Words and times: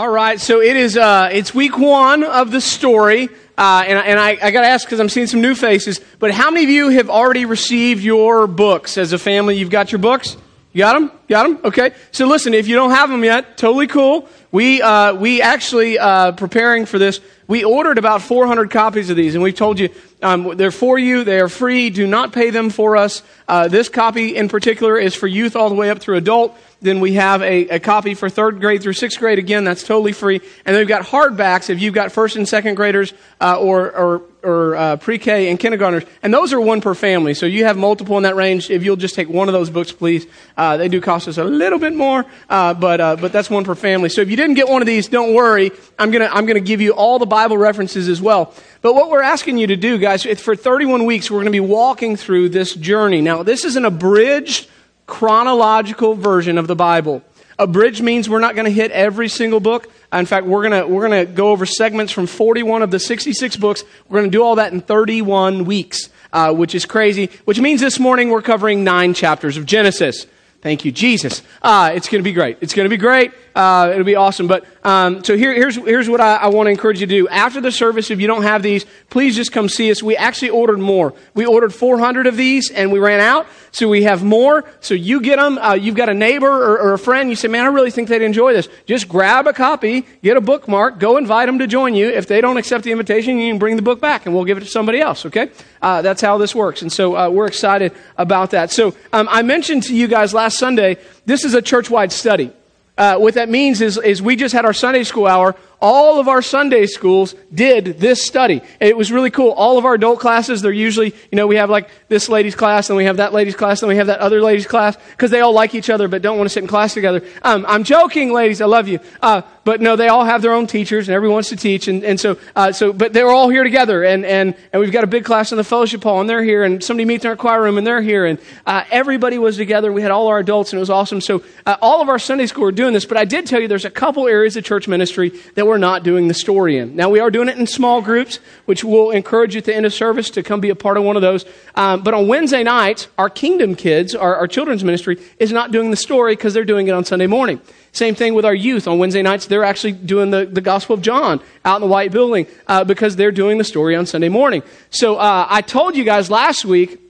All 0.00 0.08
right, 0.08 0.40
so 0.40 0.62
it 0.62 0.76
is. 0.76 0.96
Uh, 0.96 1.28
it's 1.30 1.52
week 1.52 1.76
one 1.76 2.24
of 2.24 2.50
the 2.50 2.62
story, 2.62 3.28
uh, 3.58 3.84
and, 3.86 3.98
and 3.98 4.18
I, 4.18 4.30
I 4.40 4.50
got 4.50 4.62
to 4.62 4.66
ask 4.66 4.86
because 4.86 4.98
I'm 4.98 5.10
seeing 5.10 5.26
some 5.26 5.42
new 5.42 5.54
faces. 5.54 6.00
But 6.18 6.30
how 6.30 6.50
many 6.50 6.64
of 6.64 6.70
you 6.70 6.88
have 6.88 7.10
already 7.10 7.44
received 7.44 8.02
your 8.02 8.46
books 8.46 8.96
as 8.96 9.12
a 9.12 9.18
family? 9.18 9.58
You've 9.58 9.68
got 9.68 9.92
your 9.92 9.98
books. 9.98 10.38
You 10.72 10.78
got 10.78 10.94
them? 10.94 11.12
Got 11.28 11.42
them? 11.42 11.58
Okay. 11.64 11.92
So 12.12 12.26
listen, 12.26 12.54
if 12.54 12.66
you 12.66 12.76
don't 12.76 12.92
have 12.92 13.10
them 13.10 13.22
yet, 13.24 13.58
totally 13.58 13.88
cool. 13.88 14.26
We 14.50 14.80
uh, 14.80 15.16
we 15.16 15.42
actually 15.42 15.98
uh, 15.98 16.32
preparing 16.32 16.86
for 16.86 16.98
this. 16.98 17.20
We 17.46 17.64
ordered 17.64 17.98
about 17.98 18.22
400 18.22 18.70
copies 18.70 19.10
of 19.10 19.16
these, 19.16 19.34
and 19.34 19.42
we've 19.42 19.54
told 19.54 19.78
you 19.78 19.90
um, 20.22 20.56
they're 20.56 20.70
for 20.70 20.98
you. 20.98 21.24
They 21.24 21.40
are 21.40 21.50
free. 21.50 21.90
Do 21.90 22.06
not 22.06 22.32
pay 22.32 22.48
them 22.48 22.70
for 22.70 22.96
us. 22.96 23.22
Uh, 23.46 23.68
this 23.68 23.90
copy 23.90 24.34
in 24.34 24.48
particular 24.48 24.96
is 24.96 25.14
for 25.14 25.26
youth 25.26 25.56
all 25.56 25.68
the 25.68 25.74
way 25.74 25.90
up 25.90 25.98
through 25.98 26.16
adult. 26.16 26.56
Then 26.82 27.00
we 27.00 27.14
have 27.14 27.42
a, 27.42 27.68
a 27.68 27.80
copy 27.80 28.14
for 28.14 28.30
third 28.30 28.58
grade 28.58 28.82
through 28.82 28.94
sixth 28.94 29.18
grade. 29.18 29.38
Again, 29.38 29.64
that's 29.64 29.82
totally 29.82 30.12
free. 30.12 30.36
And 30.64 30.74
then 30.74 30.76
we've 30.76 30.88
got 30.88 31.02
hardbacks 31.02 31.68
if 31.68 31.80
you've 31.80 31.92
got 31.92 32.10
first 32.10 32.36
and 32.36 32.48
second 32.48 32.76
graders 32.76 33.12
uh, 33.38 33.58
or, 33.60 33.92
or, 33.94 34.22
or 34.42 34.76
uh, 34.76 34.96
pre-K 34.96 35.50
and 35.50 35.60
kindergartners. 35.60 36.04
And 36.22 36.32
those 36.32 36.54
are 36.54 36.60
one 36.60 36.80
per 36.80 36.94
family. 36.94 37.34
So 37.34 37.44
you 37.44 37.66
have 37.66 37.76
multiple 37.76 38.16
in 38.16 38.22
that 38.22 38.34
range. 38.34 38.70
If 38.70 38.82
you'll 38.82 38.96
just 38.96 39.14
take 39.14 39.28
one 39.28 39.46
of 39.48 39.52
those 39.52 39.68
books, 39.68 39.92
please. 39.92 40.26
Uh, 40.56 40.78
they 40.78 40.88
do 40.88 41.02
cost 41.02 41.28
us 41.28 41.36
a 41.36 41.44
little 41.44 41.78
bit 41.78 41.94
more, 41.94 42.24
uh, 42.48 42.72
but, 42.72 42.98
uh, 42.98 43.16
but 43.16 43.30
that's 43.30 43.50
one 43.50 43.64
per 43.64 43.74
family. 43.74 44.08
So 44.08 44.22
if 44.22 44.30
you 44.30 44.36
didn't 44.36 44.54
get 44.54 44.66
one 44.66 44.80
of 44.80 44.86
these, 44.86 45.06
don't 45.06 45.34
worry. 45.34 45.72
I'm 45.98 46.10
going 46.10 46.26
to 46.26 46.34
I'm 46.34 46.46
gonna 46.46 46.60
give 46.60 46.80
you 46.80 46.92
all 46.92 47.18
the 47.18 47.26
Bible 47.26 47.58
references 47.58 48.08
as 48.08 48.22
well. 48.22 48.54
But 48.80 48.94
what 48.94 49.10
we're 49.10 49.20
asking 49.20 49.58
you 49.58 49.66
to 49.66 49.76
do, 49.76 49.98
guys, 49.98 50.22
for 50.40 50.56
31 50.56 51.04
weeks, 51.04 51.30
we're 51.30 51.40
going 51.40 51.44
to 51.44 51.50
be 51.50 51.60
walking 51.60 52.16
through 52.16 52.48
this 52.48 52.74
journey. 52.74 53.20
Now, 53.20 53.42
this 53.42 53.66
is 53.66 53.76
an 53.76 53.84
abridged 53.84 54.70
chronological 55.10 56.14
version 56.14 56.56
of 56.56 56.66
the 56.66 56.76
Bible. 56.76 57.22
Abridged 57.58 58.02
means 58.02 58.26
we're 58.26 58.38
not 58.38 58.54
going 58.54 58.64
to 58.64 58.70
hit 58.70 58.90
every 58.92 59.28
single 59.28 59.60
book. 59.60 59.92
In 60.12 60.24
fact, 60.24 60.46
we're 60.46 60.66
going 60.66 60.82
to, 60.82 60.88
we're 60.88 61.06
going 61.06 61.26
to 61.26 61.30
go 61.30 61.50
over 61.50 61.66
segments 61.66 62.10
from 62.10 62.26
41 62.26 62.80
of 62.80 62.90
the 62.90 62.98
66 62.98 63.56
books. 63.56 63.84
We're 64.08 64.20
going 64.20 64.30
to 64.30 64.36
do 64.36 64.42
all 64.42 64.54
that 64.54 64.72
in 64.72 64.80
31 64.80 65.66
weeks, 65.66 66.08
uh, 66.32 66.54
which 66.54 66.74
is 66.74 66.86
crazy, 66.86 67.28
which 67.44 67.60
means 67.60 67.82
this 67.82 68.00
morning 68.00 68.30
we're 68.30 68.40
covering 68.40 68.82
nine 68.82 69.12
chapters 69.12 69.58
of 69.58 69.66
Genesis. 69.66 70.26
Thank 70.62 70.84
you, 70.84 70.92
Jesus. 70.92 71.42
Uh, 71.62 71.92
it's 71.94 72.06
going 72.08 72.22
to 72.22 72.24
be 72.24 72.34
great. 72.34 72.58
It's 72.60 72.74
going 72.74 72.84
to 72.84 72.90
be 72.90 72.98
great. 72.98 73.32
Uh, 73.54 73.90
it'll 73.92 74.04
be 74.04 74.16
awesome. 74.16 74.46
But 74.46 74.66
um, 74.84 75.24
so 75.24 75.34
here, 75.34 75.54
here's 75.54 75.76
here's 75.76 76.06
what 76.06 76.20
I, 76.20 76.36
I 76.36 76.46
want 76.48 76.66
to 76.66 76.70
encourage 76.70 77.00
you 77.00 77.06
to 77.06 77.14
do. 77.14 77.28
After 77.28 77.62
the 77.62 77.72
service, 77.72 78.10
if 78.10 78.20
you 78.20 78.26
don't 78.26 78.42
have 78.42 78.62
these, 78.62 78.84
please 79.08 79.34
just 79.34 79.52
come 79.52 79.70
see 79.70 79.90
us. 79.90 80.02
We 80.02 80.18
actually 80.18 80.50
ordered 80.50 80.78
more. 80.78 81.14
We 81.34 81.46
ordered 81.46 81.72
400 81.72 82.26
of 82.26 82.36
these, 82.36 82.70
and 82.70 82.92
we 82.92 82.98
ran 82.98 83.20
out. 83.20 83.46
So 83.72 83.88
we 83.88 84.02
have 84.02 84.24
more. 84.24 84.64
So 84.80 84.94
you 84.94 85.20
get 85.20 85.36
them. 85.36 85.58
Uh, 85.58 85.74
you've 85.74 85.94
got 85.94 86.08
a 86.08 86.14
neighbor 86.14 86.48
or, 86.48 86.78
or, 86.78 86.92
a 86.94 86.98
friend. 86.98 87.30
You 87.30 87.36
say, 87.36 87.48
"Man, 87.48 87.64
I 87.64 87.68
really 87.68 87.90
think 87.90 88.08
they'd 88.08 88.22
enjoy 88.22 88.52
this." 88.52 88.68
Just 88.86 89.08
grab 89.08 89.46
a 89.46 89.52
copy, 89.52 90.06
get 90.22 90.36
a 90.36 90.40
bookmark, 90.40 90.98
go 90.98 91.16
invite 91.16 91.46
them 91.46 91.58
to 91.58 91.66
join 91.66 91.94
you. 91.94 92.08
If 92.08 92.26
they 92.26 92.40
don't 92.40 92.56
accept 92.56 92.84
the 92.84 92.92
invitation, 92.92 93.38
you 93.38 93.52
can 93.52 93.58
bring 93.58 93.76
the 93.76 93.82
book 93.82 94.00
back, 94.00 94.26
and 94.26 94.34
we'll 94.34 94.44
give 94.44 94.58
it 94.58 94.62
to 94.62 94.66
somebody 94.66 95.00
else. 95.00 95.24
Okay? 95.26 95.50
Uh, 95.80 96.02
that's 96.02 96.20
how 96.20 96.38
this 96.38 96.54
works. 96.54 96.82
And 96.82 96.92
so 96.92 97.16
uh, 97.16 97.30
we're 97.30 97.46
excited 97.46 97.92
about 98.16 98.50
that. 98.50 98.70
So 98.70 98.94
um, 99.12 99.28
I 99.30 99.42
mentioned 99.42 99.84
to 99.84 99.94
you 99.94 100.08
guys 100.08 100.34
last 100.34 100.58
Sunday. 100.58 100.96
This 101.26 101.44
is 101.44 101.54
a 101.54 101.62
church-wide 101.62 102.12
study. 102.12 102.52
Uh, 102.98 103.16
what 103.16 103.34
that 103.34 103.48
means 103.48 103.80
is, 103.80 103.96
is 103.96 104.20
we 104.20 104.36
just 104.36 104.52
had 104.52 104.66
our 104.66 104.74
Sunday 104.74 105.04
school 105.04 105.26
hour 105.26 105.56
all 105.80 106.20
of 106.20 106.28
our 106.28 106.42
Sunday 106.42 106.86
schools 106.86 107.34
did 107.52 107.98
this 107.98 108.22
study. 108.22 108.62
It 108.80 108.96
was 108.96 109.10
really 109.10 109.30
cool. 109.30 109.50
All 109.50 109.78
of 109.78 109.84
our 109.84 109.94
adult 109.94 110.20
classes, 110.20 110.62
they're 110.62 110.72
usually, 110.72 111.14
you 111.30 111.36
know, 111.36 111.46
we 111.46 111.56
have 111.56 111.70
like 111.70 111.88
this 112.08 112.28
lady's 112.28 112.54
class, 112.54 112.90
and 112.90 112.96
we 112.96 113.04
have 113.04 113.16
that 113.16 113.32
lady's 113.32 113.56
class, 113.56 113.82
and 113.82 113.88
we 113.88 113.96
have 113.96 114.08
that 114.08 114.20
other 114.20 114.40
lady's 114.40 114.66
class, 114.66 114.96
because 115.10 115.30
they 115.30 115.40
all 115.40 115.52
like 115.52 115.74
each 115.74 115.90
other 115.90 116.08
but 116.08 116.22
don't 116.22 116.36
want 116.36 116.48
to 116.48 116.52
sit 116.52 116.62
in 116.62 116.68
class 116.68 116.94
together. 116.94 117.22
Um, 117.42 117.64
I'm 117.68 117.84
joking, 117.84 118.32
ladies. 118.32 118.60
I 118.60 118.66
love 118.66 118.88
you. 118.88 119.00
Uh, 119.22 119.42
but 119.64 119.80
no, 119.80 119.94
they 119.94 120.08
all 120.08 120.24
have 120.24 120.42
their 120.42 120.52
own 120.52 120.66
teachers, 120.66 121.08
and 121.08 121.14
everyone 121.14 121.34
wants 121.34 121.50
to 121.50 121.56
teach, 121.56 121.86
and, 121.86 122.02
and 122.02 122.18
so, 122.18 122.38
uh, 122.56 122.72
so, 122.72 122.92
but 122.92 123.12
they're 123.12 123.30
all 123.30 123.48
here 123.48 123.62
together, 123.62 124.02
and, 124.04 124.24
and, 124.24 124.54
and 124.72 124.80
we've 124.80 124.90
got 124.90 125.04
a 125.04 125.06
big 125.06 125.24
class 125.24 125.52
in 125.52 125.58
the 125.58 125.64
fellowship 125.64 126.02
hall, 126.02 126.20
and 126.20 126.28
they're 126.28 126.42
here, 126.42 126.64
and 126.64 126.82
somebody 126.82 127.04
meets 127.04 127.24
in 127.24 127.30
our 127.30 127.36
choir 127.36 127.62
room, 127.62 127.76
and 127.78 127.86
they're 127.86 128.00
here, 128.00 128.24
and 128.24 128.38
uh, 128.66 128.84
everybody 128.90 129.38
was 129.38 129.56
together. 129.56 129.92
We 129.92 130.02
had 130.02 130.10
all 130.10 130.28
our 130.28 130.38
adults, 130.38 130.72
and 130.72 130.78
it 130.78 130.80
was 130.80 130.90
awesome. 130.90 131.20
So 131.20 131.42
uh, 131.66 131.76
all 131.82 132.00
of 132.00 132.08
our 132.08 132.18
Sunday 132.18 132.46
school 132.46 132.64
were 132.64 132.72
doing 132.72 132.94
this, 132.94 133.04
but 133.04 133.18
I 133.18 133.24
did 133.24 133.46
tell 133.46 133.60
you 133.60 133.68
there's 133.68 133.84
a 133.84 133.90
couple 133.90 134.26
areas 134.26 134.56
of 134.56 134.64
church 134.64 134.88
ministry 134.88 135.30
that 135.54 135.66
we're 135.70 135.78
not 135.78 136.02
doing 136.02 136.26
the 136.26 136.34
story 136.34 136.76
in. 136.76 136.96
Now, 136.96 137.08
we 137.08 137.20
are 137.20 137.30
doing 137.30 137.48
it 137.48 137.56
in 137.56 137.66
small 137.66 138.02
groups, 138.02 138.40
which 138.64 138.82
we'll 138.82 139.10
encourage 139.10 139.54
you 139.54 139.58
at 139.58 139.64
the 139.64 139.74
end 139.74 139.86
of 139.86 139.94
service 139.94 140.28
to 140.30 140.42
come 140.42 140.60
be 140.60 140.70
a 140.70 140.74
part 140.74 140.96
of 140.96 141.04
one 141.04 141.14
of 141.14 141.22
those. 141.22 141.44
Um, 141.76 142.02
but 142.02 142.12
on 142.12 142.26
Wednesday 142.26 142.64
nights, 142.64 143.06
our 143.16 143.30
Kingdom 143.30 143.76
Kids, 143.76 144.14
our, 144.16 144.34
our 144.34 144.48
children's 144.48 144.82
ministry, 144.82 145.18
is 145.38 145.52
not 145.52 145.70
doing 145.70 145.90
the 145.92 145.96
story 145.96 146.34
because 146.34 146.54
they're 146.54 146.64
doing 146.64 146.88
it 146.88 146.90
on 146.90 147.04
Sunday 147.04 147.28
morning. 147.28 147.60
Same 147.92 148.16
thing 148.16 148.34
with 148.34 148.44
our 148.44 148.54
youth. 148.54 148.88
On 148.88 148.98
Wednesday 148.98 149.22
nights, 149.22 149.46
they're 149.46 149.64
actually 149.64 149.92
doing 149.92 150.30
the, 150.30 150.44
the 150.44 150.60
Gospel 150.60 150.94
of 150.94 151.02
John 151.02 151.40
out 151.64 151.76
in 151.76 151.82
the 151.82 151.86
white 151.86 152.10
building 152.10 152.48
uh, 152.66 152.82
because 152.82 153.14
they're 153.14 153.32
doing 153.32 153.58
the 153.58 153.64
story 153.64 153.94
on 153.94 154.06
Sunday 154.06 154.28
morning. 154.28 154.62
So 154.90 155.16
uh, 155.16 155.46
I 155.48 155.62
told 155.62 155.96
you 155.96 156.04
guys 156.04 156.30
last 156.30 156.64
week 156.64 157.00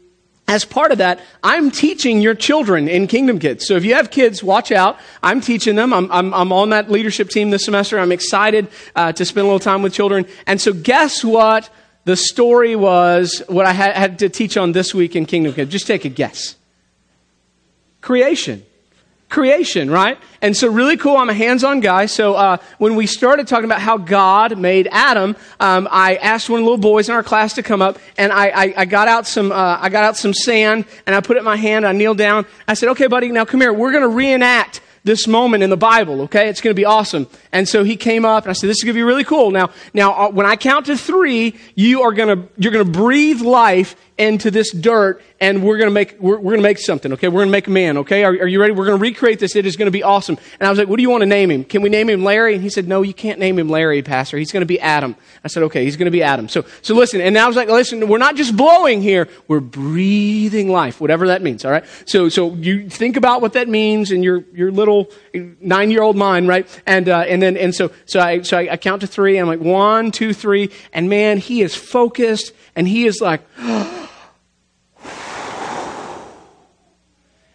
as 0.51 0.65
part 0.65 0.91
of 0.91 0.99
that, 0.99 1.21
I'm 1.45 1.71
teaching 1.71 2.21
your 2.21 2.35
children 2.35 2.89
in 2.89 3.07
Kingdom 3.07 3.39
Kids. 3.39 3.65
So 3.69 3.77
if 3.77 3.85
you 3.85 3.95
have 3.95 4.11
kids, 4.11 4.43
watch 4.43 4.73
out. 4.73 4.99
I'm 5.23 5.41
teaching 5.41 5.77
them. 5.77 5.95
I'm, 5.95 6.11
I'm, 6.11 6.35
I'm 6.35 6.53
on 6.53 6.71
that 6.71 6.91
leadership 6.91 7.29
team 7.29 7.51
this 7.51 7.65
semester. 7.65 8.01
I'm 8.01 8.11
excited 8.11 8.67
uh, 8.97 9.13
to 9.13 9.25
spend 9.25 9.45
a 9.45 9.47
little 9.47 9.61
time 9.61 9.81
with 9.81 9.95
children. 9.95 10.27
And 10.49 10.61
so 10.61 10.73
guess 10.73 11.23
what 11.23 11.71
the 12.05 12.17
story 12.17 12.75
was, 12.75 13.45
what 13.47 13.65
I 13.65 13.71
had, 13.71 13.95
had 13.95 14.19
to 14.19 14.29
teach 14.29 14.57
on 14.57 14.73
this 14.73 14.93
week 14.93 15.15
in 15.15 15.25
Kingdom 15.25 15.53
Kids? 15.53 15.71
Just 15.71 15.87
take 15.87 16.05
a 16.05 16.09
guess. 16.09 16.57
Creation 18.01 18.67
creation, 19.31 19.91
right? 19.91 20.19
And 20.43 20.57
so, 20.57 20.69
really 20.69 20.97
cool. 20.97 21.17
I'm 21.17 21.31
a 21.31 21.35
hands-on 21.35 21.81
guy. 21.81 22.07
So, 22.07 22.35
uh, 22.35 22.59
when 22.79 22.97
we 22.97 23.07
started 23.07 23.47
talking 23.47 23.65
about 23.65 23.81
how 23.81 23.97
God 23.97 24.59
made 24.59 24.89
Adam, 24.91 25.37
um, 25.61 25.89
I 25.91 26.17
asked 26.17 26.51
one 26.51 26.61
of 26.61 26.65
the 26.65 26.71
little 26.71 26.83
boys 26.83 27.09
in 27.09 27.15
our 27.15 27.23
class 27.23 27.55
to 27.55 27.63
come 27.63 27.81
up, 27.81 27.99
and 28.19 28.33
I, 28.33 28.49
I, 28.49 28.75
I 28.79 28.85
got 28.85 29.09
out 29.09 29.27
some 29.27 29.53
uh, 29.53 29.79
I 29.81 29.89
got 29.89 30.05
out 30.05 30.17
some 30.17 30.35
sand, 30.35 30.85
and 31.07 31.17
I 31.17 31.21
put 31.21 31.37
it 31.37 31.41
in 31.41 31.45
my 31.45 31.57
hand. 31.57 31.87
I 31.87 31.93
kneeled 31.93 32.19
down. 32.19 32.45
I 32.69 32.75
said, 32.75 32.91
"Okay, 32.91 33.07
buddy, 33.07 33.31
now 33.31 33.45
come 33.45 33.61
here. 33.61 33.73
We're 33.73 33.93
going 33.93 34.03
to 34.03 34.09
reenact." 34.09 34.83
this 35.03 35.27
moment 35.27 35.63
in 35.63 35.71
the 35.71 35.77
Bible, 35.77 36.23
okay? 36.23 36.49
It's 36.49 36.61
going 36.61 36.75
to 36.75 36.79
be 36.79 36.85
awesome. 36.85 37.27
And 37.53 37.67
so 37.67 37.85
he 37.85 37.97
came 37.97 38.25
up 38.25 38.45
and 38.45 38.51
I 38.51 38.53
said, 38.53 38.69
this 38.69 38.79
is 38.79 38.85
going 38.85 38.95
to 38.95 38.99
be 38.99 39.03
really 39.03 39.25
cool. 39.25 39.51
Now, 39.51 39.71
now, 39.95 40.13
uh, 40.13 40.31
when 40.31 40.45
I 40.45 40.57
count 40.57 40.87
to 40.87 40.97
three, 40.97 41.59
you 41.75 42.03
are 42.03 42.13
to, 42.13 42.49
you're 42.59 42.73
to 42.73 42.85
breathe 42.85 43.41
life 43.41 43.97
into 44.21 44.51
this 44.51 44.71
dirt 44.71 45.23
and 45.41 45.65
we're 45.65 45.79
going 45.79 45.89
to 45.89 45.95
make 45.95 46.17
we're, 46.21 46.37
we're 46.37 46.53
going 46.53 46.59
to 46.59 46.63
make 46.63 46.79
something 46.79 47.15
okay? 47.15 47.29
We're 47.29 47.41
going 47.41 47.49
to 47.49 47.53
make 47.53 47.67
a 47.67 47.71
man 47.71 47.97
okay? 47.99 48.23
Are, 48.23 48.31
are 48.31 48.47
you 48.47 48.61
ready? 48.61 48.75
We're 48.75 48.85
going 48.85 48.99
to 48.99 49.03
recreate 49.03 49.39
this. 49.39 49.57
It 49.57 49.65
is 49.65 49.77
going 49.77 49.87
to 49.87 49.93
be 49.93 50.03
awesome. 50.03 50.37
And 50.61 50.67
i 50.67 50.71
was 50.71 50.79
like 50.79 50.89
what 50.89 50.97
do 50.97 51.03
you 51.03 51.09
want 51.09 51.23
to 51.23 51.27
name 51.27 51.51
him? 51.51 51.65
Can 51.65 51.81
we 51.81 51.89
name 51.89 52.11
him 52.11 52.23
larry? 52.23 52.55
And 52.55 52.63
he 52.63 52.69
said 52.69 52.87
no 52.87 53.01
you 53.01 53.15
can't 53.15 53.39
name 53.39 53.59
him 53.59 53.71
larry 53.71 54.03
pastor. 54.03 54.37
He's 54.37 54.53
going 54.53 54.61
to 54.61 54.67
be 54.67 54.79
adam. 54.79 55.17
I 55.43 55.49
said 55.49 55.63
okay 55.65 55.85
he's 55.85 55.97
going 55.97 56.05
to 56.05 56.11
be 56.11 56.23
adam. 56.23 56.49
So 56.51 56.67
so 56.83 56.95
listen 56.95 57.23
and 57.23 57.37
i 57.39 57.47
was 57.47 57.57
like 57.57 57.69
listen 57.69 58.07
we're 58.09 58.19
not 58.19 58.37
just 58.37 58.55
blowing 58.57 59.01
here. 59.01 59.27
We're 59.49 59.61
breathing 59.61 60.71
life 60.71 61.01
whatever 61.01 61.29
that 61.29 61.41
means 61.41 61.65
all 61.65 61.73
right? 61.73 61.85
So 62.05 62.29
so 62.29 62.55
you 62.55 62.91
think 62.91 63.17
about 63.17 63.41
what 63.41 63.55
that 63.55 63.69
means 63.69 64.11
in 64.11 64.23
your 64.23 64.45
your 64.53 64.71
little 64.71 65.11
nine 65.33 65.91
year 65.91 66.03
old 66.03 66.17
mind 66.17 66.47
right? 66.47 66.69
And 66.87 67.09
uh, 67.09 67.21
and 67.21 67.41
then 67.41 67.57
and 67.57 67.75
so 67.75 67.91
so 68.05 68.21
i 68.21 68.43
so 68.43 68.59
I, 68.59 68.73
I 68.73 68.77
count 68.77 69.01
to 69.01 69.07
three. 69.07 69.39
And 69.39 69.49
i'm 69.51 69.59
like 69.59 69.67
one 69.67 70.11
two 70.11 70.35
three. 70.35 70.71
And 70.93 71.09
man 71.09 71.39
he 71.39 71.63
is 71.63 71.75
focused 71.75 72.53
and 72.77 72.87
he 72.87 73.07
is 73.07 73.23
like 73.23 73.41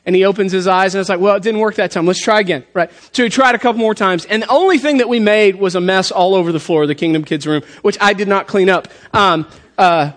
and 0.06 0.16
he 0.16 0.24
opens 0.24 0.52
his 0.52 0.68
eyes 0.68 0.94
and 0.94 1.00
it's 1.00 1.10
like, 1.10 1.20
well, 1.20 1.36
it 1.36 1.44
didn't 1.44 1.60
work 1.60 1.76
that 1.76 1.92
time. 1.92 2.06
Let's 2.06 2.22
try 2.22 2.40
again, 2.40 2.64
right? 2.74 2.92
So 3.12 3.24
we 3.24 3.30
tried 3.30 3.56
a 3.56 3.60
couple 3.60 3.80
more 3.80 3.96
times, 3.96 4.26
and 4.26 4.44
the 4.44 4.50
only 4.50 4.78
thing 4.78 4.98
that 4.98 5.10
we 5.10 5.20
made 5.20 5.56
was 5.56 5.76
a 5.76 5.82
mess 5.82 6.12
all 6.12 6.36
over 6.36 6.52
the 6.52 6.60
floor 6.60 6.84
of 6.84 6.88
the 6.88 6.96
Kingdom 6.96 7.24
Kids 7.24 7.48
room, 7.48 7.64
which 7.82 7.98
I 8.00 8.14
did 8.14 8.28
not 8.28 8.48
clean 8.48 8.70
up. 8.70 8.88
Um, 9.14 9.48
uh, 9.78 10.12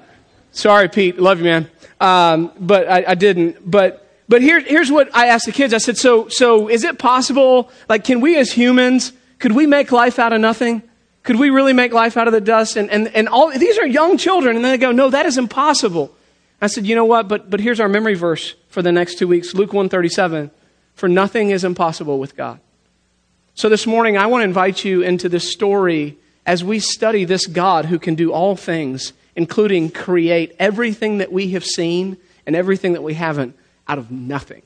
sorry, 0.53 0.89
Pete, 0.89 1.19
love 1.19 1.39
you, 1.39 1.45
man, 1.45 1.71
um, 2.01 2.53
but 2.59 2.89
I, 2.89 3.05
I, 3.09 3.15
didn't. 3.15 3.69
But 3.69 4.07
but 4.29 4.43
here, 4.43 4.61
here's 4.61 4.93
what 4.93 5.15
I 5.15 5.29
asked 5.29 5.47
the 5.47 5.53
kids. 5.53 5.73
I 5.73 5.79
said, 5.79 5.97
so 5.97 6.29
so 6.29 6.69
is 6.69 6.85
it 6.85 6.99
possible? 6.99 7.71
Like, 7.89 8.05
can 8.05 8.21
we 8.21 8.37
as 8.37 8.53
humans, 8.53 9.13
could 9.39 9.53
we 9.53 9.67
make 9.67 9.91
life 9.91 10.19
out 10.19 10.33
of 10.33 10.41
nothing? 10.41 10.83
Could 11.23 11.37
we 11.37 11.51
really 11.51 11.73
make 11.73 11.93
life 11.93 12.17
out 12.17 12.27
of 12.27 12.33
the 12.33 12.41
dust? 12.41 12.77
And 12.77 12.91
and 12.91 13.09
and 13.15 13.29
all 13.29 13.51
these 13.51 13.79
are 13.79 13.87
young 13.87 14.19
children, 14.19 14.57
and 14.57 14.65
then 14.65 14.73
they 14.73 14.79
go, 14.79 14.93
no, 14.93 15.11
that 15.11 15.27
is 15.27 15.39
impossible. 15.39 16.15
I 16.61 16.67
said, 16.67 16.87
you 16.87 16.95
know 16.95 17.05
what? 17.05 17.29
But, 17.29 17.51
but 17.51 17.61
here's 17.61 17.81
our 17.81 17.89
memory 17.89 18.15
verse 18.15 18.55
for 18.69 18.83
the 18.83 18.93
next 18.93 19.17
two 19.19 19.29
weeks 19.29 19.55
Luke 19.55 19.73
137 19.73 20.51
For 20.95 21.09
nothing 21.09 21.51
is 21.51 21.65
impossible 21.65 22.19
with 22.19 22.37
God. 22.37 22.61
So 23.55 23.69
this 23.69 23.87
morning, 23.87 24.17
I 24.17 24.27
want 24.27 24.43
to 24.43 24.45
invite 24.45 24.85
you 24.85 25.03
into 25.03 25.29
this 25.29 25.51
story 25.51 26.17
as 26.47 26.63
we 26.63 26.79
study 26.79 27.25
this 27.25 27.47
God 27.47 27.87
who 27.87 27.99
can 27.99 28.15
do 28.15 28.33
all 28.33 28.57
things, 28.57 29.13
including 29.35 29.91
create 29.91 30.55
everything 30.59 31.19
that 31.19 31.33
we 31.33 31.51
have 31.51 31.65
seen 31.65 32.17
and 32.47 32.55
everything 32.57 32.93
that 32.93 33.03
we 33.03 33.15
haven't 33.15 33.57
out 33.87 33.99
of 33.99 34.11
nothing. 34.11 34.63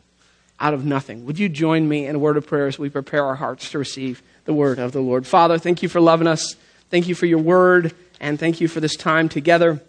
Out 0.60 0.74
of 0.74 0.84
nothing. 0.84 1.24
Would 1.26 1.38
you 1.38 1.48
join 1.48 1.88
me 1.88 2.06
in 2.06 2.14
a 2.14 2.18
word 2.18 2.36
of 2.36 2.46
prayer 2.46 2.66
as 2.66 2.78
we 2.78 2.88
prepare 2.88 3.24
our 3.24 3.34
hearts 3.34 3.70
to 3.70 3.78
receive 3.78 4.22
the 4.44 4.54
word 4.54 4.78
of 4.78 4.92
the 4.92 5.00
Lord? 5.00 5.26
Father, 5.26 5.58
thank 5.58 5.82
you 5.82 5.88
for 5.88 6.00
loving 6.00 6.26
us. 6.26 6.54
Thank 6.90 7.08
you 7.08 7.14
for 7.14 7.26
your 7.26 7.38
word, 7.38 7.94
and 8.20 8.38
thank 8.38 8.60
you 8.60 8.68
for 8.68 8.80
this 8.80 8.94
time 8.94 9.28
together. 9.28 9.82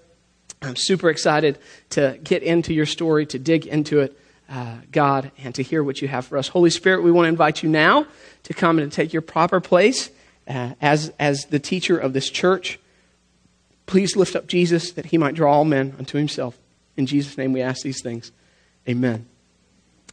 I'm 0.64 0.76
super 0.76 1.10
excited 1.10 1.58
to 1.92 2.18
get 2.24 2.44
into 2.44 2.74
your 2.74 2.86
story, 2.86 3.26
to 3.28 3.40
dig 3.40 3.66
into 3.66 4.00
it, 4.00 4.18
uh, 4.50 4.78
God, 4.92 5.32
and 5.44 5.54
to 5.56 5.64
hear 5.64 5.84
what 5.84 6.02
you 6.02 6.08
have 6.08 6.26
for 6.26 6.38
us. 6.38 6.48
Holy 6.48 6.70
Spirit, 6.70 7.04
we 7.04 7.12
want 7.12 7.26
to 7.26 7.30
invite 7.30 7.64
you 7.64 7.70
now 7.70 8.08
to 8.44 8.54
come 8.54 8.80
and 8.80 8.92
take 8.92 9.14
your 9.14 9.22
proper 9.22 9.60
place 9.60 10.10
uh, 10.48 10.74
as, 10.82 11.12
as 11.20 11.46
the 11.46 11.60
teacher 11.60 11.98
of 11.98 12.14
this 12.14 12.30
church. 12.30 12.80
Please 13.86 14.16
lift 14.16 14.36
up 14.36 14.48
Jesus 14.48 14.92
that 14.94 15.08
he 15.08 15.18
might 15.18 15.36
draw 15.36 15.54
all 15.54 15.66
men 15.66 15.96
unto 16.00 16.18
himself. 16.18 16.58
In 16.96 17.06
Jesus' 17.06 17.38
name 17.38 17.54
we 17.54 17.62
ask 17.62 17.84
these 17.84 18.02
things. 18.02 18.32
Amen. 18.88 19.26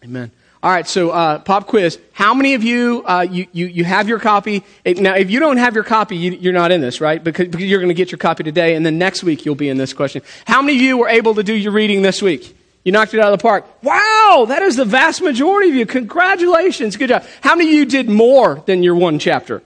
Amen. 0.03 0.33
All 0.63 0.71
right, 0.71 0.87
so 0.87 1.09
uh, 1.09 1.39
pop 1.39 1.67
quiz. 1.67 1.99
How 2.13 2.35
many 2.35 2.53
of 2.53 2.63
you, 2.63 3.03
uh, 3.07 3.23
you, 3.23 3.47
you, 3.53 3.67
you 3.67 3.85
have 3.85 4.11
your 4.11 4.19
copy? 4.19 4.63
Now, 4.85 5.15
if 5.15 5.31
you 5.31 5.41
don't 5.41 5.57
have 5.57 5.75
your 5.75 5.85
copy, 5.85 6.19
you, 6.19 6.51
are 6.51 6.53
not 6.53 6.71
in 6.71 6.83
this, 6.83 7.01
right? 7.01 7.23
Because, 7.23 7.49
because 7.49 7.67
you're 7.67 7.81
going 7.81 7.89
to 7.89 7.95
get 7.95 8.13
your 8.13 8.19
copy 8.19 8.45
today, 8.45 8.75
and 8.75 8.85
then 8.85 8.99
next 8.99 9.25
week 9.25 9.47
you'll 9.47 9.55
be 9.55 9.71
in 9.71 9.79
this 9.79 9.95
question. 9.95 10.21
How 10.45 10.61
many 10.61 10.77
of 10.77 10.83
you 10.83 10.99
were 10.99 11.09
able 11.09 11.35
to 11.37 11.43
do 11.43 11.55
your 11.55 11.73
reading 11.73 12.03
this 12.03 12.21
week? 12.21 12.55
You 12.85 12.93
knocked 12.93 13.15
it 13.15 13.21
out 13.21 13.33
of 13.33 13.39
the 13.39 13.43
park. 13.43 13.65
Wow, 13.83 14.45
that 14.49 14.61
is 14.61 14.77
the 14.77 14.85
vast 14.85 15.23
majority 15.23 15.71
of 15.71 15.77
you. 15.77 15.87
Congratulations. 15.87 16.97
Good 16.97 17.09
job. 17.09 17.25
How 17.41 17.55
many 17.55 17.71
of 17.71 17.75
you 17.75 17.87
did 17.87 18.11
more 18.11 18.63
than 18.67 18.83
your 18.83 18.97
one 18.97 19.19
chapter? 19.19 19.63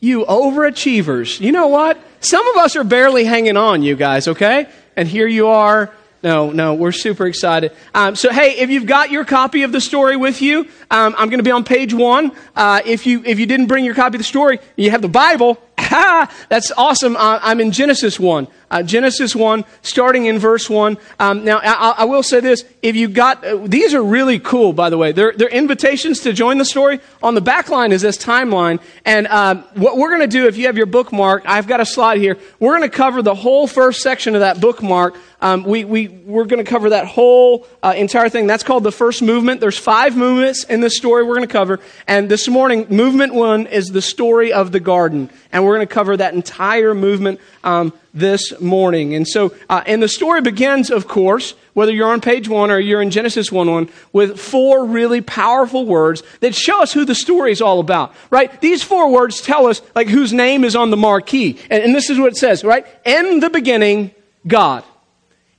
You 0.00 0.24
overachievers. 0.24 1.40
You 1.40 1.52
know 1.52 1.68
what? 1.68 2.00
Some 2.18 2.46
of 2.48 2.56
us 2.56 2.74
are 2.74 2.84
barely 2.84 3.24
hanging 3.24 3.56
on, 3.56 3.82
you 3.84 3.94
guys, 3.94 4.26
okay? 4.26 4.66
And 4.96 5.06
here 5.06 5.28
you 5.28 5.46
are 5.48 5.92
no, 6.22 6.50
no, 6.50 6.74
we're 6.74 6.92
super 6.92 7.26
excited. 7.26 7.72
Um, 7.94 8.16
so, 8.16 8.32
hey, 8.32 8.58
if 8.58 8.70
you've 8.70 8.86
got 8.86 9.10
your 9.10 9.24
copy 9.24 9.62
of 9.62 9.72
the 9.72 9.80
story 9.80 10.16
with 10.16 10.42
you, 10.42 10.68
um, 10.90 11.14
I'm 11.18 11.28
going 11.28 11.38
to 11.38 11.44
be 11.44 11.50
on 11.50 11.64
page 11.64 11.92
one. 11.94 12.32
Uh, 12.54 12.80
if 12.84 13.06
you 13.06 13.22
if 13.24 13.38
you 13.38 13.46
didn't 13.46 13.66
bring 13.66 13.84
your 13.84 13.94
copy 13.94 14.16
of 14.16 14.20
the 14.20 14.24
story, 14.24 14.58
you 14.76 14.90
have 14.90 15.02
the 15.02 15.08
Bible. 15.08 15.60
That's 16.48 16.72
awesome. 16.72 17.16
Uh, 17.16 17.38
I'm 17.42 17.60
in 17.60 17.70
Genesis 17.70 18.18
1. 18.18 18.48
Uh, 18.68 18.82
Genesis 18.82 19.36
1, 19.36 19.64
starting 19.82 20.26
in 20.26 20.40
verse 20.40 20.68
1. 20.68 20.98
Um, 21.20 21.44
now, 21.44 21.58
I, 21.58 21.94
I, 21.98 22.04
will 22.04 22.24
say 22.24 22.40
this. 22.40 22.64
If 22.82 22.96
you 22.96 23.06
got, 23.06 23.44
uh, 23.44 23.58
these 23.64 23.94
are 23.94 24.02
really 24.02 24.40
cool, 24.40 24.72
by 24.72 24.90
the 24.90 24.98
way. 24.98 25.12
They're, 25.12 25.32
they're 25.32 25.48
invitations 25.48 26.18
to 26.20 26.32
join 26.32 26.58
the 26.58 26.64
story. 26.64 26.98
On 27.22 27.36
the 27.36 27.40
back 27.40 27.68
line 27.68 27.92
is 27.92 28.02
this 28.02 28.18
timeline. 28.18 28.80
And 29.04 29.28
uh, 29.28 29.62
what 29.74 29.96
we're 29.96 30.08
going 30.08 30.22
to 30.22 30.26
do, 30.26 30.48
if 30.48 30.56
you 30.56 30.66
have 30.66 30.76
your 30.76 30.86
bookmark, 30.86 31.44
I've 31.46 31.68
got 31.68 31.80
a 31.80 31.86
slide 31.86 32.18
here. 32.18 32.38
We're 32.58 32.76
going 32.76 32.90
to 32.90 32.96
cover 32.96 33.22
the 33.22 33.36
whole 33.36 33.68
first 33.68 34.02
section 34.02 34.34
of 34.34 34.40
that 34.40 34.60
bookmark. 34.60 35.16
Um, 35.40 35.62
we, 35.62 35.84
we, 35.84 36.08
we're 36.08 36.46
going 36.46 36.64
to 36.64 36.68
cover 36.68 36.90
that 36.90 37.06
whole 37.06 37.68
uh, 37.84 37.94
entire 37.96 38.28
thing. 38.28 38.48
That's 38.48 38.64
called 38.64 38.82
the 38.82 38.92
first 38.92 39.22
movement. 39.22 39.60
There's 39.60 39.78
five 39.78 40.16
movements 40.16 40.64
in 40.64 40.80
this 40.80 40.96
story 40.96 41.22
we're 41.22 41.36
going 41.36 41.46
to 41.46 41.52
cover. 41.52 41.78
And 42.08 42.28
this 42.28 42.48
morning, 42.48 42.86
movement 42.88 43.32
one 43.32 43.66
is 43.66 43.88
the 43.88 44.02
story 44.02 44.52
of 44.52 44.72
the 44.72 44.80
garden. 44.80 45.30
And 45.52 45.64
we're 45.64 45.76
going 45.76 45.86
to 45.86 45.94
cover 45.94 46.16
that 46.16 46.34
entire 46.34 46.94
movement 46.94 47.40
um, 47.62 47.92
this 48.16 48.58
morning. 48.60 49.14
And 49.14 49.28
so, 49.28 49.54
uh, 49.68 49.82
and 49.86 50.02
the 50.02 50.08
story 50.08 50.40
begins, 50.40 50.90
of 50.90 51.06
course, 51.06 51.54
whether 51.74 51.92
you're 51.92 52.08
on 52.08 52.22
page 52.22 52.48
one 52.48 52.70
or 52.70 52.78
you're 52.78 53.02
in 53.02 53.10
Genesis 53.10 53.52
1 53.52 53.70
1, 53.70 53.88
with 54.12 54.40
four 54.40 54.86
really 54.86 55.20
powerful 55.20 55.84
words 55.84 56.22
that 56.40 56.54
show 56.54 56.82
us 56.82 56.92
who 56.92 57.04
the 57.04 57.14
story 57.14 57.52
is 57.52 57.60
all 57.60 57.78
about, 57.78 58.14
right? 58.30 58.60
These 58.62 58.82
four 58.82 59.12
words 59.12 59.42
tell 59.42 59.66
us, 59.66 59.82
like, 59.94 60.08
whose 60.08 60.32
name 60.32 60.64
is 60.64 60.74
on 60.74 60.90
the 60.90 60.96
marquee. 60.96 61.58
And, 61.70 61.82
and 61.82 61.94
this 61.94 62.08
is 62.08 62.18
what 62.18 62.28
it 62.28 62.36
says, 62.36 62.64
right? 62.64 62.86
In 63.04 63.40
the 63.40 63.50
beginning, 63.50 64.12
God. 64.46 64.82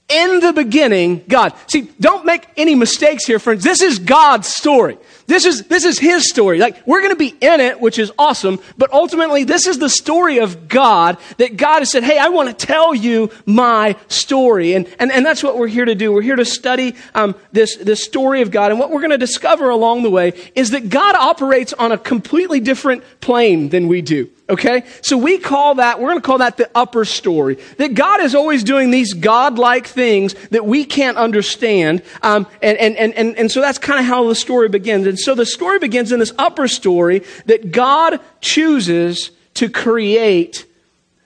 In 0.09 0.39
the 0.39 0.53
beginning, 0.53 1.25
God. 1.27 1.53
See, 1.67 1.89
don't 1.99 2.25
make 2.25 2.47
any 2.57 2.73
mistakes 2.73 3.25
here, 3.25 3.39
friends. 3.39 3.63
This 3.63 3.81
is 3.81 3.99
God's 3.99 4.47
story. 4.47 4.97
This 5.27 5.45
is, 5.45 5.63
this 5.63 5.83
is 5.83 5.99
his 5.99 6.29
story. 6.29 6.57
Like, 6.57 6.81
we're 6.87 7.01
going 7.01 7.11
to 7.11 7.17
be 7.17 7.35
in 7.41 7.59
it, 7.59 7.81
which 7.81 7.99
is 7.99 8.13
awesome, 8.17 8.59
but 8.77 8.91
ultimately, 8.93 9.43
this 9.43 9.67
is 9.67 9.77
the 9.77 9.89
story 9.89 10.39
of 10.39 10.69
God 10.69 11.17
that 11.35 11.57
God 11.57 11.79
has 11.79 11.91
said, 11.91 12.05
Hey, 12.05 12.17
I 12.17 12.29
want 12.29 12.47
to 12.47 12.65
tell 12.65 12.95
you 12.95 13.29
my 13.45 13.97
story. 14.07 14.73
And, 14.73 14.87
and, 14.99 15.11
and 15.11 15.25
that's 15.25 15.43
what 15.43 15.57
we're 15.57 15.67
here 15.67 15.83
to 15.83 15.95
do. 15.95 16.13
We're 16.13 16.21
here 16.21 16.37
to 16.37 16.45
study 16.45 16.95
um, 17.13 17.35
this, 17.51 17.75
this 17.75 18.05
story 18.05 18.41
of 18.41 18.51
God. 18.51 18.71
And 18.71 18.79
what 18.79 18.89
we're 18.89 19.01
going 19.01 19.11
to 19.11 19.17
discover 19.17 19.69
along 19.69 20.03
the 20.03 20.09
way 20.09 20.31
is 20.55 20.71
that 20.71 20.89
God 20.89 21.15
operates 21.15 21.73
on 21.73 21.91
a 21.91 21.97
completely 21.97 22.61
different 22.61 23.03
plane 23.19 23.67
than 23.67 23.89
we 23.89 24.01
do. 24.01 24.29
Okay? 24.49 24.83
So 25.01 25.17
we 25.17 25.37
call 25.37 25.75
that, 25.75 25.99
we're 25.99 26.09
going 26.09 26.21
to 26.21 26.25
call 26.25 26.37
that 26.37 26.57
the 26.57 26.69
upper 26.73 27.03
story. 27.03 27.55
That 27.77 27.93
God 27.95 28.21
is 28.21 28.33
always 28.33 28.63
doing 28.63 28.91
these 28.91 29.13
godlike 29.13 29.87
things 29.87 30.35
that 30.51 30.65
we 30.65 30.85
can't 30.85 31.17
understand. 31.17 32.01
Um, 32.21 32.47
and, 32.61 32.77
and, 32.77 32.95
and, 32.95 33.13
and, 33.13 33.37
and 33.37 33.51
so 33.51 33.59
that's 33.59 33.77
kind 33.77 33.99
of 33.99 34.05
how 34.05 34.27
the 34.27 34.35
story 34.35 34.69
begins. 34.69 35.05
And 35.05 35.19
so 35.19 35.35
the 35.35 35.45
story 35.45 35.79
begins 35.79 36.11
in 36.11 36.19
this 36.19 36.33
upper 36.37 36.67
story 36.67 37.23
that 37.45 37.71
God 37.71 38.21
chooses 38.39 39.31
to 39.55 39.69
create 39.69 40.65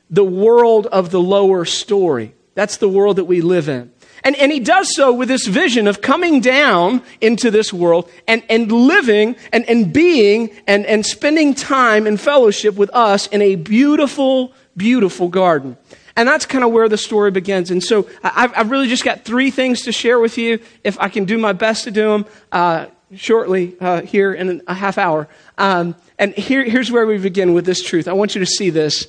the 0.09 0.23
world 0.23 0.87
of 0.87 1.11
the 1.11 1.21
lower 1.21 1.63
story. 1.65 2.33
That's 2.55 2.77
the 2.77 2.89
world 2.89 3.17
that 3.17 3.25
we 3.25 3.41
live 3.41 3.69
in. 3.69 3.90
And, 4.23 4.35
and 4.35 4.51
he 4.51 4.59
does 4.59 4.95
so 4.95 5.11
with 5.11 5.27
this 5.27 5.47
vision 5.47 5.87
of 5.87 6.01
coming 6.01 6.41
down 6.41 7.01
into 7.21 7.49
this 7.49 7.73
world 7.73 8.09
and, 8.27 8.43
and 8.49 8.71
living 8.71 9.35
and, 9.51 9.67
and 9.67 9.91
being 9.91 10.51
and, 10.67 10.85
and 10.85 11.05
spending 11.05 11.53
time 11.53 12.05
in 12.05 12.17
fellowship 12.17 12.75
with 12.75 12.89
us 12.93 13.27
in 13.27 13.41
a 13.41 13.55
beautiful, 13.55 14.53
beautiful 14.77 15.27
garden. 15.27 15.77
And 16.15 16.27
that's 16.27 16.45
kind 16.45 16.63
of 16.63 16.71
where 16.71 16.89
the 16.89 16.97
story 16.97 17.31
begins. 17.31 17.71
And 17.71 17.81
so 17.81 18.07
I've, 18.23 18.55
I've, 18.55 18.69
really 18.69 18.87
just 18.87 19.03
got 19.03 19.23
three 19.23 19.49
things 19.49 19.81
to 19.83 19.91
share 19.91 20.19
with 20.19 20.37
you. 20.37 20.59
If 20.83 20.99
I 20.99 21.09
can 21.09 21.25
do 21.25 21.37
my 21.37 21.53
best 21.53 21.85
to 21.85 21.91
do 21.91 22.09
them 22.09 22.25
uh, 22.51 22.87
shortly 23.15 23.75
uh, 23.79 24.01
here 24.01 24.33
in 24.33 24.61
a 24.67 24.73
half 24.73 24.97
hour. 24.97 25.27
Um, 25.57 25.95
and 26.19 26.33
here, 26.33 26.63
here's 26.63 26.91
where 26.91 27.05
we 27.05 27.17
begin 27.17 27.53
with 27.53 27.65
this 27.65 27.81
truth. 27.81 28.07
I 28.07 28.13
want 28.13 28.35
you 28.35 28.39
to 28.39 28.45
see 28.45 28.69
this. 28.69 29.07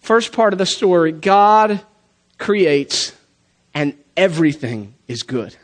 First 0.00 0.32
part 0.32 0.52
of 0.52 0.58
the 0.58 0.66
story 0.66 1.12
God 1.12 1.80
creates 2.38 3.12
and 3.74 3.94
everything 4.16 4.94
is 5.08 5.22
good. 5.22 5.56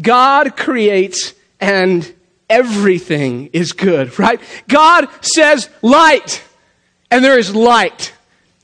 God 0.00 0.56
creates 0.56 1.34
and 1.60 2.12
everything 2.48 3.50
is 3.52 3.72
good, 3.72 4.18
right? 4.18 4.40
God 4.68 5.08
says 5.20 5.68
light 5.82 6.42
and 7.10 7.24
there 7.24 7.38
is 7.38 7.54
light. 7.54 8.12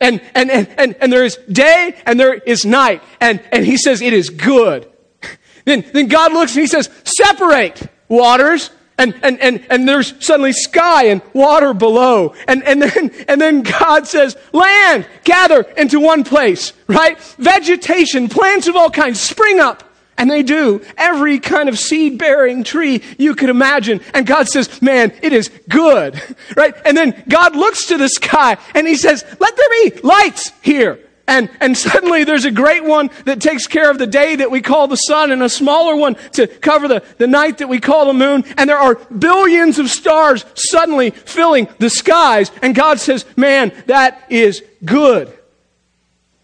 And, 0.00 0.20
and, 0.34 0.50
and, 0.50 0.68
and, 0.78 0.96
and 1.00 1.12
there 1.12 1.24
is 1.24 1.36
day 1.50 1.96
and 2.06 2.18
there 2.18 2.34
is 2.34 2.64
night. 2.64 3.02
And, 3.20 3.42
and 3.52 3.64
he 3.64 3.76
says 3.76 4.00
it 4.00 4.12
is 4.12 4.30
good. 4.30 4.90
Then, 5.66 5.84
then 5.92 6.08
God 6.08 6.32
looks 6.32 6.54
and 6.54 6.62
he 6.62 6.66
says, 6.66 6.88
separate 7.04 7.82
waters 8.08 8.70
and, 9.00 9.14
and, 9.22 9.40
and, 9.40 9.66
and 9.70 9.88
there's 9.88 10.12
suddenly 10.24 10.52
sky 10.52 11.04
and 11.06 11.22
water 11.32 11.72
below. 11.72 12.34
And, 12.46 12.62
and, 12.64 12.82
then, 12.82 13.10
and 13.28 13.40
then 13.40 13.62
God 13.62 14.06
says, 14.06 14.36
land, 14.52 15.06
gather 15.24 15.62
into 15.62 15.98
one 15.98 16.22
place, 16.22 16.74
right? 16.86 17.18
Vegetation, 17.38 18.28
plants 18.28 18.68
of 18.68 18.76
all 18.76 18.90
kinds 18.90 19.18
spring 19.18 19.58
up. 19.58 19.84
And 20.18 20.30
they 20.30 20.42
do. 20.42 20.82
Every 20.98 21.38
kind 21.38 21.70
of 21.70 21.78
seed 21.78 22.18
bearing 22.18 22.62
tree 22.62 23.02
you 23.16 23.34
could 23.34 23.48
imagine. 23.48 24.02
And 24.12 24.26
God 24.26 24.48
says, 24.48 24.82
man, 24.82 25.14
it 25.22 25.32
is 25.32 25.50
good, 25.66 26.20
right? 26.56 26.74
And 26.84 26.94
then 26.94 27.24
God 27.26 27.56
looks 27.56 27.86
to 27.86 27.96
the 27.96 28.08
sky 28.10 28.58
and 28.74 28.86
he 28.86 28.96
says, 28.96 29.24
let 29.40 29.56
there 29.56 29.68
be 29.82 30.00
lights 30.02 30.52
here. 30.60 31.00
And, 31.30 31.48
and 31.60 31.78
suddenly 31.78 32.24
there's 32.24 32.44
a 32.44 32.50
great 32.50 32.82
one 32.82 33.08
that 33.24 33.40
takes 33.40 33.68
care 33.68 33.88
of 33.88 33.98
the 33.98 34.06
day 34.08 34.34
that 34.34 34.50
we 34.50 34.60
call 34.60 34.88
the 34.88 34.96
sun 34.96 35.30
and 35.30 35.44
a 35.44 35.48
smaller 35.48 35.94
one 35.94 36.16
to 36.32 36.48
cover 36.48 36.88
the, 36.88 37.04
the 37.18 37.28
night 37.28 37.58
that 37.58 37.68
we 37.68 37.78
call 37.78 38.06
the 38.06 38.12
moon. 38.12 38.44
And 38.58 38.68
there 38.68 38.76
are 38.76 38.96
billions 38.96 39.78
of 39.78 39.88
stars 39.88 40.44
suddenly 40.54 41.10
filling 41.10 41.68
the 41.78 41.88
skies. 41.88 42.50
And 42.62 42.74
God 42.74 42.98
says, 42.98 43.24
man, 43.36 43.72
that 43.86 44.24
is 44.28 44.64
good. 44.84 45.32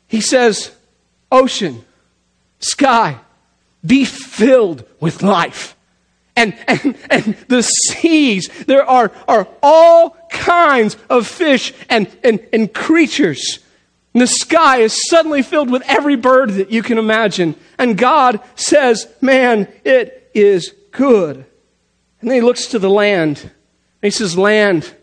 He 0.06 0.20
says, 0.20 0.70
ocean, 1.32 1.84
sky, 2.60 3.18
be 3.84 4.04
filled 4.04 4.84
with 5.00 5.20
life. 5.20 5.76
And, 6.36 6.56
and, 6.68 6.96
and 7.10 7.36
the 7.48 7.62
seas, 7.62 8.48
there 8.66 8.88
are, 8.88 9.10
are 9.26 9.48
all 9.64 10.10
kinds 10.30 10.96
of 11.10 11.26
fish 11.26 11.72
and, 11.90 12.08
and, 12.22 12.46
and 12.52 12.72
creatures 12.72 13.58
and 14.16 14.22
the 14.22 14.26
sky 14.26 14.78
is 14.78 14.98
suddenly 15.10 15.42
filled 15.42 15.68
with 15.70 15.82
every 15.84 16.16
bird 16.16 16.52
that 16.52 16.70
you 16.70 16.82
can 16.82 16.96
imagine. 16.96 17.54
And 17.76 17.98
God 17.98 18.40
says, 18.54 19.06
Man, 19.20 19.70
it 19.84 20.30
is 20.32 20.72
good. 20.90 21.44
And 22.22 22.30
then 22.30 22.36
he 22.36 22.40
looks 22.40 22.68
to 22.68 22.78
the 22.78 22.88
land. 22.88 23.40
And 23.42 23.52
he 24.00 24.08
says, 24.08 24.38
Land, 24.38 24.94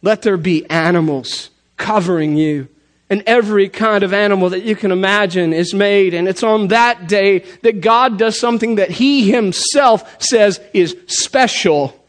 let 0.00 0.22
there 0.22 0.38
be 0.38 0.64
animals 0.70 1.50
covering 1.76 2.38
you. 2.38 2.68
And 3.10 3.22
every 3.26 3.68
kind 3.68 4.02
of 4.02 4.14
animal 4.14 4.48
that 4.48 4.62
you 4.62 4.76
can 4.76 4.92
imagine 4.92 5.52
is 5.52 5.74
made. 5.74 6.14
And 6.14 6.26
it's 6.26 6.42
on 6.42 6.68
that 6.68 7.06
day 7.06 7.40
that 7.60 7.82
God 7.82 8.18
does 8.18 8.40
something 8.40 8.76
that 8.76 8.88
he 8.88 9.30
himself 9.30 10.22
says 10.22 10.58
is 10.72 10.96
special. 11.06 12.02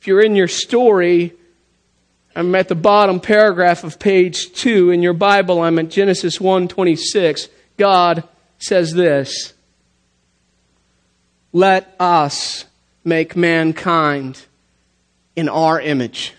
If 0.00 0.08
you're 0.08 0.22
in 0.22 0.34
your 0.34 0.48
story, 0.48 1.34
I'm 2.36 2.54
at 2.54 2.68
the 2.68 2.74
bottom 2.74 3.18
paragraph 3.18 3.82
of 3.82 3.98
page 3.98 4.52
2 4.52 4.90
in 4.90 5.02
your 5.02 5.14
Bible. 5.14 5.62
I'm 5.62 5.78
at 5.78 5.88
Genesis 5.88 6.38
1:26. 6.38 7.48
God 7.78 8.24
says 8.58 8.92
this: 8.92 9.54
"Let 11.54 11.94
us 11.98 12.66
make 13.02 13.36
mankind 13.36 14.42
in 15.34 15.48
our 15.48 15.80
image, 15.80 16.34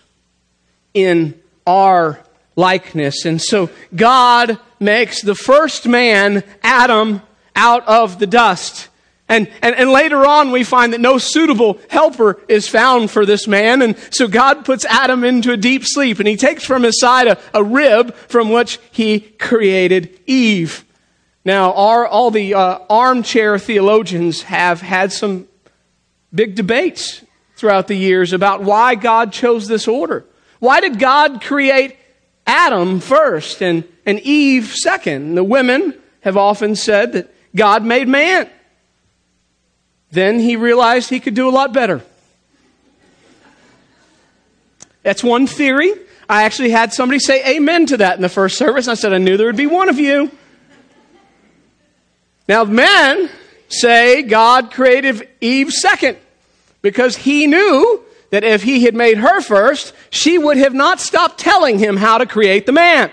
in 0.93 1.33
our 1.65 2.19
likeness." 2.55 3.25
And 3.25 3.41
so 3.41 3.71
God 3.95 4.59
makes 4.79 5.23
the 5.23 5.33
first 5.33 5.87
man, 5.87 6.43
Adam, 6.61 7.23
out 7.55 7.87
of 7.87 8.19
the 8.19 8.27
dust. 8.27 8.87
And, 9.29 9.51
and, 9.61 9.75
and 9.75 9.91
later 9.91 10.25
on, 10.25 10.51
we 10.51 10.63
find 10.63 10.93
that 10.93 11.01
no 11.01 11.17
suitable 11.17 11.79
helper 11.89 12.39
is 12.47 12.69
found 12.69 13.11
for 13.11 13.25
this 13.25 13.45
man. 13.47 13.81
And 13.81 13.97
so 14.09 14.27
God 14.27 14.63
puts 14.63 14.85
Adam 14.85 15.23
into 15.23 15.51
a 15.51 15.57
deep 15.57 15.83
sleep 15.85 16.19
and 16.19 16.27
he 16.27 16.37
takes 16.37 16.63
from 16.63 16.83
his 16.83 16.99
side 16.99 17.27
a, 17.27 17.37
a 17.53 17.63
rib 17.63 18.15
from 18.15 18.51
which 18.51 18.79
he 18.91 19.19
created 19.19 20.17
Eve. 20.25 20.85
Now, 21.43 21.73
our, 21.73 22.07
all 22.07 22.31
the 22.31 22.53
uh, 22.53 22.79
armchair 22.89 23.59
theologians 23.59 24.43
have 24.43 24.81
had 24.81 25.11
some 25.11 25.47
big 26.33 26.55
debates 26.55 27.23
throughout 27.57 27.87
the 27.87 27.95
years 27.95 28.33
about 28.33 28.63
why 28.63 28.95
God 28.95 29.33
chose 29.33 29.67
this 29.67 29.87
order. 29.87 30.25
Why 30.59 30.79
did 30.79 30.99
God 30.99 31.41
create 31.41 31.97
Adam 32.45 32.99
first 32.99 33.61
and, 33.61 33.83
and 34.05 34.19
Eve 34.21 34.73
second? 34.73 35.35
The 35.35 35.43
women 35.43 35.93
have 36.21 36.37
often 36.37 36.75
said 36.75 37.13
that 37.13 37.33
God 37.55 37.83
made 37.83 38.07
man. 38.07 38.49
Then 40.11 40.39
he 40.39 40.55
realized 40.55 41.09
he 41.09 41.19
could 41.19 41.33
do 41.33 41.49
a 41.49 41.51
lot 41.51 41.73
better. 41.73 42.01
That's 45.03 45.23
one 45.23 45.47
theory. 45.47 45.93
I 46.29 46.43
actually 46.43 46.71
had 46.71 46.93
somebody 46.93 47.19
say 47.19 47.55
amen 47.55 47.85
to 47.87 47.97
that 47.97 48.15
in 48.15 48.21
the 48.21 48.29
first 48.29 48.57
service. 48.57 48.87
I 48.87 48.95
said, 48.95 49.13
I 49.13 49.17
knew 49.17 49.37
there 49.37 49.47
would 49.47 49.55
be 49.55 49.67
one 49.67 49.89
of 49.89 49.99
you. 49.99 50.31
Now, 52.47 52.63
men 52.63 53.29
say 53.69 54.23
God 54.23 54.71
created 54.71 55.27
Eve 55.41 55.71
second 55.71 56.17
because 56.81 57.15
he 57.17 57.47
knew 57.47 58.03
that 58.29 58.43
if 58.43 58.63
he 58.63 58.83
had 58.83 58.95
made 58.95 59.17
her 59.17 59.41
first, 59.41 59.93
she 60.09 60.37
would 60.37 60.57
have 60.57 60.73
not 60.73 60.99
stopped 60.99 61.39
telling 61.39 61.79
him 61.79 61.97
how 61.97 62.17
to 62.17 62.25
create 62.25 62.65
the 62.65 62.71
man. 62.71 63.11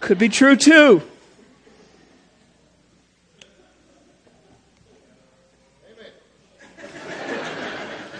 Could 0.00 0.18
be 0.18 0.28
true 0.28 0.56
too. 0.56 1.02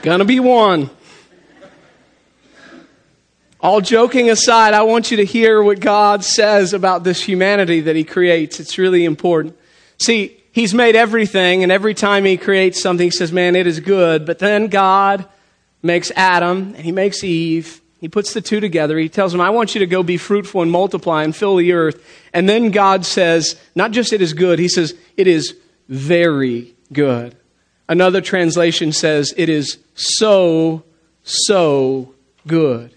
Gonna 0.02 0.24
be 0.24 0.40
one. 0.40 0.90
All 3.60 3.80
joking 3.80 4.30
aside, 4.30 4.74
I 4.74 4.82
want 4.82 5.12
you 5.12 5.18
to 5.18 5.24
hear 5.24 5.62
what 5.62 5.78
God 5.78 6.24
says 6.24 6.72
about 6.72 7.04
this 7.04 7.22
humanity 7.22 7.82
that 7.82 7.94
He 7.94 8.02
creates. 8.02 8.58
It's 8.58 8.78
really 8.78 9.04
important. 9.04 9.56
See, 9.98 10.42
He's 10.50 10.74
made 10.74 10.96
everything, 10.96 11.62
and 11.62 11.70
every 11.70 11.94
time 11.94 12.24
He 12.24 12.36
creates 12.36 12.82
something, 12.82 13.06
He 13.06 13.10
says, 13.12 13.30
Man, 13.30 13.54
it 13.54 13.68
is 13.68 13.78
good. 13.78 14.26
But 14.26 14.40
then 14.40 14.66
God 14.66 15.24
makes 15.84 16.10
Adam, 16.16 16.74
and 16.74 16.84
He 16.84 16.90
makes 16.90 17.22
Eve. 17.22 17.80
He 18.00 18.08
puts 18.08 18.34
the 18.34 18.40
two 18.40 18.58
together. 18.58 18.98
He 18.98 19.08
tells 19.08 19.30
them, 19.30 19.40
I 19.40 19.50
want 19.50 19.76
you 19.76 19.78
to 19.78 19.86
go 19.86 20.02
be 20.02 20.16
fruitful 20.16 20.62
and 20.62 20.70
multiply 20.72 21.22
and 21.22 21.34
fill 21.34 21.54
the 21.54 21.74
earth. 21.74 22.04
And 22.32 22.48
then 22.48 22.72
God 22.72 23.06
says, 23.06 23.54
not 23.76 23.92
just 23.92 24.12
it 24.12 24.20
is 24.20 24.32
good, 24.32 24.58
He 24.58 24.68
says, 24.68 24.96
it 25.16 25.28
is 25.28 25.56
very 25.88 26.74
good. 26.92 27.36
Another 27.88 28.20
translation 28.20 28.92
says, 28.92 29.34
it 29.36 29.48
is 29.48 29.78
so, 29.94 30.82
so 31.24 32.14
good. 32.46 32.94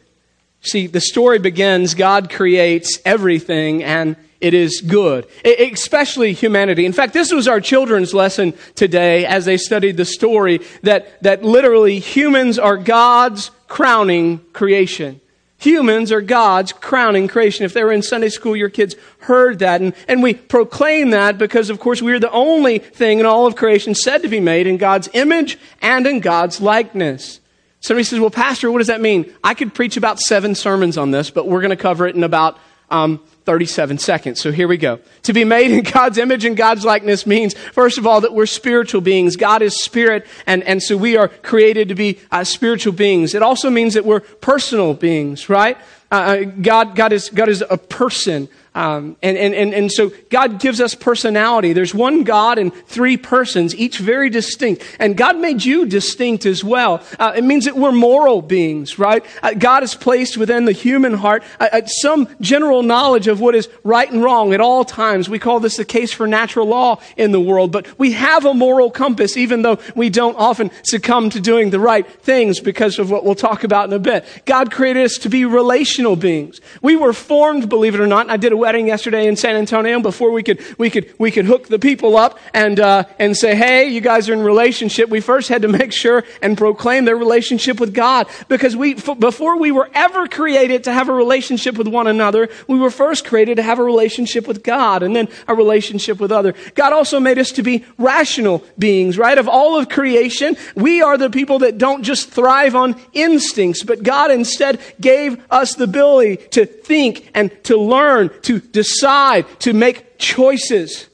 See, 0.62 0.88
the 0.88 1.02
story 1.02 1.40
begins 1.40 1.94
God 1.94 2.30
creates 2.30 3.00
everything 3.06 3.84
and 3.84 4.16
it 4.42 4.54
is 4.54 4.82
good, 4.82 5.28
especially 5.44 6.34
humanity. 6.34 6.86
In 6.86 6.94
fact, 6.94 7.14
this 7.14 7.32
was 7.32 7.48
our 7.48 7.62
children's 7.62 8.14
lesson 8.14 8.54
today 8.76 9.26
as 9.26 9.46
they 9.46 9.58
studied 9.58 9.98
the 9.98 10.06
story 10.06 10.60
that, 10.84 11.22
that 11.24 11.44
literally 11.44 12.00
humans 12.00 12.60
are 12.60 12.78
God's 12.78 13.50
crowning 13.68 14.40
creation. 14.54 15.22
Humans 15.58 16.12
are 16.12 16.22
God's 16.22 16.74
crowning 16.74 17.28
creation. 17.28 17.66
If 17.66 17.74
they 17.74 17.84
were 17.84 17.94
in 17.94 18.02
Sunday 18.02 18.30
school, 18.30 18.56
your 18.56 18.70
kids 18.70 18.96
heard 19.20 19.60
that. 19.60 19.82
And, 19.82 19.94
and 20.08 20.22
we 20.22 20.34
proclaim 20.34 21.12
that 21.12 21.38
because, 21.38 21.70
of 21.70 21.80
course, 21.80 22.02
we're 22.02 22.20
the 22.20 22.32
only 22.32 22.80
thing 22.80 23.20
in 23.20 23.26
all 23.26 23.48
of 23.48 23.56
creation 23.56 23.96
said 23.96 24.22
to 24.24 24.28
be 24.28 24.40
made 24.40 24.68
in 24.68 24.78
God's 24.78 25.10
image 25.14 25.58
and 25.82 26.06
in 26.06 26.20
God's 26.20 26.60
likeness. 26.60 27.40
Somebody 27.80 28.04
says, 28.04 28.20
Well, 28.20 28.32
Pastor, 28.32 28.72
what 28.72 28.80
does 28.80 28.88
that 28.88 29.02
mean? 29.02 29.34
I 29.44 29.54
could 29.54 29.74
preach 29.74 29.96
about 29.96 30.20
seven 30.20 30.56
sermons 30.56 30.98
on 30.98 31.12
this, 31.12 31.30
but 31.30 31.48
we're 31.48 31.62
going 31.62 31.70
to 31.70 31.76
cover 31.76 32.06
it 32.06 32.16
in 32.16 32.24
about 32.24 32.58
um, 32.90 33.22
37 33.46 34.00
seconds. 34.00 34.42
So 34.42 34.52
here 34.52 34.68
we 34.68 34.78
go. 34.78 35.00
To 35.24 35.34
be 35.34 35.44
made 35.44 35.72
in 35.72 35.84
God's 35.84 36.18
image 36.18 36.46
and 36.46 36.58
God's 36.58 36.84
likeness 36.84 37.26
means, 37.26 37.54
first 37.54 37.98
of 37.98 38.08
all, 38.08 38.22
that 38.22 38.34
we're 38.34 38.48
spiritual 38.48 39.02
beings. 39.02 39.36
God 39.36 39.62
is 39.62 39.82
spirit, 39.84 40.26
and, 40.48 40.64
and 40.64 40.82
so 40.82 40.98
we 40.98 41.16
are 41.16 41.28
created 41.28 41.90
to 41.90 41.96
be 41.96 42.20
uh, 42.32 42.44
spiritual 42.44 42.94
beings. 42.94 43.36
It 43.36 43.44
also 43.44 43.70
means 43.70 43.94
that 43.94 44.06
we're 44.06 44.22
personal 44.22 44.94
beings, 44.94 45.48
right? 45.48 45.78
Uh, 46.12 46.16
uh 46.16 46.44
God, 46.44 46.96
God, 46.96 47.14
is, 47.14 47.30
God 47.30 47.50
is 47.50 47.64
a 47.70 47.78
person. 47.78 48.50
Um, 48.76 49.16
and, 49.24 49.38
and, 49.38 49.56
and, 49.56 49.74
and 49.74 49.92
so 49.92 50.12
God 50.30 50.60
gives 50.60 50.82
us 50.82 50.94
personality. 50.94 51.72
There's 51.72 51.96
one 51.96 52.26
God 52.26 52.60
and 52.60 52.74
three 52.74 53.16
persons, 53.16 53.74
each 53.74 54.00
very 54.00 54.30
distinct. 54.30 54.84
And 55.00 55.16
God 55.16 55.38
made 55.38 55.64
you 55.64 55.86
distinct 55.86 56.46
as 56.46 56.62
well. 56.62 57.02
Uh, 57.18 57.32
it 57.38 57.46
means 57.46 57.64
that 57.66 57.78
we're 57.78 57.94
moral 57.94 58.42
beings, 58.42 59.00
right? 59.00 59.26
Uh, 59.42 59.54
God 59.54 59.82
has 59.84 59.96
placed 59.96 60.36
within 60.38 60.66
the 60.66 60.74
human 60.74 61.14
heart 61.14 61.44
uh, 61.62 61.82
some 61.86 62.28
general 62.42 62.84
knowledge 62.84 63.30
of 63.30 63.40
what 63.40 63.56
is 63.56 63.70
right 63.86 64.12
and 64.12 64.22
wrong 64.22 64.54
at 64.54 64.60
all 64.60 64.84
times. 64.84 65.30
We 65.30 65.40
call 65.40 65.62
this 65.62 65.78
the 65.78 65.86
case 65.86 66.12
for 66.12 66.28
natural 66.28 66.68
law 66.68 67.00
in 67.16 67.32
the 67.32 67.40
world, 67.40 67.72
but 67.72 67.98
we 67.98 68.12
have 68.12 68.44
a 68.44 68.54
moral 68.54 68.92
compass, 68.92 69.38
even 69.38 69.62
though 69.62 69.80
we 69.96 70.10
don't 70.10 70.36
often 70.36 70.70
succumb 70.84 71.30
to 71.30 71.40
doing 71.40 71.70
the 71.70 71.80
right 71.80 72.06
things 72.24 72.60
because 72.60 73.00
of 73.00 73.10
what 73.10 73.24
we'll 73.24 73.36
talk 73.36 73.64
about 73.64 73.88
in 73.88 73.94
a 73.94 74.00
bit. 74.00 74.26
God 74.46 74.70
created 74.70 75.06
us 75.06 75.18
to 75.20 75.30
be 75.30 75.46
relational 75.46 76.18
beings. 76.18 76.60
We 76.82 76.98
were 76.98 77.14
formed, 77.14 77.70
believe 77.70 77.96
it 77.96 78.02
or 78.02 78.08
not, 78.08 78.30
I 78.30 78.36
did 78.36 78.52
a 78.52 78.65
wedding 78.66 78.88
yesterday 78.88 79.28
in 79.28 79.36
San 79.36 79.56
Antonio 79.56 80.00
before 80.00 80.32
we 80.32 80.42
could, 80.42 80.60
we 80.80 80.90
could, 80.90 81.14
we 81.20 81.30
could 81.30 81.46
hook 81.46 81.68
the 81.68 81.78
people 81.78 82.18
up 82.18 82.40
and, 82.52 82.80
uh, 82.80 83.04
and 83.20 83.38
say, 83.38 83.54
hey, 83.54 83.90
you 83.90 84.02
guys 84.02 84.28
are 84.28 84.34
in 84.34 84.42
relationship. 84.42 85.08
We 85.08 85.20
first 85.20 85.50
had 85.50 85.62
to 85.62 85.68
make 85.68 85.94
sure 85.94 86.24
and 86.42 86.58
proclaim 86.58 87.06
their 87.06 87.16
relationship 87.16 87.80
with 87.80 87.94
God 87.94 88.26
because 88.48 88.76
we, 88.76 88.96
f- 88.96 89.20
before 89.20 89.60
we 89.60 89.72
were 89.72 89.88
ever 89.94 90.28
created 90.28 90.86
to 90.86 90.92
have 90.92 91.10
a 91.10 91.14
relationship 91.14 91.78
with 91.78 91.88
one 91.88 92.08
another, 92.08 92.50
we 92.68 92.80
were 92.80 92.90
first 92.90 93.24
created 93.24 93.58
to 93.58 93.62
have 93.62 93.78
a 93.78 93.84
relationship 93.84 94.48
with 94.48 94.64
God 94.64 95.04
and 95.04 95.16
then 95.16 95.28
a 95.48 95.54
relationship 95.54 96.20
with 96.20 96.32
other. 96.32 96.56
God 96.74 96.92
also 96.92 97.20
made 97.20 97.38
us 97.38 97.52
to 97.52 97.62
be 97.62 97.86
rational 98.00 98.64
beings, 98.80 99.16
right? 99.16 99.38
Of 99.38 99.48
all 99.48 99.78
of 99.78 99.90
creation, 99.90 100.58
we 100.76 101.04
are 101.04 101.20
the 101.20 101.30
people 101.30 101.60
that 101.60 101.78
don't 101.78 102.02
just 102.02 102.32
thrive 102.32 102.74
on 102.74 103.00
instincts, 103.14 103.84
but 103.84 104.02
God 104.02 104.32
instead 104.32 104.82
gave 105.00 105.40
us 105.52 105.76
the 105.76 105.84
ability 105.84 106.38
to 106.50 106.66
think 106.66 107.30
and 107.36 107.52
to 107.66 107.78
learn, 107.78 108.32
to 108.42 108.55
decide, 108.60 109.46
to 109.62 109.74
make 109.74 110.18
choices. 110.18 111.08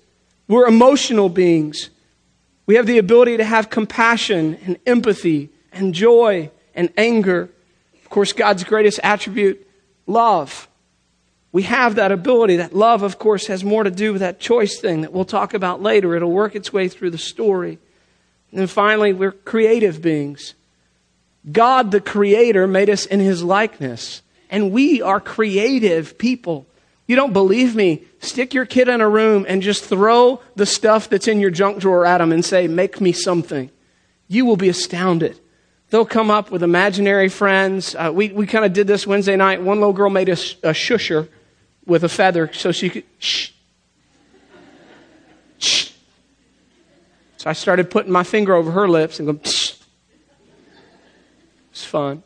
We're 0.48 0.68
emotional 0.68 1.30
beings. 1.30 1.90
We 2.66 2.76
have 2.76 2.86
the 2.86 2.98
ability 2.98 3.38
to 3.38 3.44
have 3.44 3.70
compassion 3.70 4.58
and 4.66 4.78
empathy 4.86 5.50
and 5.72 5.94
joy 5.94 6.52
and 6.76 6.92
anger. 6.98 7.50
Of 8.04 8.10
course, 8.10 8.34
God's 8.34 8.64
greatest 8.64 9.00
attribute, 9.04 9.68
love. 10.08 10.68
We 11.52 11.64
have 11.64 11.96
that 11.96 12.12
ability. 12.12 12.58
That 12.58 12.76
love, 12.76 13.04
of 13.04 13.20
course, 13.20 13.48
has 13.48 13.64
more 13.64 13.84
to 13.84 13.92
do 13.92 14.14
with 14.14 14.22
that 14.22 14.40
choice 14.40 14.80
thing 14.80 15.02
that 15.02 15.12
we'll 15.12 15.26
talk 15.26 15.54
about 15.54 15.82
later. 15.82 16.16
It'll 16.16 16.32
work 16.32 16.56
its 16.56 16.72
way 16.72 16.88
through 16.88 17.10
the 17.12 17.18
story. 17.18 17.78
And 18.52 18.60
then 18.60 18.68
finally, 18.68 19.14
we're 19.14 19.32
creative 19.32 20.02
beings. 20.02 20.54
God, 21.50 21.92
the 21.92 22.02
Creator, 22.02 22.68
made 22.68 22.90
us 22.90 23.06
in 23.06 23.20
His 23.20 23.44
likeness. 23.44 24.22
And 24.50 24.72
we 24.72 25.02
are 25.02 25.20
creative 25.20 26.18
people. 26.18 26.68
You 27.12 27.18
don't 27.18 27.34
believe 27.34 27.76
me? 27.76 28.06
Stick 28.22 28.54
your 28.54 28.66
kid 28.66 28.88
in 28.88 29.02
a 29.02 29.10
room 29.10 29.46
and 29.46 29.62
just 29.62 29.84
throw 29.84 30.40
the 30.56 30.66
stuff 30.66 31.10
that's 31.10 31.28
in 31.28 31.42
your 31.42 31.52
junk 31.52 31.80
drawer 31.80 32.06
at 32.06 32.20
them 32.20 32.32
and 32.32 32.46
say, 32.46 32.70
Make 32.70 33.02
me 33.02 33.12
something. 33.12 33.70
You 34.30 34.46
will 34.46 34.56
be 34.56 34.70
astounded. 34.70 35.38
They'll 35.90 36.06
come 36.06 36.32
up 36.32 36.52
with 36.52 36.64
imaginary 36.64 37.28
friends. 37.28 37.96
Uh, 37.96 38.12
we 38.14 38.30
we 38.30 38.48
kind 38.48 38.64
of 38.64 38.72
did 38.72 38.88
this 38.88 39.06
Wednesday 39.06 39.36
night. 39.36 39.62
One 39.62 39.80
little 39.80 39.92
girl 39.92 40.10
made 40.10 40.30
a, 40.30 40.40
a 40.64 40.72
shusher 40.72 41.28
with 41.86 42.06
a 42.06 42.08
feather 42.08 42.50
so 42.54 42.72
she 42.72 42.90
could 42.90 43.04
shh. 43.20 43.50
Shh. 45.60 45.92
So 47.36 47.50
I 47.50 47.54
started 47.54 47.92
putting 47.92 48.14
my 48.14 48.24
finger 48.24 48.56
over 48.56 48.72
her 48.72 48.88
lips 48.88 49.20
and 49.20 49.26
going, 49.28 49.44
shh. 49.44 49.74
It's 51.72 51.84
fun. 51.84 52.24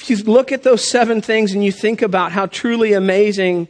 If 0.00 0.08
you 0.08 0.16
look 0.24 0.50
at 0.50 0.62
those 0.62 0.88
seven 0.88 1.20
things 1.20 1.52
and 1.52 1.62
you 1.62 1.70
think 1.70 2.00
about 2.00 2.32
how 2.32 2.46
truly 2.46 2.94
amazing 2.94 3.68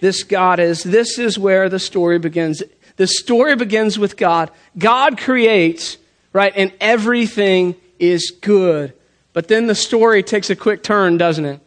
this 0.00 0.24
God 0.24 0.58
is, 0.58 0.82
this 0.82 1.18
is 1.18 1.38
where 1.38 1.68
the 1.68 1.78
story 1.78 2.18
begins. 2.18 2.62
The 2.96 3.06
story 3.06 3.54
begins 3.54 3.98
with 3.98 4.16
God. 4.16 4.50
God 4.76 5.18
creates, 5.18 5.96
right, 6.32 6.52
and 6.56 6.72
everything 6.80 7.76
is 8.00 8.32
good. 8.40 8.92
But 9.32 9.46
then 9.46 9.66
the 9.66 9.74
story 9.74 10.24
takes 10.24 10.50
a 10.50 10.56
quick 10.56 10.82
turn, 10.82 11.16
doesn't 11.16 11.44
it? 11.44 11.60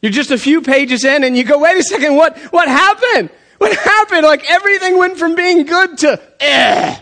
You're 0.00 0.10
just 0.10 0.32
a 0.32 0.38
few 0.38 0.60
pages 0.60 1.04
in 1.04 1.22
and 1.22 1.36
you 1.36 1.44
go, 1.44 1.58
wait 1.58 1.78
a 1.78 1.82
second, 1.84 2.16
what, 2.16 2.36
what 2.52 2.66
happened? 2.66 3.30
What 3.58 3.76
happened? 3.78 4.24
Like 4.24 4.50
everything 4.50 4.98
went 4.98 5.18
from 5.18 5.36
being 5.36 5.64
good 5.64 5.98
to, 5.98 6.20
eh. 6.40 6.98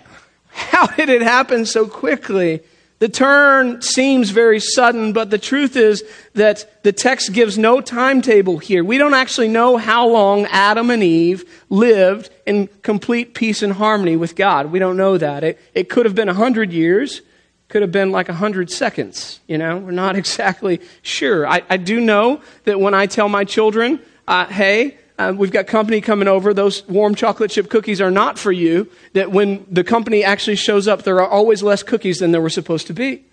How 0.49 0.87
did 0.89 1.09
it 1.09 1.23
happen 1.23 1.65
so 1.65 1.87
quickly? 1.87 2.61
The 3.01 3.09
turn 3.09 3.81
seems 3.81 4.29
very 4.29 4.61
sudden, 4.61 5.15
but 5.15 5.31
the 5.31 5.39
truth 5.39 5.75
is 5.75 6.05
that 6.35 6.83
the 6.85 6.93
text 6.93 7.33
gives 7.33 7.57
no 7.57 7.81
timetable 7.81 8.59
here. 8.59 8.85
We 8.85 8.99
don't 8.99 9.15
actually 9.15 9.49
know 9.49 9.79
how 9.79 10.07
long 10.07 10.45
Adam 10.45 10.91
and 10.91 11.03
Eve 11.03 11.63
lived 11.71 12.29
in 12.45 12.69
complete 12.83 13.33
peace 13.33 13.63
and 13.63 13.73
harmony 13.73 14.17
with 14.17 14.37
God. 14.37 14.67
We 14.71 14.79
don't 14.79 14.99
know 14.99 15.17
that. 15.17 15.43
It, 15.43 15.59
it 15.75 15.89
could 15.89 16.05
have 16.05 16.15
been 16.15 16.29
a 16.29 16.35
hundred 16.35 16.75
years, 16.75 17.23
could 17.69 17.81
have 17.81 17.91
been 17.91 18.13
like 18.13 18.29
a 18.29 18.35
hundred 18.35 18.71
seconds. 18.71 19.41
You 19.47 19.57
know, 19.57 19.79
we're 19.79 19.93
not 19.93 20.15
exactly 20.25 20.83
sure. 21.01 21.49
I, 21.49 21.63
I 21.71 21.79
do 21.79 22.01
know 22.01 22.43
that 22.65 22.79
when 22.81 22.93
I 22.93 23.07
tell 23.07 23.31
my 23.31 23.45
children, 23.45 24.01
uh, 24.29 24.45
hey, 24.45 24.99
uh, 25.21 25.33
we've 25.33 25.51
got 25.51 25.67
company 25.67 26.01
coming 26.01 26.29
over. 26.29 26.55
Those 26.55 26.87
warm 26.89 27.15
chocolate 27.15 27.51
chip 27.51 27.69
cookies 27.69 28.01
are 28.01 28.11
not 28.11 28.39
for 28.39 28.51
you. 28.51 28.89
That 29.13 29.31
when 29.31 29.67
the 29.71 29.85
company 29.85 30.25
actually 30.25 30.57
shows 30.57 30.89
up, 30.89 31.03
there 31.03 31.21
are 31.21 31.29
always 31.29 31.63
less 31.63 31.83
cookies 31.83 32.19
than 32.19 32.33
there 32.33 32.41
were 32.41 32.49
supposed 32.49 32.87
to 32.87 32.95
be 32.95 33.25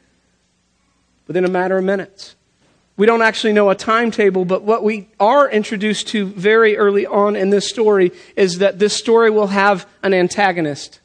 within 1.28 1.46
a 1.46 1.50
matter 1.50 1.78
of 1.78 1.86
minutes. 1.86 2.36
We 2.98 3.06
don't 3.06 3.22
actually 3.22 3.54
know 3.54 3.70
a 3.70 3.76
timetable, 3.76 4.44
but 4.44 4.64
what 4.64 4.84
we 4.84 5.08
are 5.18 5.50
introduced 5.50 6.08
to 6.10 6.26
very 6.26 6.76
early 6.76 7.06
on 7.06 7.38
in 7.38 7.52
this 7.52 7.70
story 7.70 8.12
is 8.36 8.58
that 8.58 8.80
this 8.80 8.94
story 8.94 9.30
will 9.30 9.48
have 9.48 9.88
an 10.04 10.14
antagonist. 10.14 11.00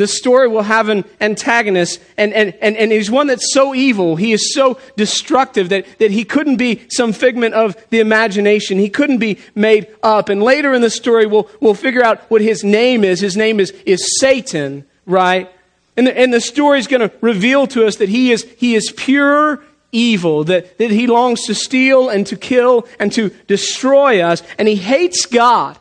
This 0.00 0.16
story 0.16 0.48
will 0.48 0.62
have 0.62 0.88
an 0.88 1.04
antagonist, 1.20 2.00
and, 2.16 2.32
and, 2.32 2.54
and, 2.62 2.74
and 2.74 2.90
he's 2.90 3.10
one 3.10 3.26
that's 3.26 3.52
so 3.52 3.74
evil, 3.74 4.16
he 4.16 4.32
is 4.32 4.54
so 4.54 4.78
destructive 4.96 5.68
that, 5.68 5.84
that 5.98 6.10
he 6.10 6.24
couldn't 6.24 6.56
be 6.56 6.86
some 6.88 7.12
figment 7.12 7.52
of 7.52 7.76
the 7.90 8.00
imagination. 8.00 8.78
He 8.78 8.88
couldn't 8.88 9.18
be 9.18 9.38
made 9.54 9.88
up. 10.02 10.30
And 10.30 10.42
later 10.42 10.72
in 10.72 10.80
the 10.80 10.88
story, 10.88 11.26
we'll, 11.26 11.50
we'll 11.60 11.74
figure 11.74 12.02
out 12.02 12.18
what 12.30 12.40
his 12.40 12.64
name 12.64 13.04
is. 13.04 13.20
His 13.20 13.36
name 13.36 13.60
is, 13.60 13.72
is 13.84 14.18
Satan, 14.18 14.86
right? 15.04 15.52
And 15.98 16.06
the, 16.06 16.18
and 16.18 16.32
the 16.32 16.40
story 16.40 16.78
is 16.78 16.86
going 16.86 17.06
to 17.06 17.14
reveal 17.20 17.66
to 17.66 17.86
us 17.86 17.96
that 17.96 18.08
he 18.08 18.32
is, 18.32 18.46
he 18.56 18.74
is 18.74 18.90
pure 18.96 19.62
evil, 19.92 20.44
that, 20.44 20.78
that 20.78 20.90
he 20.90 21.08
longs 21.08 21.44
to 21.44 21.54
steal 21.54 22.08
and 22.08 22.26
to 22.28 22.36
kill 22.36 22.88
and 22.98 23.12
to 23.12 23.28
destroy 23.46 24.22
us, 24.22 24.42
and 24.56 24.66
he 24.66 24.76
hates 24.76 25.26
God. 25.26 25.78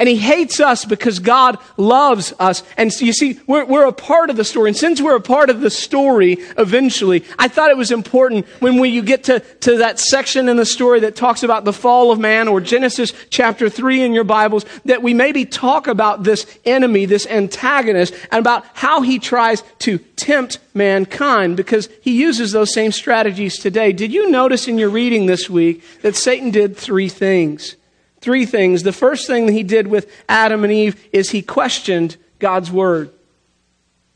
And 0.00 0.08
he 0.08 0.16
hates 0.16 0.60
us 0.60 0.86
because 0.86 1.18
God 1.18 1.58
loves 1.76 2.32
us. 2.38 2.62
And 2.78 2.90
you 3.02 3.12
see, 3.12 3.38
we're, 3.46 3.66
we're 3.66 3.84
a 3.84 3.92
part 3.92 4.30
of 4.30 4.36
the 4.36 4.44
story. 4.44 4.70
And 4.70 4.76
since 4.76 4.98
we're 4.98 5.16
a 5.16 5.20
part 5.20 5.50
of 5.50 5.60
the 5.60 5.68
story 5.68 6.38
eventually, 6.56 7.22
I 7.38 7.48
thought 7.48 7.70
it 7.70 7.76
was 7.76 7.92
important 7.92 8.46
when 8.60 8.80
we, 8.80 8.88
you 8.88 9.02
get 9.02 9.24
to, 9.24 9.40
to 9.40 9.76
that 9.76 9.98
section 9.98 10.48
in 10.48 10.56
the 10.56 10.64
story 10.64 11.00
that 11.00 11.16
talks 11.16 11.42
about 11.42 11.66
the 11.66 11.74
fall 11.74 12.10
of 12.10 12.18
man 12.18 12.48
or 12.48 12.62
Genesis 12.62 13.12
chapter 13.28 13.68
3 13.68 14.02
in 14.02 14.14
your 14.14 14.24
Bibles, 14.24 14.64
that 14.86 15.02
we 15.02 15.12
maybe 15.12 15.44
talk 15.44 15.86
about 15.86 16.22
this 16.22 16.46
enemy, 16.64 17.04
this 17.04 17.26
antagonist, 17.26 18.14
and 18.32 18.40
about 18.40 18.64
how 18.72 19.02
he 19.02 19.18
tries 19.18 19.62
to 19.80 19.98
tempt 20.16 20.60
mankind 20.72 21.58
because 21.58 21.90
he 22.00 22.18
uses 22.18 22.52
those 22.52 22.72
same 22.72 22.90
strategies 22.90 23.58
today. 23.58 23.92
Did 23.92 24.12
you 24.12 24.30
notice 24.30 24.66
in 24.66 24.78
your 24.78 24.88
reading 24.88 25.26
this 25.26 25.50
week 25.50 25.84
that 26.00 26.16
Satan 26.16 26.50
did 26.50 26.74
three 26.74 27.10
things? 27.10 27.76
Three 28.20 28.44
things. 28.46 28.82
The 28.82 28.92
first 28.92 29.26
thing 29.26 29.46
that 29.46 29.52
he 29.52 29.62
did 29.62 29.86
with 29.86 30.10
Adam 30.28 30.64
and 30.64 30.72
Eve 30.72 31.02
is 31.12 31.30
he 31.30 31.42
questioned 31.42 32.16
God's 32.38 32.70
word. 32.70 33.10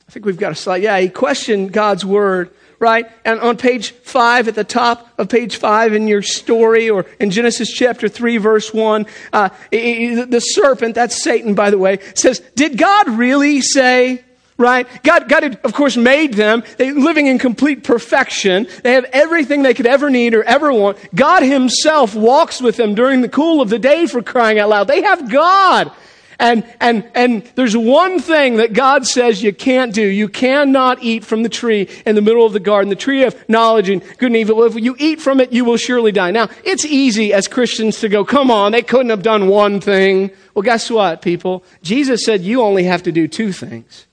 I 0.07 0.13
think 0.13 0.27
we've 0.27 0.37
got 0.37 0.53
a 0.53 0.55
slide. 0.55 0.83
Yeah, 0.83 0.99
he 0.99 1.09
questioned 1.09 1.73
God's 1.73 2.05
word, 2.05 2.51
right? 2.79 3.11
And 3.25 3.41
on 3.41 3.57
page 3.57 3.93
five, 3.93 4.47
at 4.49 4.55
the 4.55 4.65
top 4.65 5.09
of 5.19 5.31
page 5.31 5.57
five 5.57 5.95
in 5.95 6.07
your 6.07 6.21
story, 6.21 6.91
or 6.91 7.07
in 7.19 7.31
Genesis 7.31 7.71
chapter 7.73 8.09
three, 8.09 8.37
verse 8.37 8.75
one, 8.75 9.07
uh, 9.33 9.49
the 9.71 10.41
serpent, 10.41 10.95
that's 10.95 11.23
Satan, 11.23 11.55
by 11.55 11.71
the 11.71 11.79
way, 11.79 12.01
says, 12.15 12.41
Did 12.55 12.77
God 12.77 13.09
really 13.09 13.63
say? 13.63 14.23
Right? 14.57 14.87
God, 15.03 15.29
God 15.29 15.43
had, 15.43 15.61
of 15.65 15.73
course, 15.73 15.97
made 15.97 16.35
them. 16.35 16.63
They 16.79 16.93
living 16.93 17.27
in 17.27 17.39
complete 17.39 17.85
perfection. 17.85 18.67
They 18.83 18.93
have 18.93 19.05
everything 19.13 19.63
they 19.63 19.75
could 19.75 19.87
ever 19.87 20.11
need 20.11 20.35
or 20.35 20.45
ever 20.45 20.73
want. 20.73 20.99
God 21.15 21.43
Himself 21.43 22.15
walks 22.15 22.61
with 22.61 22.77
them 22.77 22.95
during 22.95 23.21
the 23.21 23.29
cool 23.29 23.61
of 23.61 23.69
the 23.69 23.79
day 23.79 24.07
for 24.07 24.23
crying 24.23 24.59
out 24.59 24.69
loud. 24.69 24.89
They 24.89 25.03
have 25.03 25.31
God. 25.31 25.91
And, 26.39 26.65
and, 26.81 27.09
and 27.15 27.45
there's 27.55 27.77
one 27.77 28.19
thing 28.19 28.57
that 28.57 28.73
God 28.73 29.07
says 29.07 29.43
you 29.43 29.53
can't 29.53 29.95
do. 29.95 30.03
You 30.03 30.29
cannot 30.29 31.03
eat 31.03 31.25
from 31.25 31.45
the 31.45 31.49
tree 31.49 31.89
in 32.05 32.17
the 32.17 32.23
middle 32.23 32.45
of 32.45 32.53
the 32.53 32.61
garden, 32.61 32.91
the 32.91 32.97
tree 32.97 33.23
of 33.23 33.49
knowledge 33.49 33.89
and 33.89 34.03
good 34.19 34.27
and 34.27 34.37
evil. 34.37 34.65
If 34.65 34.75
you 34.75 34.97
eat 34.99 35.21
from 35.21 35.41
it, 35.41 35.53
you 35.53 35.65
will 35.65 35.77
surely 35.77 36.11
die. 36.11 36.33
Now, 36.33 36.49
it's 36.65 36.85
easy 36.85 37.33
as 37.33 37.47
Christians 37.47 38.01
to 38.01 38.09
go, 38.09 38.25
come 38.25 38.51
on, 38.51 38.73
they 38.73 38.83
couldn't 38.83 39.11
have 39.11 39.23
done 39.23 39.47
one 39.47 39.81
thing. 39.81 40.33
Well, 40.55 40.63
guess 40.63 40.91
what, 40.91 41.23
people? 41.23 41.65
Jesus 41.83 42.25
said 42.25 42.43
you 42.43 42.63
only 42.63 42.85
have 42.85 43.05
to 43.05 43.13
do 43.13 43.29
two 43.29 43.53
things 43.53 44.07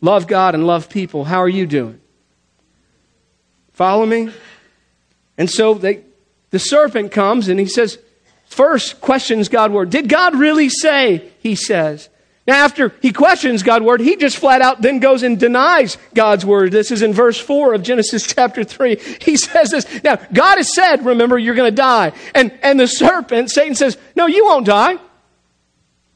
love 0.00 0.26
God 0.26 0.54
and 0.54 0.66
love 0.66 0.88
people. 0.88 1.24
How 1.24 1.38
are 1.38 1.48
you 1.48 1.66
doing? 1.66 2.00
Follow 3.72 4.04
me? 4.06 4.30
And 5.38 5.48
so 5.48 5.74
they, 5.74 6.04
the 6.50 6.58
serpent 6.58 7.12
comes 7.12 7.48
and 7.48 7.58
he 7.58 7.66
says, 7.66 7.98
first 8.46 9.00
questions 9.00 9.48
God's 9.48 9.72
word. 9.72 9.90
Did 9.90 10.08
God 10.08 10.34
really 10.34 10.68
say? 10.68 11.30
He 11.40 11.54
says. 11.54 12.08
Now, 12.46 12.64
after 12.64 12.92
he 13.00 13.12
questions 13.12 13.62
God's 13.62 13.84
word, 13.84 14.00
he 14.00 14.16
just 14.16 14.36
flat 14.36 14.60
out 14.60 14.82
then 14.82 14.98
goes 14.98 15.22
and 15.22 15.38
denies 15.38 15.96
God's 16.14 16.44
word. 16.44 16.72
This 16.72 16.90
is 16.90 17.00
in 17.00 17.12
verse 17.12 17.38
4 17.38 17.74
of 17.74 17.82
Genesis 17.82 18.26
chapter 18.26 18.64
3. 18.64 18.96
He 19.20 19.36
says 19.36 19.70
this. 19.70 20.02
Now, 20.02 20.16
God 20.32 20.56
has 20.56 20.74
said, 20.74 21.04
remember, 21.04 21.38
you're 21.38 21.54
going 21.54 21.70
to 21.70 21.76
die. 21.76 22.12
And, 22.34 22.52
and 22.62 22.80
the 22.80 22.88
serpent, 22.88 23.50
Satan 23.50 23.74
says, 23.74 23.96
no, 24.16 24.26
you 24.26 24.46
won't 24.46 24.66
die. 24.66 24.98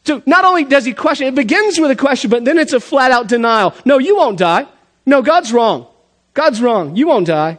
So 0.05 0.23
not 0.27 0.45
only 0.45 0.65
does 0.65 0.85
he 0.85 0.93
question, 0.93 1.27
it 1.27 1.35
begins 1.35 1.81
with 1.81 1.91
a 1.91 1.97
question, 1.97 2.31
but 2.31 2.45
then 2.45 2.59
it's 2.59 2.73
a 2.73 2.81
flat 2.81 3.11
out 3.11 3.27
denial. 3.27 3.75
No, 3.85 3.99
you 3.99 4.17
won't 4.17 4.39
die. 4.39 4.67
No, 5.07 5.23
God's 5.23 5.53
wrong. 5.53 5.87
God's 6.35 6.61
wrong. 6.61 6.97
You 6.97 7.07
won't 7.07 7.27
die. 7.27 7.59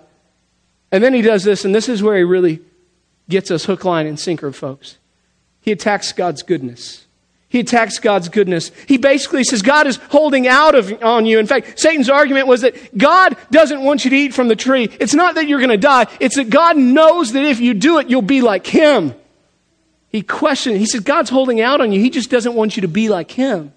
And 0.91 1.03
then 1.03 1.13
he 1.13 1.21
does 1.21 1.43
this, 1.43 1.65
and 1.65 1.73
this 1.73 1.89
is 1.89 2.03
where 2.03 2.17
he 2.17 2.23
really 2.23 2.61
gets 3.27 3.49
us 3.49 3.65
hook, 3.65 3.83
line, 3.83 4.05
and 4.05 4.19
sinker, 4.19 4.51
folks. 4.51 4.97
He 5.61 5.71
attacks 5.71 6.13
God's 6.13 6.43
goodness. 6.43 7.05
He 7.49 7.59
attacks 7.59 7.97
God's 7.99 8.29
goodness. 8.29 8.71
He 8.87 8.97
basically 8.97 9.43
says 9.43 9.61
God 9.61 9.87
is 9.87 9.97
holding 10.09 10.47
out 10.47 10.75
of, 10.75 11.01
on 11.01 11.25
you. 11.25 11.39
In 11.39 11.47
fact, 11.47 11.79
Satan's 11.79 12.09
argument 12.09 12.47
was 12.47 12.61
that 12.61 12.97
God 12.97 13.37
doesn't 13.49 13.81
want 13.81 14.03
you 14.03 14.11
to 14.11 14.15
eat 14.15 14.33
from 14.33 14.47
the 14.47 14.55
tree. 14.55 14.89
It's 14.99 15.13
not 15.13 15.35
that 15.35 15.47
you're 15.47 15.59
going 15.59 15.69
to 15.69 15.77
die. 15.77 16.07
It's 16.19 16.35
that 16.35 16.49
God 16.49 16.77
knows 16.77 17.31
that 17.31 17.45
if 17.45 17.59
you 17.59 17.73
do 17.73 17.99
it, 17.99 18.09
you'll 18.09 18.21
be 18.21 18.41
like 18.41 18.67
him. 18.67 19.15
He 20.09 20.21
questioned, 20.21 20.77
he 20.77 20.85
said, 20.85 21.03
God's 21.03 21.29
holding 21.29 21.61
out 21.61 21.81
on 21.81 21.91
you. 21.91 21.99
He 21.99 22.09
just 22.09 22.29
doesn't 22.29 22.53
want 22.53 22.77
you 22.77 22.81
to 22.81 22.87
be 22.87 23.09
like 23.09 23.31
him. 23.31 23.73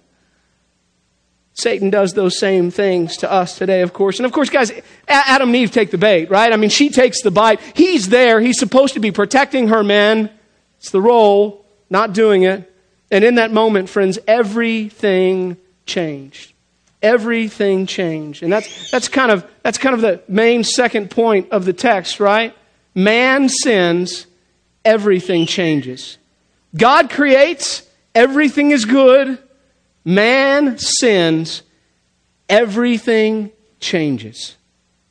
Satan 1.53 1.89
does 1.89 2.13
those 2.13 2.39
same 2.39 2.71
things 2.71 3.17
to 3.17 3.29
us 3.29 3.57
today, 3.57 3.81
of 3.81 3.91
course. 3.91 4.17
And 4.17 4.25
of 4.25 4.31
course, 4.31 4.49
guys, 4.49 4.71
Adam 5.07 5.49
and 5.49 5.55
Eve 5.57 5.71
take 5.71 5.91
the 5.91 5.97
bait, 5.97 6.29
right? 6.29 6.53
I 6.53 6.55
mean, 6.55 6.69
she 6.69 6.89
takes 6.89 7.21
the 7.21 7.31
bite. 7.31 7.59
He's 7.75 8.07
there. 8.07 8.39
He's 8.39 8.57
supposed 8.57 8.93
to 8.93 9.01
be 9.01 9.11
protecting 9.11 9.67
her 9.67 9.83
men. 9.83 10.29
It's 10.77 10.91
the 10.91 11.01
role, 11.01 11.65
not 11.89 12.13
doing 12.13 12.43
it. 12.43 12.71
And 13.11 13.25
in 13.25 13.35
that 13.35 13.51
moment, 13.51 13.89
friends, 13.89 14.17
everything 14.25 15.57
changed. 15.85 16.53
Everything 17.01 17.85
changed. 17.85 18.43
And 18.43 18.53
that's, 18.53 18.91
that's, 18.91 19.09
kind 19.09 19.31
of, 19.31 19.45
that's 19.61 19.77
kind 19.77 19.95
of 19.95 20.01
the 20.01 20.21
main 20.29 20.63
second 20.63 21.11
point 21.11 21.49
of 21.51 21.65
the 21.65 21.73
text, 21.73 22.19
right? 22.21 22.55
Man 22.95 23.49
sins, 23.49 24.27
everything 24.89 25.45
changes. 25.45 26.17
God 26.75 27.11
creates, 27.11 27.87
everything 28.15 28.71
is 28.71 28.85
good. 28.85 29.37
Man 30.03 30.79
sins, 30.79 31.61
everything 32.49 33.51
changes. 33.79 34.55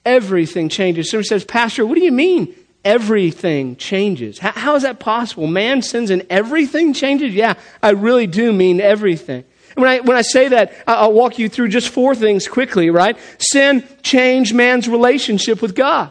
Everything 0.05 0.69
changes. 0.69 1.11
Somebody 1.11 1.29
says, 1.29 1.45
Pastor, 1.45 1.87
what 1.87 1.95
do 1.95 2.03
you 2.03 2.11
mean 2.11 2.57
everything 2.85 3.77
changes? 3.77 4.41
How, 4.41 4.51
how 4.51 4.75
is 4.75 4.83
that 4.83 4.99
possible? 4.99 5.47
Man 5.47 5.81
sins 5.83 6.11
and 6.11 6.27
everything 6.29 6.93
changes? 6.93 7.33
Yeah, 7.33 7.55
I 7.81 7.91
really 7.91 8.27
do 8.27 8.53
mean 8.53 8.81
everything. 8.81 9.45
When 9.77 9.89
I, 9.89 10.01
when 10.01 10.17
I 10.17 10.23
say 10.23 10.49
that, 10.49 10.73
I'll 10.89 11.13
walk 11.13 11.39
you 11.39 11.49
through 11.49 11.69
just 11.69 11.91
four 11.91 12.17
things 12.17 12.49
quickly, 12.49 12.91
right? 12.91 13.17
Sin 13.39 13.87
changed 14.03 14.53
man's 14.53 14.89
relationship 14.89 15.63
with 15.63 15.77
God, 15.77 16.11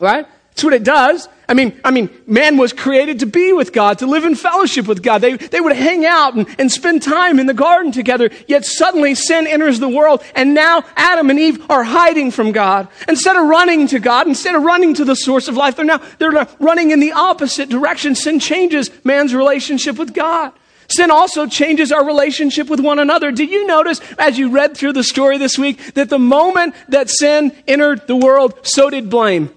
right? 0.00 0.26
That's 0.54 0.62
what 0.62 0.72
it 0.72 0.84
does. 0.84 1.28
I 1.48 1.54
mean, 1.54 1.78
I 1.84 1.90
mean, 1.90 2.10
man 2.28 2.56
was 2.56 2.72
created 2.72 3.18
to 3.18 3.26
be 3.26 3.52
with 3.52 3.72
God, 3.72 3.98
to 3.98 4.06
live 4.06 4.24
in 4.24 4.36
fellowship 4.36 4.86
with 4.86 5.02
God. 5.02 5.20
They, 5.20 5.36
they 5.36 5.60
would 5.60 5.74
hang 5.74 6.06
out 6.06 6.34
and, 6.34 6.46
and 6.60 6.70
spend 6.70 7.02
time 7.02 7.40
in 7.40 7.46
the 7.46 7.54
garden 7.54 7.90
together. 7.90 8.30
Yet 8.46 8.64
suddenly 8.64 9.16
sin 9.16 9.48
enters 9.48 9.80
the 9.80 9.88
world 9.88 10.22
and 10.36 10.54
now 10.54 10.84
Adam 10.94 11.28
and 11.28 11.40
Eve 11.40 11.68
are 11.68 11.82
hiding 11.82 12.30
from 12.30 12.52
God. 12.52 12.86
Instead 13.08 13.36
of 13.36 13.46
running 13.48 13.88
to 13.88 13.98
God, 13.98 14.28
instead 14.28 14.54
of 14.54 14.62
running 14.62 14.94
to 14.94 15.04
the 15.04 15.16
source 15.16 15.48
of 15.48 15.56
life, 15.56 15.74
they're 15.74 15.84
now, 15.84 16.00
they're 16.18 16.46
running 16.60 16.92
in 16.92 17.00
the 17.00 17.12
opposite 17.12 17.68
direction. 17.68 18.14
Sin 18.14 18.38
changes 18.38 18.90
man's 19.02 19.34
relationship 19.34 19.98
with 19.98 20.14
God. 20.14 20.52
Sin 20.88 21.10
also 21.10 21.46
changes 21.46 21.90
our 21.90 22.06
relationship 22.06 22.68
with 22.68 22.78
one 22.78 23.00
another. 23.00 23.32
Did 23.32 23.50
you 23.50 23.66
notice 23.66 24.00
as 24.18 24.38
you 24.38 24.50
read 24.50 24.76
through 24.76 24.92
the 24.92 25.02
story 25.02 25.36
this 25.36 25.58
week 25.58 25.94
that 25.94 26.10
the 26.10 26.18
moment 26.18 26.76
that 26.88 27.10
sin 27.10 27.52
entered 27.66 28.06
the 28.06 28.16
world, 28.16 28.54
so 28.62 28.88
did 28.88 29.10
blame? 29.10 29.50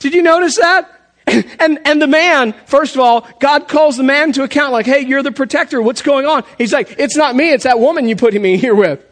Did 0.00 0.14
you 0.14 0.22
notice 0.22 0.56
that? 0.56 0.96
And, 1.60 1.78
and 1.84 2.02
the 2.02 2.08
man, 2.08 2.54
first 2.66 2.96
of 2.96 3.00
all, 3.00 3.28
God 3.38 3.68
calls 3.68 3.96
the 3.96 4.02
man 4.02 4.32
to 4.32 4.42
account 4.42 4.72
like, 4.72 4.86
hey, 4.86 5.00
you're 5.00 5.22
the 5.22 5.30
protector. 5.30 5.80
What's 5.80 6.02
going 6.02 6.26
on? 6.26 6.42
He's 6.58 6.72
like, 6.72 6.96
it's 6.98 7.16
not 7.16 7.36
me. 7.36 7.52
It's 7.52 7.62
that 7.64 7.78
woman 7.78 8.08
you 8.08 8.16
put 8.16 8.34
me 8.34 8.56
here 8.56 8.74
with. 8.74 9.04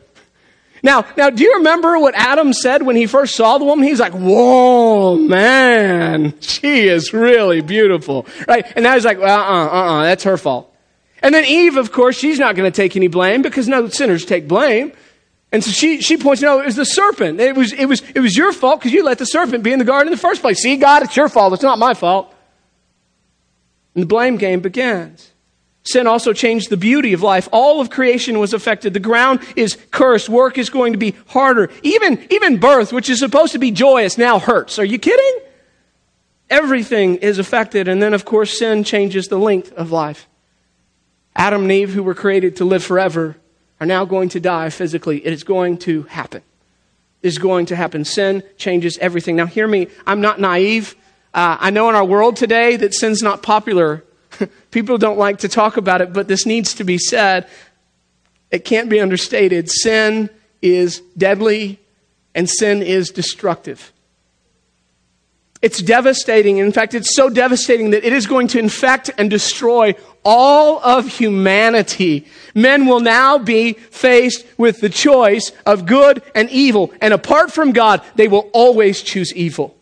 Now, 0.82 1.04
now, 1.16 1.30
do 1.30 1.44
you 1.44 1.56
remember 1.56 1.98
what 1.98 2.14
Adam 2.16 2.52
said 2.52 2.82
when 2.82 2.96
he 2.96 3.06
first 3.06 3.36
saw 3.36 3.58
the 3.58 3.64
woman? 3.64 3.86
He's 3.86 4.00
like, 4.00 4.14
whoa, 4.14 5.16
man, 5.16 6.34
she 6.40 6.88
is 6.88 7.12
really 7.12 7.60
beautiful, 7.60 8.26
right? 8.48 8.64
And 8.74 8.82
now 8.82 8.94
he's 8.94 9.04
like, 9.04 9.18
well, 9.18 9.40
uh, 9.40 9.66
uh, 9.66 9.70
uh, 9.70 10.02
that's 10.04 10.24
her 10.24 10.36
fault. 10.36 10.74
And 11.22 11.34
then 11.34 11.44
Eve, 11.44 11.76
of 11.76 11.92
course, 11.92 12.16
she's 12.16 12.38
not 12.38 12.56
going 12.56 12.70
to 12.70 12.74
take 12.74 12.96
any 12.96 13.08
blame 13.08 13.42
because 13.42 13.68
no 13.68 13.88
sinners 13.88 14.24
take 14.24 14.48
blame. 14.48 14.92
And 15.50 15.64
so 15.64 15.70
she, 15.70 16.02
she 16.02 16.16
points 16.18 16.42
out 16.42 16.60
it 16.60 16.66
was 16.66 16.76
the 16.76 16.84
serpent. 16.84 17.40
It 17.40 17.56
was, 17.56 17.72
it 17.72 17.86
was, 17.86 18.02
it 18.14 18.20
was 18.20 18.36
your 18.36 18.52
fault 18.52 18.80
because 18.80 18.92
you 18.92 19.02
let 19.02 19.18
the 19.18 19.26
serpent 19.26 19.62
be 19.64 19.72
in 19.72 19.78
the 19.78 19.84
garden 19.84 20.08
in 20.08 20.12
the 20.12 20.20
first 20.20 20.42
place. 20.42 20.60
See, 20.60 20.76
God, 20.76 21.02
it's 21.02 21.16
your 21.16 21.28
fault. 21.28 21.54
It's 21.54 21.62
not 21.62 21.78
my 21.78 21.94
fault. 21.94 22.34
And 23.94 24.02
the 24.02 24.06
blame 24.06 24.36
game 24.36 24.60
begins. 24.60 25.32
Sin 25.84 26.06
also 26.06 26.34
changed 26.34 26.68
the 26.68 26.76
beauty 26.76 27.14
of 27.14 27.22
life. 27.22 27.48
All 27.50 27.80
of 27.80 27.88
creation 27.88 28.38
was 28.38 28.52
affected. 28.52 28.92
The 28.92 29.00
ground 29.00 29.40
is 29.56 29.78
cursed. 29.90 30.28
Work 30.28 30.58
is 30.58 30.68
going 30.68 30.92
to 30.92 30.98
be 30.98 31.16
harder. 31.28 31.70
Even, 31.82 32.26
even 32.30 32.58
birth, 32.58 32.92
which 32.92 33.08
is 33.08 33.18
supposed 33.18 33.52
to 33.52 33.58
be 33.58 33.70
joyous, 33.70 34.18
now 34.18 34.38
hurts. 34.38 34.78
Are 34.78 34.84
you 34.84 34.98
kidding? 34.98 35.46
Everything 36.50 37.16
is 37.16 37.38
affected. 37.38 37.88
And 37.88 38.02
then, 38.02 38.12
of 38.12 38.26
course, 38.26 38.58
sin 38.58 38.84
changes 38.84 39.28
the 39.28 39.38
length 39.38 39.72
of 39.72 39.90
life. 39.90 40.28
Adam 41.34 41.62
and 41.62 41.72
Eve, 41.72 41.94
who 41.94 42.02
were 42.02 42.14
created 42.14 42.56
to 42.56 42.66
live 42.66 42.84
forever, 42.84 43.36
are 43.80 43.86
now 43.86 44.04
going 44.04 44.28
to 44.30 44.40
die 44.40 44.70
physically. 44.70 45.24
It 45.24 45.32
is 45.32 45.44
going 45.44 45.78
to 45.78 46.02
happen. 46.04 46.42
It 47.22 47.28
is 47.28 47.38
going 47.38 47.66
to 47.66 47.76
happen. 47.76 48.04
Sin 48.04 48.42
changes 48.56 48.98
everything. 48.98 49.36
Now, 49.36 49.46
hear 49.46 49.66
me. 49.66 49.88
I'm 50.06 50.20
not 50.20 50.40
naive. 50.40 50.94
Uh, 51.34 51.56
I 51.60 51.70
know 51.70 51.88
in 51.88 51.94
our 51.94 52.04
world 52.04 52.36
today 52.36 52.76
that 52.76 52.94
sin's 52.94 53.22
not 53.22 53.42
popular. 53.42 54.04
People 54.70 54.98
don't 54.98 55.18
like 55.18 55.38
to 55.38 55.48
talk 55.48 55.76
about 55.76 56.00
it, 56.00 56.12
but 56.12 56.28
this 56.28 56.46
needs 56.46 56.74
to 56.74 56.84
be 56.84 56.98
said. 56.98 57.48
It 58.50 58.64
can't 58.64 58.88
be 58.88 59.00
understated. 59.00 59.70
Sin 59.70 60.30
is 60.62 61.00
deadly 61.16 61.78
and 62.34 62.48
sin 62.48 62.82
is 62.82 63.10
destructive. 63.10 63.92
It's 65.60 65.82
devastating. 65.82 66.58
In 66.58 66.72
fact, 66.72 66.94
it's 66.94 67.14
so 67.14 67.28
devastating 67.28 67.90
that 67.90 68.04
it 68.04 68.12
is 68.12 68.26
going 68.26 68.46
to 68.48 68.58
infect 68.58 69.10
and 69.18 69.28
destroy 69.28 69.94
all 70.30 70.78
of 70.80 71.08
humanity. 71.08 72.26
Men 72.54 72.84
will 72.84 73.00
now 73.00 73.38
be 73.38 73.72
faced 73.72 74.44
with 74.58 74.82
the 74.82 74.90
choice 74.90 75.52
of 75.64 75.86
good 75.86 76.22
and 76.34 76.50
evil. 76.50 76.92
And 77.00 77.14
apart 77.14 77.50
from 77.50 77.72
God, 77.72 78.02
they 78.14 78.28
will 78.28 78.50
always 78.52 79.00
choose 79.00 79.34
evil. 79.34 79.74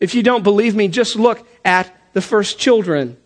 If 0.00 0.14
you 0.14 0.22
don't 0.22 0.42
believe 0.42 0.74
me, 0.74 0.88
just 0.88 1.14
look 1.14 1.46
at 1.62 1.94
the 2.14 2.22
first 2.22 2.58
children 2.58 3.18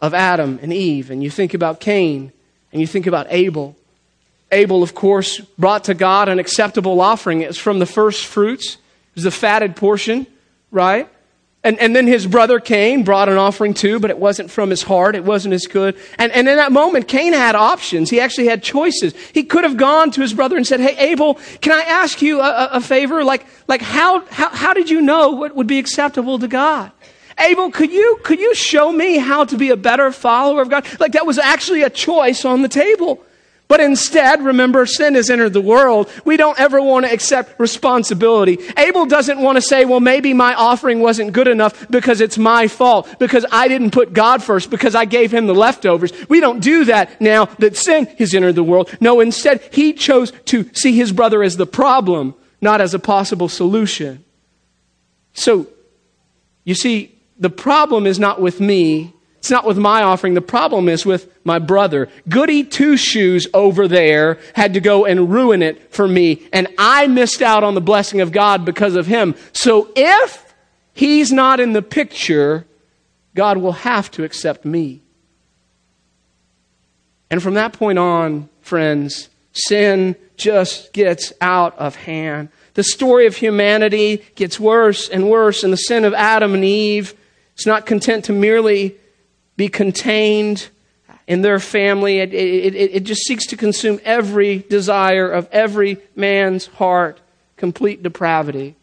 of 0.00 0.14
Adam 0.14 0.58
and 0.60 0.72
Eve. 0.72 1.12
And 1.12 1.22
you 1.22 1.30
think 1.30 1.54
about 1.54 1.78
Cain 1.78 2.32
and 2.72 2.80
you 2.80 2.88
think 2.88 3.06
about 3.06 3.28
Abel. 3.30 3.76
Abel, 4.50 4.82
of 4.82 4.96
course, 4.96 5.38
brought 5.56 5.84
to 5.84 5.94
God 5.94 6.28
an 6.28 6.40
acceptable 6.40 7.00
offering. 7.00 7.42
It's 7.42 7.56
from 7.56 7.78
the 7.78 7.86
first 7.86 8.26
fruits, 8.26 8.74
it 8.74 9.14
was 9.14 9.24
the 9.24 9.30
fatted 9.30 9.76
portion, 9.76 10.26
right? 10.72 11.08
And, 11.64 11.80
and 11.80 11.96
then 11.96 12.06
his 12.06 12.26
brother 12.26 12.60
Cain 12.60 13.04
brought 13.04 13.30
an 13.30 13.38
offering 13.38 13.72
too, 13.72 13.98
but 13.98 14.10
it 14.10 14.18
wasn't 14.18 14.50
from 14.50 14.68
his 14.68 14.82
heart. 14.82 15.16
It 15.16 15.24
wasn't 15.24 15.54
as 15.54 15.66
good. 15.66 15.96
And, 16.18 16.30
and 16.32 16.46
in 16.46 16.56
that 16.56 16.72
moment, 16.72 17.08
Cain 17.08 17.32
had 17.32 17.54
options. 17.54 18.10
He 18.10 18.20
actually 18.20 18.48
had 18.48 18.62
choices. 18.62 19.14
He 19.32 19.44
could 19.44 19.64
have 19.64 19.78
gone 19.78 20.10
to 20.10 20.20
his 20.20 20.34
brother 20.34 20.58
and 20.58 20.66
said, 20.66 20.78
Hey, 20.80 20.94
Abel, 21.10 21.38
can 21.62 21.72
I 21.72 21.80
ask 21.80 22.20
you 22.20 22.42
a, 22.42 22.68
a 22.72 22.80
favor? 22.82 23.24
Like, 23.24 23.46
like 23.66 23.80
how, 23.80 24.26
how, 24.26 24.50
how 24.50 24.74
did 24.74 24.90
you 24.90 25.00
know 25.00 25.30
what 25.30 25.56
would 25.56 25.66
be 25.66 25.78
acceptable 25.78 26.38
to 26.38 26.48
God? 26.48 26.92
Abel, 27.38 27.70
could 27.70 27.90
you, 27.90 28.20
could 28.22 28.40
you 28.40 28.54
show 28.54 28.92
me 28.92 29.16
how 29.16 29.44
to 29.44 29.56
be 29.56 29.70
a 29.70 29.76
better 29.76 30.12
follower 30.12 30.60
of 30.60 30.68
God? 30.68 30.86
Like 31.00 31.12
that 31.12 31.24
was 31.24 31.38
actually 31.38 31.82
a 31.82 31.90
choice 31.90 32.44
on 32.44 32.60
the 32.60 32.68
table. 32.68 33.24
But 33.66 33.80
instead, 33.80 34.44
remember, 34.44 34.84
sin 34.84 35.14
has 35.14 35.30
entered 35.30 35.54
the 35.54 35.60
world. 35.60 36.10
We 36.24 36.36
don't 36.36 36.58
ever 36.60 36.82
want 36.82 37.06
to 37.06 37.12
accept 37.12 37.58
responsibility. 37.58 38.58
Abel 38.76 39.06
doesn't 39.06 39.40
want 39.40 39.56
to 39.56 39.62
say, 39.62 39.86
well, 39.86 40.00
maybe 40.00 40.34
my 40.34 40.54
offering 40.54 41.00
wasn't 41.00 41.32
good 41.32 41.48
enough 41.48 41.88
because 41.88 42.20
it's 42.20 42.36
my 42.36 42.68
fault, 42.68 43.18
because 43.18 43.46
I 43.50 43.68
didn't 43.68 43.92
put 43.92 44.12
God 44.12 44.42
first, 44.42 44.70
because 44.70 44.94
I 44.94 45.06
gave 45.06 45.32
him 45.32 45.46
the 45.46 45.54
leftovers. 45.54 46.12
We 46.28 46.40
don't 46.40 46.60
do 46.60 46.84
that 46.84 47.20
now 47.22 47.46
that 47.58 47.76
sin 47.76 48.06
has 48.18 48.34
entered 48.34 48.54
the 48.54 48.62
world. 48.62 48.94
No, 49.00 49.20
instead, 49.20 49.66
he 49.72 49.94
chose 49.94 50.30
to 50.46 50.68
see 50.74 50.94
his 50.94 51.10
brother 51.10 51.42
as 51.42 51.56
the 51.56 51.66
problem, 51.66 52.34
not 52.60 52.82
as 52.82 52.92
a 52.92 52.98
possible 52.98 53.48
solution. 53.48 54.24
So, 55.32 55.68
you 56.64 56.74
see, 56.74 57.18
the 57.38 57.50
problem 57.50 58.06
is 58.06 58.18
not 58.18 58.42
with 58.42 58.60
me, 58.60 59.14
it's 59.44 59.50
not 59.50 59.66
with 59.66 59.76
my 59.76 60.02
offering. 60.02 60.32
The 60.32 60.40
problem 60.40 60.88
is 60.88 61.04
with 61.04 61.30
my 61.44 61.58
brother. 61.58 62.08
Goody 62.26 62.64
two 62.64 62.96
shoes 62.96 63.46
over 63.52 63.86
there 63.86 64.38
had 64.54 64.72
to 64.72 64.80
go 64.80 65.04
and 65.04 65.30
ruin 65.30 65.60
it 65.60 65.92
for 65.92 66.08
me. 66.08 66.48
And 66.50 66.66
I 66.78 67.08
missed 67.08 67.42
out 67.42 67.62
on 67.62 67.74
the 67.74 67.82
blessing 67.82 68.22
of 68.22 68.32
God 68.32 68.64
because 68.64 68.96
of 68.96 69.06
him. 69.06 69.34
So 69.52 69.90
if 69.94 70.54
he's 70.94 71.30
not 71.30 71.60
in 71.60 71.74
the 71.74 71.82
picture, 71.82 72.64
God 73.34 73.58
will 73.58 73.72
have 73.72 74.10
to 74.12 74.24
accept 74.24 74.64
me. 74.64 75.02
And 77.30 77.42
from 77.42 77.52
that 77.52 77.74
point 77.74 77.98
on, 77.98 78.48
friends, 78.62 79.28
sin 79.52 80.16
just 80.38 80.94
gets 80.94 81.34
out 81.42 81.76
of 81.78 81.96
hand. 81.96 82.48
The 82.72 82.82
story 82.82 83.26
of 83.26 83.36
humanity 83.36 84.24
gets 84.36 84.58
worse 84.58 85.06
and 85.06 85.28
worse, 85.28 85.64
and 85.64 85.70
the 85.70 85.76
sin 85.76 86.06
of 86.06 86.14
Adam 86.14 86.54
and 86.54 86.64
Eve 86.64 87.12
is 87.58 87.66
not 87.66 87.84
content 87.84 88.24
to 88.24 88.32
merely 88.32 88.96
be 89.56 89.68
contained 89.68 90.68
in 91.26 91.42
their 91.42 91.58
family. 91.58 92.18
It, 92.18 92.34
it, 92.34 92.74
it, 92.74 92.90
it, 92.94 93.04
just 93.04 93.22
seeks 93.22 93.46
to 93.46 93.56
consume 93.56 94.00
every 94.04 94.58
desire 94.58 95.30
of 95.30 95.48
every 95.50 95.98
man's 96.14 96.66
heart, 96.66 97.20
complete 97.56 98.02
depravity. 98.02 98.76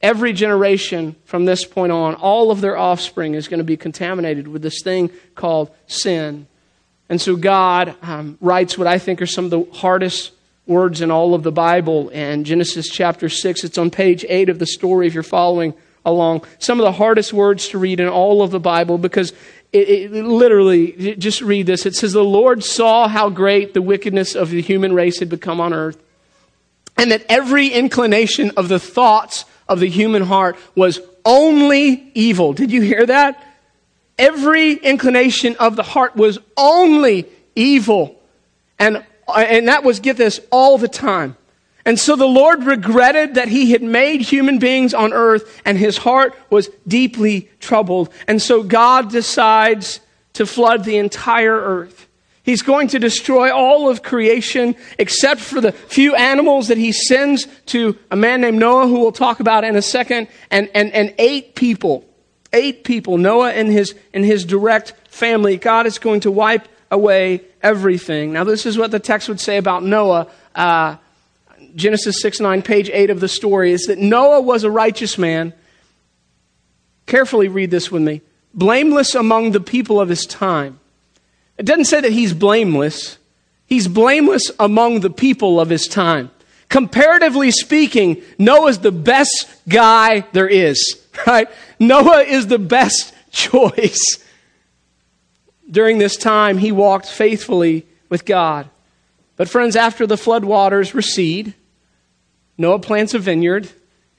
Every 0.00 0.32
generation 0.32 1.16
from 1.24 1.44
this 1.44 1.64
point 1.64 1.90
on, 1.90 2.14
all 2.14 2.50
of 2.50 2.60
their 2.60 2.76
offspring 2.76 3.34
is 3.34 3.48
going 3.48 3.58
to 3.58 3.64
be 3.64 3.76
contaminated 3.76 4.46
with 4.46 4.62
this 4.62 4.80
thing 4.82 5.10
called 5.34 5.70
sin. 5.88 6.46
And 7.08 7.20
so 7.20 7.34
God 7.34 7.96
um, 8.02 8.38
writes 8.40 8.78
what 8.78 8.86
I 8.86 8.98
think 8.98 9.20
are 9.20 9.26
some 9.26 9.46
of 9.46 9.50
the 9.50 9.66
hardest 9.72 10.32
words 10.66 11.00
in 11.00 11.10
all 11.10 11.34
of 11.34 11.42
the 11.42 11.50
Bible. 11.50 12.10
And 12.12 12.46
Genesis 12.46 12.88
chapter 12.88 13.28
6, 13.28 13.64
it's 13.64 13.78
on 13.78 13.90
page 13.90 14.24
8 14.28 14.50
of 14.50 14.58
the 14.58 14.66
story 14.66 15.06
if 15.06 15.14
you're 15.14 15.22
following 15.22 15.74
along. 16.08 16.44
Some 16.58 16.80
of 16.80 16.84
the 16.84 16.92
hardest 16.92 17.32
words 17.32 17.68
to 17.68 17.78
read 17.78 18.00
in 18.00 18.08
all 18.08 18.42
of 18.42 18.50
the 18.50 18.60
Bible 18.60 18.98
because 18.98 19.32
it, 19.72 19.88
it, 19.88 20.10
literally, 20.12 21.16
just 21.16 21.42
read 21.42 21.66
this. 21.66 21.84
It 21.84 21.94
says, 21.94 22.12
The 22.12 22.24
Lord 22.24 22.64
saw 22.64 23.06
how 23.06 23.28
great 23.28 23.74
the 23.74 23.82
wickedness 23.82 24.34
of 24.34 24.50
the 24.50 24.62
human 24.62 24.94
race 24.94 25.18
had 25.18 25.28
become 25.28 25.60
on 25.60 25.72
earth, 25.72 26.02
and 26.96 27.10
that 27.10 27.24
every 27.28 27.68
inclination 27.68 28.52
of 28.56 28.68
the 28.68 28.78
thoughts 28.78 29.44
of 29.68 29.80
the 29.80 29.88
human 29.88 30.22
heart 30.22 30.56
was 30.74 31.00
only 31.24 32.10
evil. 32.14 32.54
Did 32.54 32.72
you 32.72 32.80
hear 32.80 33.04
that? 33.04 33.44
Every 34.18 34.72
inclination 34.72 35.54
of 35.56 35.76
the 35.76 35.82
heart 35.82 36.16
was 36.16 36.38
only 36.56 37.26
evil. 37.54 38.20
And, 38.78 39.04
and 39.32 39.68
that 39.68 39.84
was, 39.84 40.00
get 40.00 40.16
this, 40.16 40.40
all 40.50 40.78
the 40.78 40.88
time. 40.88 41.36
And 41.84 41.98
so 41.98 42.16
the 42.16 42.26
Lord 42.26 42.64
regretted 42.64 43.36
that 43.36 43.48
he 43.48 43.70
had 43.70 43.82
made 43.82 44.20
human 44.20 44.58
beings 44.58 44.92
on 44.92 45.12
earth 45.12 45.62
and 45.64 45.78
his 45.78 45.96
heart 45.96 46.34
was 46.50 46.68
deeply 46.86 47.48
troubled. 47.60 48.12
And 48.26 48.42
so 48.42 48.62
God 48.62 49.10
decides 49.10 50.00
to 50.34 50.44
flood 50.44 50.84
the 50.84 50.98
entire 50.98 51.56
earth. 51.56 52.06
He's 52.42 52.62
going 52.62 52.88
to 52.88 52.98
destroy 52.98 53.54
all 53.54 53.90
of 53.90 54.02
creation 54.02 54.74
except 54.98 55.40
for 55.40 55.60
the 55.60 55.72
few 55.72 56.14
animals 56.14 56.68
that 56.68 56.78
he 56.78 56.92
sends 56.92 57.46
to 57.66 57.98
a 58.10 58.16
man 58.16 58.40
named 58.40 58.58
Noah, 58.58 58.86
who 58.88 59.00
we'll 59.00 59.12
talk 59.12 59.40
about 59.40 59.64
in 59.64 59.76
a 59.76 59.82
second, 59.82 60.28
and, 60.50 60.70
and, 60.74 60.90
and 60.92 61.14
eight 61.18 61.54
people. 61.54 62.06
Eight 62.54 62.84
people. 62.84 63.18
Noah 63.18 63.50
and 63.50 63.70
his, 63.70 63.94
and 64.14 64.24
his 64.24 64.46
direct 64.46 64.94
family. 65.10 65.58
God 65.58 65.86
is 65.86 65.98
going 65.98 66.20
to 66.20 66.30
wipe 66.30 66.66
away 66.90 67.42
everything. 67.62 68.32
Now, 68.32 68.44
this 68.44 68.64
is 68.64 68.78
what 68.78 68.90
the 68.92 69.00
text 69.00 69.28
would 69.28 69.40
say 69.40 69.58
about 69.58 69.82
Noah. 69.82 70.28
Uh, 70.54 70.96
Genesis 71.74 72.20
6 72.20 72.40
9, 72.40 72.62
page 72.62 72.90
8 72.92 73.10
of 73.10 73.20
the 73.20 73.28
story, 73.28 73.72
is 73.72 73.86
that 73.86 73.98
Noah 73.98 74.40
was 74.40 74.64
a 74.64 74.70
righteous 74.70 75.18
man. 75.18 75.52
Carefully 77.06 77.48
read 77.48 77.70
this 77.70 77.90
with 77.90 78.02
me. 78.02 78.20
Blameless 78.54 79.14
among 79.14 79.52
the 79.52 79.60
people 79.60 80.00
of 80.00 80.08
his 80.08 80.26
time. 80.26 80.80
It 81.56 81.66
doesn't 81.66 81.86
say 81.86 82.00
that 82.00 82.12
he's 82.12 82.32
blameless, 82.32 83.18
he's 83.66 83.88
blameless 83.88 84.50
among 84.58 85.00
the 85.00 85.10
people 85.10 85.60
of 85.60 85.68
his 85.68 85.86
time. 85.86 86.30
Comparatively 86.68 87.50
speaking, 87.50 88.22
Noah's 88.38 88.80
the 88.80 88.92
best 88.92 89.46
guy 89.68 90.26
there 90.32 90.48
is, 90.48 91.00
right? 91.26 91.48
Noah 91.78 92.22
is 92.22 92.46
the 92.46 92.58
best 92.58 93.14
choice. 93.30 94.22
During 95.70 95.98
this 95.98 96.16
time, 96.16 96.58
he 96.58 96.72
walked 96.72 97.06
faithfully 97.06 97.86
with 98.08 98.24
God. 98.24 98.70
But, 99.38 99.48
friends, 99.48 99.76
after 99.76 100.06
the 100.06 100.18
flood 100.18 100.44
waters 100.44 100.94
recede, 100.94 101.54
Noah 102.58 102.80
plants 102.80 103.14
a 103.14 103.18
vineyard. 103.18 103.70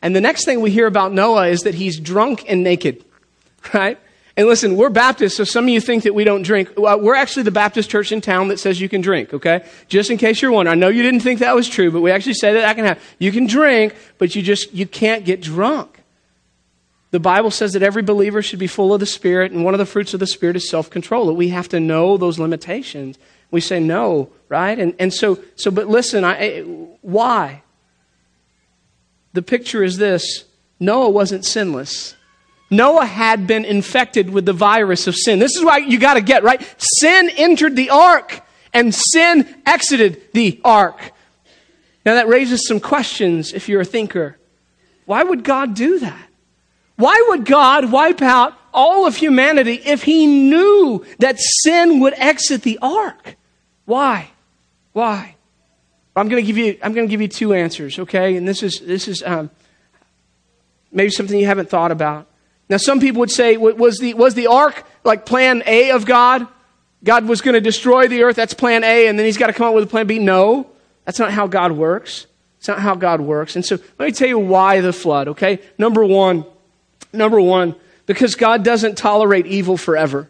And 0.01 0.15
the 0.15 0.21
next 0.21 0.45
thing 0.45 0.61
we 0.61 0.71
hear 0.71 0.87
about 0.87 1.13
Noah 1.13 1.47
is 1.47 1.63
that 1.63 1.75
he's 1.75 1.99
drunk 1.99 2.45
and 2.47 2.63
naked, 2.63 3.03
right? 3.73 3.99
And 4.37 4.47
listen, 4.47 4.77
we're 4.77 4.89
Baptists, 4.89 5.35
so 5.35 5.43
some 5.43 5.65
of 5.65 5.69
you 5.69 5.81
think 5.81 6.03
that 6.03 6.15
we 6.15 6.23
don't 6.23 6.43
drink. 6.43 6.71
Well, 6.77 7.01
we're 7.01 7.15
actually 7.15 7.43
the 7.43 7.51
Baptist 7.51 7.89
church 7.89 8.13
in 8.13 8.21
town 8.21 8.47
that 8.47 8.57
says 8.57 8.79
you 8.79 8.87
can 8.87 9.01
drink, 9.01 9.33
okay? 9.33 9.65
Just 9.89 10.09
in 10.09 10.17
case 10.17 10.41
you're 10.41 10.51
wondering. 10.51 10.77
I 10.77 10.79
know 10.79 10.87
you 10.87 11.03
didn't 11.03 11.19
think 11.19 11.41
that 11.41 11.53
was 11.53 11.67
true, 11.67 11.91
but 11.91 11.99
we 11.99 12.09
actually 12.09 12.35
say 12.35 12.53
that 12.53 12.63
I 12.63 12.73
can 12.73 12.85
have. 12.85 13.03
You 13.19 13.33
can 13.33 13.47
drink, 13.47 13.95
but 14.17 14.33
you 14.35 14.41
just, 14.41 14.73
you 14.73 14.87
can't 14.87 15.25
get 15.25 15.41
drunk. 15.41 16.01
The 17.11 17.19
Bible 17.19 17.51
says 17.51 17.73
that 17.73 17.83
every 17.83 18.03
believer 18.03 18.41
should 18.41 18.59
be 18.59 18.67
full 18.67 18.93
of 18.93 19.01
the 19.01 19.05
Spirit, 19.05 19.51
and 19.51 19.65
one 19.65 19.73
of 19.73 19.79
the 19.79 19.85
fruits 19.85 20.13
of 20.13 20.21
the 20.21 20.27
Spirit 20.27 20.55
is 20.55 20.69
self 20.69 20.89
control. 20.89 21.25
That 21.25 21.33
we 21.33 21.49
have 21.49 21.67
to 21.69 21.81
know 21.81 22.15
those 22.15 22.39
limitations. 22.39 23.17
We 23.51 23.61
say 23.61 23.79
no, 23.79 24.29
right? 24.47 24.77
And, 24.77 24.95
and 24.99 25.13
so, 25.13 25.39
so, 25.55 25.71
but 25.71 25.87
listen, 25.87 26.23
I, 26.23 26.37
eh, 26.37 26.61
why? 27.01 27.63
The 29.33 29.41
picture 29.41 29.83
is 29.83 29.97
this 29.97 30.45
Noah 30.79 31.09
wasn't 31.09 31.45
sinless. 31.45 32.15
Noah 32.71 33.05
had 33.05 33.47
been 33.47 33.65
infected 33.65 34.29
with 34.29 34.45
the 34.45 34.53
virus 34.53 35.07
of 35.07 35.15
sin. 35.15 35.39
This 35.39 35.55
is 35.55 35.63
why 35.63 35.77
you 35.77 35.99
got 35.99 36.15
to 36.15 36.21
get, 36.21 36.43
right? 36.43 36.61
Sin 36.77 37.29
entered 37.29 37.75
the 37.75 37.89
ark 37.89 38.41
and 38.73 38.93
sin 38.93 39.61
exited 39.65 40.21
the 40.33 40.61
ark. 40.63 41.11
Now 42.05 42.13
that 42.15 42.27
raises 42.27 42.67
some 42.67 42.79
questions 42.79 43.53
if 43.53 43.67
you're 43.67 43.81
a 43.81 43.85
thinker. 43.85 44.37
Why 45.05 45.23
would 45.23 45.43
God 45.43 45.73
do 45.73 45.99
that? 45.99 46.29
Why 46.95 47.25
would 47.29 47.45
God 47.45 47.91
wipe 47.91 48.21
out 48.21 48.53
all 48.73 49.07
of 49.07 49.15
humanity 49.15 49.81
if 49.85 50.03
he 50.03 50.27
knew 50.27 51.05
that 51.17 51.39
sin 51.39 51.99
would 52.01 52.13
exit 52.17 52.61
the 52.61 52.77
ark? 52.81 53.35
Why? 53.89 54.29
Why? 54.93 55.35
I'm 56.15 56.29
going 56.29 56.43
to 56.43 56.45
give 56.45 56.59
you 56.59 56.77
I'm 56.83 56.93
going 56.93 57.07
to 57.07 57.11
give 57.11 57.21
you 57.21 57.27
two 57.27 57.55
answers, 57.55 57.97
okay? 57.97 58.35
And 58.35 58.47
this 58.47 58.61
is 58.61 58.81
this 58.81 59.07
is 59.07 59.23
um, 59.25 59.49
maybe 60.91 61.09
something 61.09 61.39
you 61.39 61.47
haven't 61.47 61.71
thought 61.71 61.91
about. 61.91 62.27
Now, 62.69 62.77
some 62.77 62.99
people 62.99 63.21
would 63.21 63.31
say, 63.31 63.57
was 63.57 63.97
the, 63.97 64.13
was 64.13 64.35
the 64.35 64.45
ark 64.45 64.85
like 65.03 65.25
plan 65.25 65.63
A 65.65 65.89
of 65.89 66.05
God? 66.05 66.47
God 67.03 67.27
was 67.27 67.41
going 67.41 67.55
to 67.55 67.61
destroy 67.61 68.07
the 68.07 68.21
earth. 68.21 68.35
That's 68.35 68.53
plan 68.53 68.83
A, 68.83 69.07
and 69.07 69.17
then 69.17 69.25
he's 69.25 69.37
got 69.37 69.47
to 69.47 69.53
come 69.53 69.67
up 69.67 69.73
with 69.73 69.85
a 69.85 69.87
plan 69.87 70.05
B. 70.05 70.19
No, 70.19 70.69
that's 71.05 71.17
not 71.17 71.31
how 71.31 71.47
God 71.47 71.71
works. 71.71 72.27
It's 72.59 72.67
not 72.67 72.77
how 72.77 72.93
God 72.93 73.21
works. 73.21 73.55
And 73.55 73.65
so 73.65 73.79
let 73.97 74.05
me 74.05 74.11
tell 74.11 74.27
you 74.27 74.37
why 74.37 74.81
the 74.81 74.93
flood, 74.93 75.29
okay? 75.29 75.61
Number 75.79 76.05
one, 76.05 76.45
number 77.11 77.41
one, 77.41 77.73
because 78.05 78.35
God 78.35 78.63
doesn't 78.63 78.99
tolerate 78.99 79.47
evil 79.47 79.77
forever. 79.77 80.29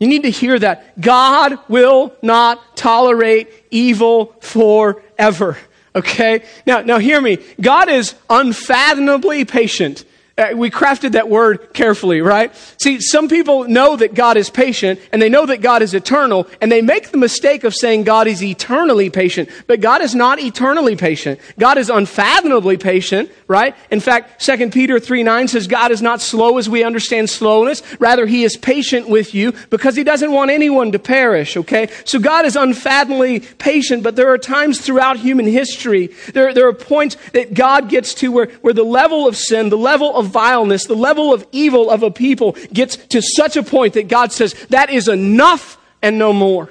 You 0.00 0.08
need 0.08 0.22
to 0.22 0.30
hear 0.30 0.58
that. 0.58 1.00
God 1.00 1.58
will 1.68 2.12
not 2.22 2.76
tolerate 2.76 3.48
evil 3.70 4.34
forever. 4.40 5.56
Okay? 5.94 6.44
Now, 6.66 6.80
now 6.80 6.98
hear 6.98 7.20
me. 7.20 7.38
God 7.60 7.88
is 7.88 8.14
unfathomably 8.28 9.44
patient. 9.44 10.04
Uh, 10.40 10.56
we 10.56 10.70
crafted 10.70 11.12
that 11.12 11.28
word 11.28 11.74
carefully, 11.74 12.22
right? 12.22 12.50
See, 12.80 12.98
some 12.98 13.28
people 13.28 13.64
know 13.64 13.94
that 13.96 14.14
God 14.14 14.38
is 14.38 14.48
patient 14.48 14.98
and 15.12 15.20
they 15.20 15.28
know 15.28 15.44
that 15.44 15.60
God 15.60 15.82
is 15.82 15.92
eternal 15.92 16.46
and 16.62 16.72
they 16.72 16.80
make 16.80 17.10
the 17.10 17.18
mistake 17.18 17.62
of 17.62 17.74
saying 17.74 18.04
God 18.04 18.26
is 18.26 18.42
eternally 18.42 19.10
patient. 19.10 19.50
But 19.66 19.82
God 19.82 20.00
is 20.00 20.14
not 20.14 20.40
eternally 20.40 20.96
patient. 20.96 21.40
God 21.58 21.76
is 21.76 21.90
unfathomably 21.90 22.78
patient, 22.78 23.30
right? 23.48 23.76
In 23.90 24.00
fact, 24.00 24.42
2 24.42 24.70
Peter 24.70 24.98
3 24.98 25.22
9 25.22 25.48
says 25.48 25.66
God 25.66 25.90
is 25.90 26.00
not 26.00 26.22
slow 26.22 26.56
as 26.56 26.70
we 26.70 26.84
understand 26.84 27.28
slowness. 27.28 27.82
Rather, 27.98 28.24
he 28.24 28.42
is 28.42 28.56
patient 28.56 29.10
with 29.10 29.34
you 29.34 29.52
because 29.68 29.94
he 29.94 30.04
doesn't 30.04 30.32
want 30.32 30.50
anyone 30.50 30.92
to 30.92 30.98
perish, 30.98 31.58
okay? 31.58 31.90
So 32.06 32.18
God 32.18 32.46
is 32.46 32.56
unfathomably 32.56 33.40
patient, 33.40 34.02
but 34.02 34.16
there 34.16 34.32
are 34.32 34.38
times 34.38 34.80
throughout 34.80 35.18
human 35.18 35.46
history, 35.46 36.06
there, 36.32 36.54
there 36.54 36.66
are 36.66 36.72
points 36.72 37.18
that 37.34 37.52
God 37.52 37.90
gets 37.90 38.14
to 38.14 38.32
where, 38.32 38.46
where 38.62 38.72
the 38.72 38.84
level 38.84 39.28
of 39.28 39.36
sin, 39.36 39.68
the 39.68 39.76
level 39.76 40.16
of 40.16 40.29
vileness, 40.30 40.86
the 40.86 40.94
level 40.94 41.34
of 41.34 41.46
evil 41.52 41.90
of 41.90 42.02
a 42.02 42.10
people 42.10 42.52
gets 42.72 42.96
to 42.96 43.20
such 43.20 43.56
a 43.56 43.62
point 43.62 43.94
that 43.94 44.08
God 44.08 44.32
says, 44.32 44.54
that 44.70 44.90
is 44.90 45.08
enough 45.08 45.78
and 46.02 46.18
no 46.18 46.32
more. 46.32 46.70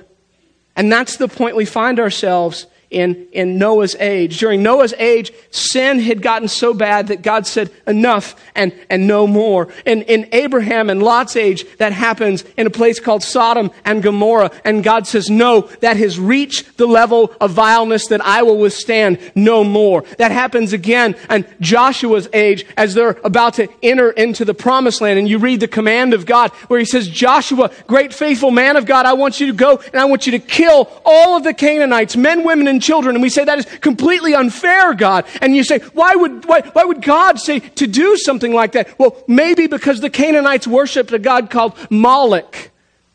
And 0.76 0.92
that's 0.92 1.18
the 1.18 1.28
point 1.28 1.56
we 1.56 1.66
find 1.66 2.00
ourselves 2.00 2.66
in, 2.90 3.28
in 3.32 3.58
Noah's 3.58 3.96
age. 3.96 4.40
During 4.40 4.64
Noah's 4.64 4.94
age, 4.98 5.32
sin 5.52 6.00
had 6.00 6.22
gotten 6.22 6.48
so 6.48 6.74
bad 6.74 7.08
that 7.08 7.22
God 7.22 7.46
said, 7.46 7.72
enough 7.86 8.36
and, 8.56 8.74
and 8.90 9.08
no 9.08 9.28
more. 9.28 9.68
And 9.86 10.04
in 10.04 10.28
Abraham 10.32 10.90
and 10.90 11.02
Lot's 11.02 11.36
age, 11.36 11.66
that 11.78 11.94
happens 11.94 12.44
in 12.58 12.68
a 12.68 12.72
place 12.72 13.00
called 13.00 13.24
Sodom 13.24 13.72
and 13.86 14.02
Gomorrah. 14.02 14.52
And 14.66 14.84
God 14.84 15.08
says, 15.08 15.30
no, 15.30 15.62
that 15.82 15.98
has 15.98 16.20
reached 16.20 16.78
the 16.78 16.88
level 16.88 17.34
of 17.40 17.52
vileness 17.52 18.08
that 18.08 18.22
I 18.22 18.42
will 18.42 18.58
withstand 18.58 19.20
no 19.36 19.64
more. 19.64 20.04
That 20.18 20.32
happens 20.32 20.74
again 20.74 21.16
in 21.30 21.46
Joshua's 21.60 22.28
age 22.34 22.66
as 22.78 22.94
they're 22.94 23.18
about 23.24 23.56
to 23.56 23.68
enter 23.84 24.12
into 24.12 24.46
the 24.46 24.54
promised 24.54 25.02
land. 25.02 25.20
And 25.20 25.28
you 25.28 25.38
read 25.38 25.60
the 25.60 25.68
command 25.68 26.14
of 26.14 26.26
God 26.26 26.52
where 26.70 26.80
he 26.80 26.86
says, 26.86 27.08
Joshua, 27.08 27.72
great 27.88 28.14
faithful 28.14 28.52
man 28.52 28.78
of 28.78 28.86
God, 28.86 29.06
I 29.06 29.14
want 29.14 29.40
you 29.40 29.48
to 29.48 29.54
go 29.54 29.78
and 29.78 29.96
I 30.02 30.06
want 30.06 30.26
you 30.26 30.32
to 30.34 30.40
kill 30.40 30.90
all 31.06 31.38
of 31.38 31.44
the 31.44 31.54
Canaanites, 31.54 32.16
men, 32.16 32.44
women, 32.44 32.68
and 32.68 32.79
children. 32.80 33.16
And 33.16 33.22
we 33.22 33.30
say 33.30 33.44
that 33.46 33.60
is 33.60 33.66
completely 33.82 34.34
unfair, 34.34 34.94
God. 34.94 35.26
And 35.42 35.56
you 35.56 35.64
say, 35.64 35.80
why 35.94 36.16
would, 36.16 36.46
why, 36.46 36.62
why 36.62 36.84
would 36.84 37.02
God 37.02 37.40
say 37.40 37.60
to 37.60 37.88
do 37.88 38.18
something 38.18 38.54
like 38.54 38.74
that? 38.74 38.98
Well, 38.98 39.22
maybe 39.28 39.68
because 39.68 40.02
the 40.02 40.10
Canaanites 40.10 40.68
worshiped 40.68 41.12
a 41.12 41.20
God 41.20 41.50
called 41.50 41.78
Moloch. 41.90 42.72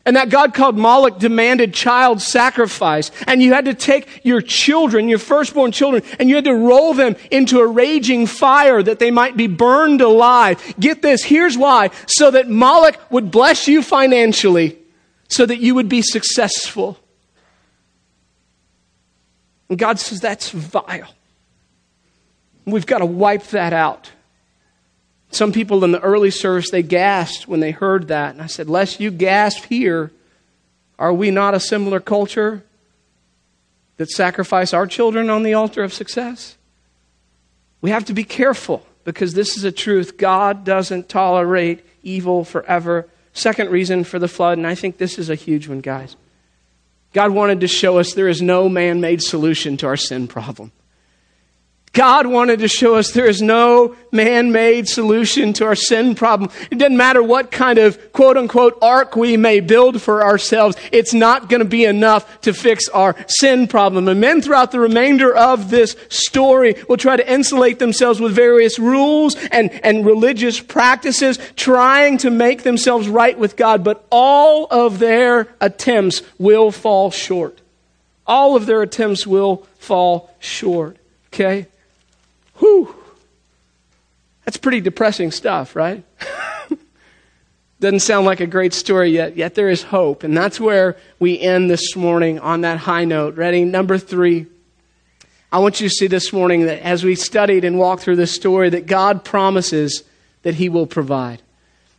And 0.07 0.17
that 0.17 0.29
God 0.29 0.53
called 0.53 0.77
Moloch 0.77 1.17
demanded 1.17 1.73
child 1.73 2.21
sacrifice. 2.21 3.09
And 3.25 3.41
you 3.41 3.53
had 3.53 3.65
to 3.65 3.73
take 3.73 4.21
your 4.23 4.39
children, 4.39 5.09
your 5.09 5.17
firstborn 5.17 5.71
children, 5.71 6.03
and 6.19 6.29
you 6.29 6.35
had 6.35 6.45
to 6.45 6.53
roll 6.53 6.93
them 6.93 7.15
into 7.31 7.59
a 7.59 7.65
raging 7.65 8.27
fire 8.27 8.83
that 8.83 8.99
they 8.99 9.09
might 9.09 9.35
be 9.35 9.47
burned 9.47 10.01
alive. 10.01 10.61
Get 10.79 11.01
this, 11.01 11.23
here's 11.23 11.57
why. 11.57 11.89
So 12.05 12.29
that 12.29 12.47
Moloch 12.47 12.99
would 13.11 13.31
bless 13.31 13.67
you 13.67 13.81
financially, 13.81 14.77
so 15.27 15.43
that 15.43 15.57
you 15.57 15.73
would 15.73 15.89
be 15.89 16.03
successful. 16.03 16.99
And 19.69 19.77
God 19.77 19.99
says 19.99 20.21
that's 20.21 20.51
vile. 20.51 21.13
We've 22.65 22.85
got 22.85 22.99
to 22.99 23.05
wipe 23.05 23.47
that 23.47 23.73
out. 23.73 24.11
Some 25.31 25.51
people 25.51 25.83
in 25.83 25.91
the 25.91 25.99
early 25.99 26.31
service, 26.31 26.69
they 26.71 26.83
gasped 26.83 27.47
when 27.47 27.59
they 27.59 27.71
heard 27.71 28.07
that. 28.07 28.33
And 28.33 28.41
I 28.41 28.47
said, 28.47 28.69
Lest 28.69 28.99
you 28.99 29.11
gasp 29.11 29.65
here, 29.65 30.11
are 30.97 31.13
we 31.13 31.31
not 31.31 31.53
a 31.53 31.59
similar 31.59 31.99
culture 31.99 32.63
that 33.97 34.09
sacrifice 34.09 34.73
our 34.73 34.87
children 34.87 35.29
on 35.29 35.43
the 35.43 35.53
altar 35.53 35.83
of 35.83 35.93
success? 35.93 36.57
We 37.81 37.89
have 37.89 38.05
to 38.05 38.13
be 38.13 38.23
careful 38.23 38.85
because 39.03 39.33
this 39.33 39.57
is 39.57 39.63
a 39.63 39.71
truth. 39.71 40.17
God 40.17 40.63
doesn't 40.63 41.09
tolerate 41.09 41.85
evil 42.01 42.43
forever. 42.43 43.07
Second 43.33 43.69
reason 43.69 44.03
for 44.03 44.17
the 44.19 44.27
flood, 44.27 44.57
and 44.57 44.65
I 44.65 44.75
think 44.75 44.97
this 44.97 45.19
is 45.19 45.29
a 45.29 45.35
huge 45.35 45.67
one, 45.67 45.81
guys. 45.81 46.15
God 47.15 47.31
wanted 47.31 47.61
to 47.61 47.67
show 47.69 47.97
us 47.97 48.13
there 48.13 48.27
is 48.27 48.41
no 48.41 48.67
man 48.67 48.99
made 48.99 49.23
solution 49.23 49.77
to 49.77 49.87
our 49.87 49.95
sin 49.95 50.27
problem. 50.27 50.73
God 51.95 52.27
wanted 52.27 52.59
to 52.59 52.67
show 52.67 52.95
us 52.95 53.11
there 53.11 53.25
is 53.25 53.41
no 53.41 53.95
man 54.11 54.51
made 54.51 54.87
solution 54.89 55.53
to 55.53 55.65
our 55.65 55.75
sin 55.75 56.13
problem. 56.13 56.51
It 56.69 56.77
doesn't 56.77 56.97
matter 56.97 57.23
what 57.23 57.51
kind 57.51 57.79
of 57.79 58.11
quote 58.11 58.35
unquote 58.35 58.77
ark 58.81 59.15
we 59.15 59.37
may 59.37 59.61
build 59.61 60.01
for 60.01 60.21
ourselves, 60.21 60.75
it's 60.91 61.13
not 61.13 61.47
going 61.47 61.61
to 61.61 61.67
be 61.67 61.85
enough 61.85 62.41
to 62.41 62.53
fix 62.53 62.89
our 62.89 63.15
sin 63.27 63.67
problem. 63.67 64.09
And 64.09 64.19
men 64.19 64.41
throughout 64.41 64.71
the 64.71 64.79
remainder 64.81 65.33
of 65.33 65.69
this 65.69 65.95
story 66.09 66.75
will 66.89 66.97
try 66.97 67.15
to 67.15 67.31
insulate 67.31 67.79
themselves 67.79 68.19
with 68.19 68.33
various 68.33 68.77
rules 68.77 69.35
and, 69.53 69.71
and 69.83 70.05
religious 70.05 70.59
practices, 70.59 71.39
trying 71.55 72.17
to 72.19 72.29
make 72.29 72.63
themselves 72.63 73.07
right 73.07 73.39
with 73.39 73.55
God, 73.55 73.85
but 73.85 74.05
all 74.11 74.67
of 74.69 74.99
their 74.99 75.47
attempts 75.61 76.23
will 76.37 76.71
fall 76.71 77.09
short. 77.09 77.61
All 78.27 78.57
of 78.57 78.65
their 78.65 78.81
attempts 78.81 79.25
will 79.25 79.65
fall 79.77 80.29
short. 80.39 80.97
Okay? 81.27 81.67
Whew. 82.57 82.95
That's 84.45 84.57
pretty 84.57 84.81
depressing 84.81 85.31
stuff, 85.31 85.75
right? 85.75 86.03
Doesn't 87.79 87.99
sound 88.01 88.25
like 88.25 88.39
a 88.39 88.47
great 88.47 88.73
story 88.73 89.09
yet, 89.09 89.35
yet 89.35 89.55
there 89.55 89.69
is 89.69 89.83
hope. 89.83 90.23
And 90.23 90.35
that's 90.35 90.59
where 90.59 90.95
we 91.19 91.39
end 91.39 91.69
this 91.69 91.95
morning 91.95 92.39
on 92.39 92.61
that 92.61 92.77
high 92.77 93.05
note. 93.05 93.35
Ready? 93.35 93.65
Number 93.65 93.97
three. 93.97 94.47
I 95.51 95.59
want 95.59 95.79
you 95.79 95.89
to 95.89 95.93
see 95.93 96.07
this 96.07 96.33
morning 96.33 96.65
that 96.65 96.81
as 96.81 97.03
we 97.03 97.15
studied 97.15 97.63
and 97.63 97.77
walked 97.77 98.03
through 98.03 98.15
this 98.17 98.33
story, 98.33 98.69
that 98.69 98.87
God 98.87 99.23
promises 99.23 100.03
that 100.43 100.55
He 100.55 100.69
will 100.69 100.87
provide. 100.87 101.41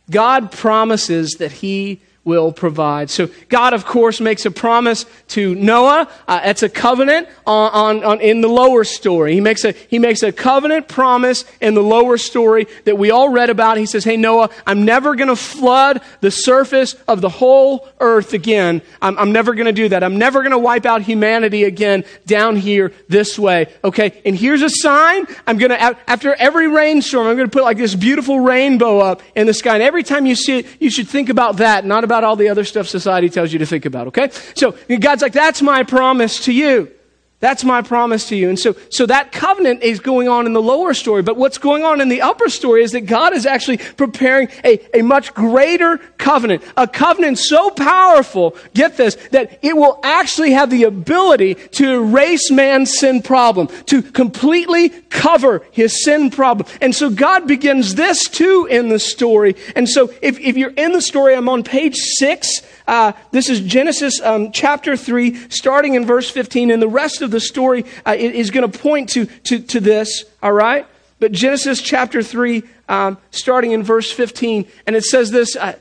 God 0.09 0.51
promises 0.51 1.33
that 1.39 1.51
He 1.51 2.01
will 2.27 2.51
provide. 2.51 3.09
So 3.09 3.29
God, 3.47 3.73
of 3.73 3.85
course, 3.85 4.19
makes 4.19 4.45
a 4.45 4.51
promise 4.51 5.05
to 5.29 5.55
Noah. 5.55 6.09
Uh, 6.27 6.41
it's 6.43 6.61
a 6.61 6.67
covenant 6.69 7.29
on, 7.47 7.71
on, 7.71 8.03
on, 8.03 8.21
in 8.21 8.41
the 8.41 8.49
lower 8.49 8.83
story. 8.83 9.33
He 9.33 9.39
makes 9.39 9.63
a, 9.63 9.71
he 9.71 9.97
makes 9.97 10.21
a 10.23 10.33
covenant 10.33 10.89
promise 10.89 11.45
in 11.61 11.73
the 11.73 11.81
lower 11.81 12.17
story 12.17 12.67
that 12.83 12.97
we 12.97 13.11
all 13.11 13.29
read 13.29 13.49
about. 13.49 13.77
He 13.77 13.85
says, 13.85 14.03
Hey, 14.03 14.17
Noah, 14.17 14.49
I'm 14.67 14.83
never 14.83 15.15
going 15.15 15.29
to 15.29 15.37
flood 15.37 16.01
the 16.19 16.29
surface 16.29 16.95
of 17.07 17.21
the 17.21 17.29
whole 17.29 17.87
earth 18.01 18.33
again. 18.33 18.81
I'm, 19.01 19.17
I'm 19.17 19.31
never 19.31 19.53
going 19.53 19.67
to 19.67 19.71
do 19.71 19.87
that. 19.89 20.03
I'm 20.03 20.17
never 20.17 20.41
going 20.41 20.51
to 20.51 20.59
wipe 20.59 20.85
out 20.85 21.03
humanity 21.03 21.63
again 21.63 22.03
down 22.25 22.57
here 22.57 22.91
this 23.07 23.39
way. 23.39 23.73
Okay. 23.85 24.21
And 24.25 24.35
here's 24.35 24.63
a 24.63 24.69
sign. 24.69 25.25
I'm 25.47 25.57
going 25.57 25.71
to, 25.71 25.81
after 25.81 26.35
every 26.35 26.67
rainstorm, 26.67 27.25
I'm 27.27 27.37
going 27.37 27.49
to 27.49 27.53
put 27.53 27.63
like 27.63 27.77
this 27.77 27.95
beautiful 27.95 28.41
rainbow 28.41 28.99
up 28.99 29.21
in 29.33 29.47
the 29.47 29.53
sky. 29.53 29.75
And 29.75 29.83
every 29.83 30.03
time 30.03 30.25
you 30.25 30.35
see 30.35 30.59
it, 30.59 30.67
you 30.81 30.89
should 30.89 31.07
think 31.07 31.29
about 31.29 31.57
that, 31.57 31.85
not 31.85 32.03
about 32.03 32.16
about 32.17 32.27
all 32.27 32.35
the 32.35 32.49
other 32.49 32.63
stuff 32.63 32.87
society 32.87 33.29
tells 33.29 33.53
you 33.53 33.59
to 33.59 33.65
think 33.65 33.85
about, 33.85 34.07
okay? 34.07 34.29
So 34.55 34.75
God's 34.99 35.21
like, 35.21 35.33
that's 35.33 35.61
my 35.61 35.83
promise 35.83 36.45
to 36.45 36.51
you. 36.51 36.91
That's 37.39 37.63
my 37.63 37.83
promise 37.83 38.29
to 38.29 38.35
you. 38.35 38.49
And 38.49 38.57
so, 38.57 38.75
so 38.89 39.05
that 39.05 39.31
covenant 39.31 39.83
is 39.83 39.99
going 39.99 40.27
on 40.27 40.47
in 40.47 40.53
the 40.53 40.61
lower 40.61 40.95
story. 40.95 41.21
But 41.21 41.37
what's 41.37 41.59
going 41.59 41.83
on 41.83 42.01
in 42.01 42.09
the 42.09 42.23
upper 42.23 42.49
story 42.49 42.81
is 42.81 42.93
that 42.93 43.01
God 43.01 43.31
is 43.33 43.45
actually 43.45 43.77
preparing 43.77 44.49
a, 44.63 44.79
a 44.97 45.03
much 45.03 45.35
greater 45.35 45.99
covenant. 46.17 46.63
A 46.75 46.87
covenant 46.87 47.37
so 47.37 47.69
powerful, 47.69 48.57
get 48.73 48.97
this, 48.97 49.15
that 49.31 49.59
it 49.61 49.77
will 49.77 49.99
actually 50.03 50.51
have 50.53 50.71
the 50.71 50.85
ability 50.85 51.53
to 51.53 51.91
erase 51.91 52.49
man's 52.49 52.97
sin 52.97 53.21
problem, 53.21 53.67
to 53.85 54.01
completely 54.01 54.89
cover 54.89 55.63
his 55.69 56.03
sin 56.03 56.31
problem. 56.31 56.67
And 56.81 56.95
so 56.95 57.11
God 57.11 57.47
begins 57.47 57.93
this 57.93 58.27
too 58.27 58.67
in 58.67 58.89
the 58.89 58.99
story. 58.99 59.55
And 59.75 59.87
so 59.87 60.11
if, 60.23 60.39
if 60.39 60.57
you're 60.57 60.71
in 60.71 60.91
the 60.91 61.01
story, 61.01 61.35
I'm 61.35 61.49
on 61.49 61.61
page 61.61 61.97
six. 61.97 62.63
Uh, 62.87 63.11
this 63.31 63.49
is 63.49 63.59
Genesis 63.59 64.21
um, 64.21 64.51
chapter 64.53 64.95
3, 64.95 65.49
starting 65.49 65.95
in 65.95 66.05
verse 66.05 66.29
15, 66.29 66.71
and 66.71 66.81
the 66.81 66.87
rest 66.87 67.21
of 67.21 67.26
the 67.27 67.39
story 67.39 67.85
uh, 68.05 68.15
is 68.17 68.51
going 68.51 68.69
to 68.69 68.79
point 68.79 69.09
to, 69.09 69.25
to, 69.25 69.79
this, 69.79 70.25
all 70.41 70.51
right? 70.51 70.85
But 71.19 71.31
Genesis 71.31 71.81
chapter 71.81 72.21
3, 72.21 72.63
um, 72.89 73.17
starting 73.31 73.71
in 73.71 73.83
verse 73.83 74.11
15, 74.11 74.67
and 74.85 74.95
it 74.95 75.03
says 75.03 75.31
this 75.31 75.55
uh, 75.55 75.75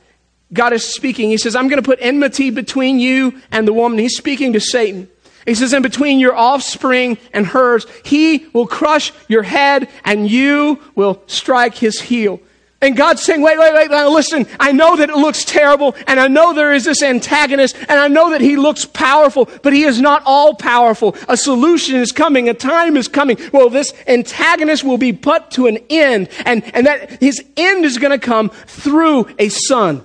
God 0.52 0.72
is 0.72 0.94
speaking. 0.94 1.30
He 1.30 1.38
says, 1.38 1.56
I'm 1.56 1.68
going 1.68 1.82
to 1.82 1.86
put 1.86 1.98
enmity 2.00 2.50
between 2.50 3.00
you 3.00 3.40
and 3.50 3.66
the 3.66 3.72
woman. 3.72 3.98
He's 3.98 4.16
speaking 4.16 4.52
to 4.52 4.60
Satan. 4.60 5.08
He 5.44 5.54
says, 5.54 5.72
and 5.72 5.82
between 5.82 6.18
your 6.18 6.34
offspring 6.36 7.18
and 7.32 7.46
hers, 7.46 7.86
he 8.04 8.46
will 8.52 8.66
crush 8.66 9.12
your 9.28 9.44
head 9.44 9.88
and 10.04 10.28
you 10.28 10.82
will 10.94 11.22
strike 11.26 11.76
his 11.76 12.00
heel. 12.00 12.40
And 12.82 12.94
God's 12.94 13.22
saying, 13.22 13.40
wait, 13.40 13.58
wait, 13.58 13.72
wait, 13.72 13.90
now 13.90 14.10
listen, 14.10 14.46
I 14.60 14.72
know 14.72 14.96
that 14.96 15.08
it 15.08 15.16
looks 15.16 15.46
terrible, 15.46 15.94
and 16.06 16.20
I 16.20 16.28
know 16.28 16.52
there 16.52 16.74
is 16.74 16.84
this 16.84 17.02
antagonist, 17.02 17.74
and 17.88 17.98
I 17.98 18.08
know 18.08 18.30
that 18.30 18.42
he 18.42 18.56
looks 18.56 18.84
powerful, 18.84 19.48
but 19.62 19.72
he 19.72 19.84
is 19.84 19.98
not 19.98 20.22
all 20.26 20.54
powerful. 20.54 21.16
A 21.26 21.38
solution 21.38 21.96
is 21.96 22.12
coming, 22.12 22.50
a 22.50 22.54
time 22.54 22.98
is 22.98 23.08
coming. 23.08 23.38
Well, 23.50 23.70
this 23.70 23.94
antagonist 24.06 24.84
will 24.84 24.98
be 24.98 25.14
put 25.14 25.50
to 25.52 25.68
an 25.68 25.78
end, 25.88 26.28
and, 26.44 26.62
and 26.74 26.86
that 26.86 27.22
his 27.22 27.42
end 27.56 27.86
is 27.86 27.96
going 27.96 28.18
to 28.18 28.24
come 28.24 28.50
through 28.50 29.34
a 29.38 29.48
son. 29.48 30.04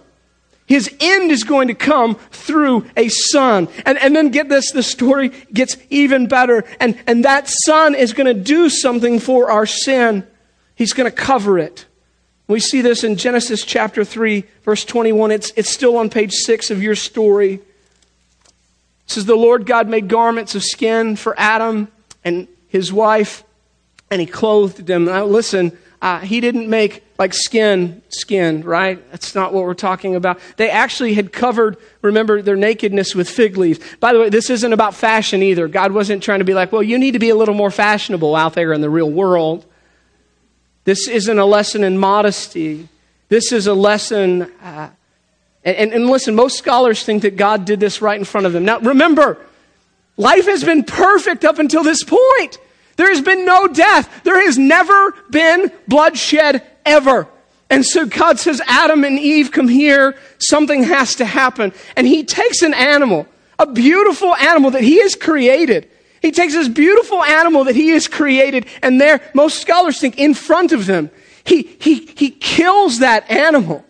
His 0.66 0.90
end 1.02 1.32
is 1.32 1.44
going 1.44 1.68
to 1.68 1.74
come 1.74 2.16
through 2.32 2.86
a 2.96 3.10
son. 3.10 3.68
And, 3.86 3.98
and 3.98 4.16
then 4.16 4.30
get 4.30 4.48
this, 4.48 4.72
the 4.72 4.82
story 4.82 5.34
gets 5.52 5.76
even 5.90 6.28
better. 6.28 6.64
And, 6.80 6.98
and 7.06 7.26
that 7.26 7.50
son 7.50 7.94
is 7.94 8.14
going 8.14 8.34
to 8.34 8.42
do 8.42 8.70
something 8.70 9.20
for 9.20 9.52
our 9.52 9.66
sin. 9.66 10.26
He's 10.76 10.94
going 10.94 11.12
to 11.12 11.16
cover 11.16 11.60
it. 11.60 11.88
We 12.52 12.60
see 12.60 12.82
this 12.82 13.04
in 13.04 13.16
Genesis 13.16 13.64
chapter 13.64 14.04
3, 14.04 14.44
verse 14.64 14.84
21. 14.84 15.32
It's, 15.32 15.54
it's 15.56 15.70
still 15.70 15.98
on 15.98 16.10
page 16.10 16.34
6 16.34 16.70
of 16.70 16.84
your 16.84 16.96
story. 16.96 17.54
It 17.54 17.62
says, 19.06 19.26
The 19.26 19.36
Lord 19.36 19.66
God 19.66 19.88
made 19.88 20.10
garments 20.10 20.54
of 20.54 20.64
skin 20.64 21.16
for 21.16 21.34
Adam 21.40 21.88
and 22.26 22.50
his 22.68 22.92
wife, 22.92 23.44
and 24.10 24.20
he 24.20 24.28
clothed 24.28 24.86
them. 24.86 25.06
Now, 25.06 25.24
listen, 25.26 25.78
uh, 26.02 26.20
he 26.20 26.42
didn't 26.42 26.70
make 26.70 27.04
like 27.18 27.34
skin, 27.34 28.02
skin, 28.10 28.64
right? 28.64 29.10
That's 29.12 29.34
not 29.34 29.54
what 29.54 29.64
we're 29.64 29.74
talking 29.74 30.16
about. 30.16 30.40
They 30.58 30.70
actually 30.70 31.14
had 31.14 31.32
covered, 31.32 31.78
remember, 32.02 32.42
their 32.42 32.56
nakedness 32.56 33.16
with 33.16 33.30
fig 33.30 33.56
leaves. 33.56 33.80
By 34.00 34.12
the 34.12 34.20
way, 34.20 34.30
this 34.30 34.50
isn't 34.50 34.74
about 34.74 34.96
fashion 34.96 35.42
either. 35.42 35.68
God 35.68 35.92
wasn't 35.92 36.22
trying 36.22 36.40
to 36.40 36.46
be 36.46 36.54
like, 36.54 36.72
well, 36.72 36.84
you 36.84 36.98
need 36.98 37.12
to 37.12 37.20
be 37.20 37.30
a 37.30 37.36
little 37.36 37.56
more 37.56 37.72
fashionable 37.72 38.36
out 38.36 38.56
there 38.56 38.74
in 38.74 38.82
the 38.82 38.90
real 38.90 39.10
world. 39.10 39.66
This 40.84 41.08
isn't 41.08 41.38
a 41.38 41.46
lesson 41.46 41.84
in 41.84 41.98
modesty. 41.98 42.88
This 43.30 43.52
is 43.52 43.68
a 43.68 43.74
lesson. 43.74 44.52
Uh, 44.62 44.90
and, 45.64 45.94
and 45.94 46.08
listen, 46.08 46.36
most 46.36 46.58
scholars 46.58 47.04
think 47.04 47.22
that 47.22 47.36
God 47.36 47.66
did 47.66 47.80
this 47.80 48.02
right 48.02 48.18
in 48.18 48.26
front 48.26 48.48
of 48.48 48.54
them. 48.54 48.66
Now, 48.66 48.80
remember, 48.80 49.38
life 50.18 50.46
has 50.46 50.64
been 50.64 50.84
perfect 50.84 51.46
up 51.46 51.60
until 51.60 51.84
this 51.84 52.04
point. 52.04 52.58
There 52.98 53.10
has 53.10 53.22
been 53.22 53.46
no 53.46 53.68
death. 53.68 54.24
There 54.24 54.42
has 54.44 54.58
never 54.58 55.12
been 55.30 55.72
bloodshed 55.88 56.64
ever. 56.86 57.28
And 57.70 57.86
so 57.86 58.06
God 58.06 58.40
says, 58.40 58.62
Adam 58.66 59.04
and 59.04 59.18
Eve, 59.18 59.52
come 59.52 59.68
here. 59.68 60.18
Something 60.40 60.84
has 60.84 61.16
to 61.16 61.26
happen. 61.26 61.74
And 61.96 62.08
he 62.08 62.24
takes 62.24 62.64
an 62.64 62.74
animal, 62.74 63.28
a 63.60 63.66
beautiful 63.66 64.36
animal 64.36 64.72
that 64.72 64.84
he 64.84 65.00
has 65.02 65.16
created. 65.16 65.90
He 66.22 66.32
takes 66.32 66.54
this 66.54 66.68
beautiful 66.68 67.24
animal 67.24 67.64
that 67.64 67.76
he 67.76 67.90
has 67.90 68.08
created, 68.08 68.68
and 68.82 69.02
there, 69.02 69.22
most 69.34 69.60
scholars 69.60 70.00
think, 70.00 70.20
in 70.20 70.34
front 70.34 70.72
of 70.72 70.86
them, 70.86 71.10
he, 71.44 71.64
he, 71.80 72.06
he 72.16 72.30
kills 72.30 73.00
that 73.00 73.30
animal. 73.30 73.84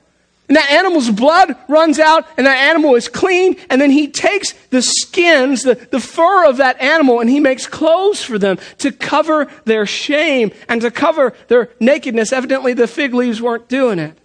And 0.48 0.58
that 0.58 0.72
animal's 0.72 1.10
blood 1.10 1.56
runs 1.68 2.00
out, 2.00 2.26
and 2.38 2.48
that 2.48 2.58
animal 2.58 2.96
is 2.96 3.08
clean, 3.10 3.58
and 3.70 3.82
then 3.82 3.92
he 3.92 4.08
takes 4.08 4.54
the 4.70 4.82
skins, 4.82 5.64
the, 5.64 5.76
the 5.76 6.00
fur 6.00 6.46
of 6.46 6.58
that 6.58 6.82
animal, 6.82 7.20
and 7.20 7.30
he 7.30 7.40
makes 7.40 7.68
clothes 7.68 8.24
for 8.24 8.38
them 8.38 8.58
to 8.80 8.92
cover 8.92 9.48
their 9.66 9.86
shame 9.86 10.52
and 10.68 10.82
to 10.82 10.92
cover 10.92 11.34
their 11.48 11.70
nakedness. 11.80 12.34
Evidently, 12.34 12.74
the 12.74 12.88
fig 12.88 13.14
leaves 13.14 13.42
weren't 13.42 13.68
doing 13.68 14.00
it. 14.00 14.18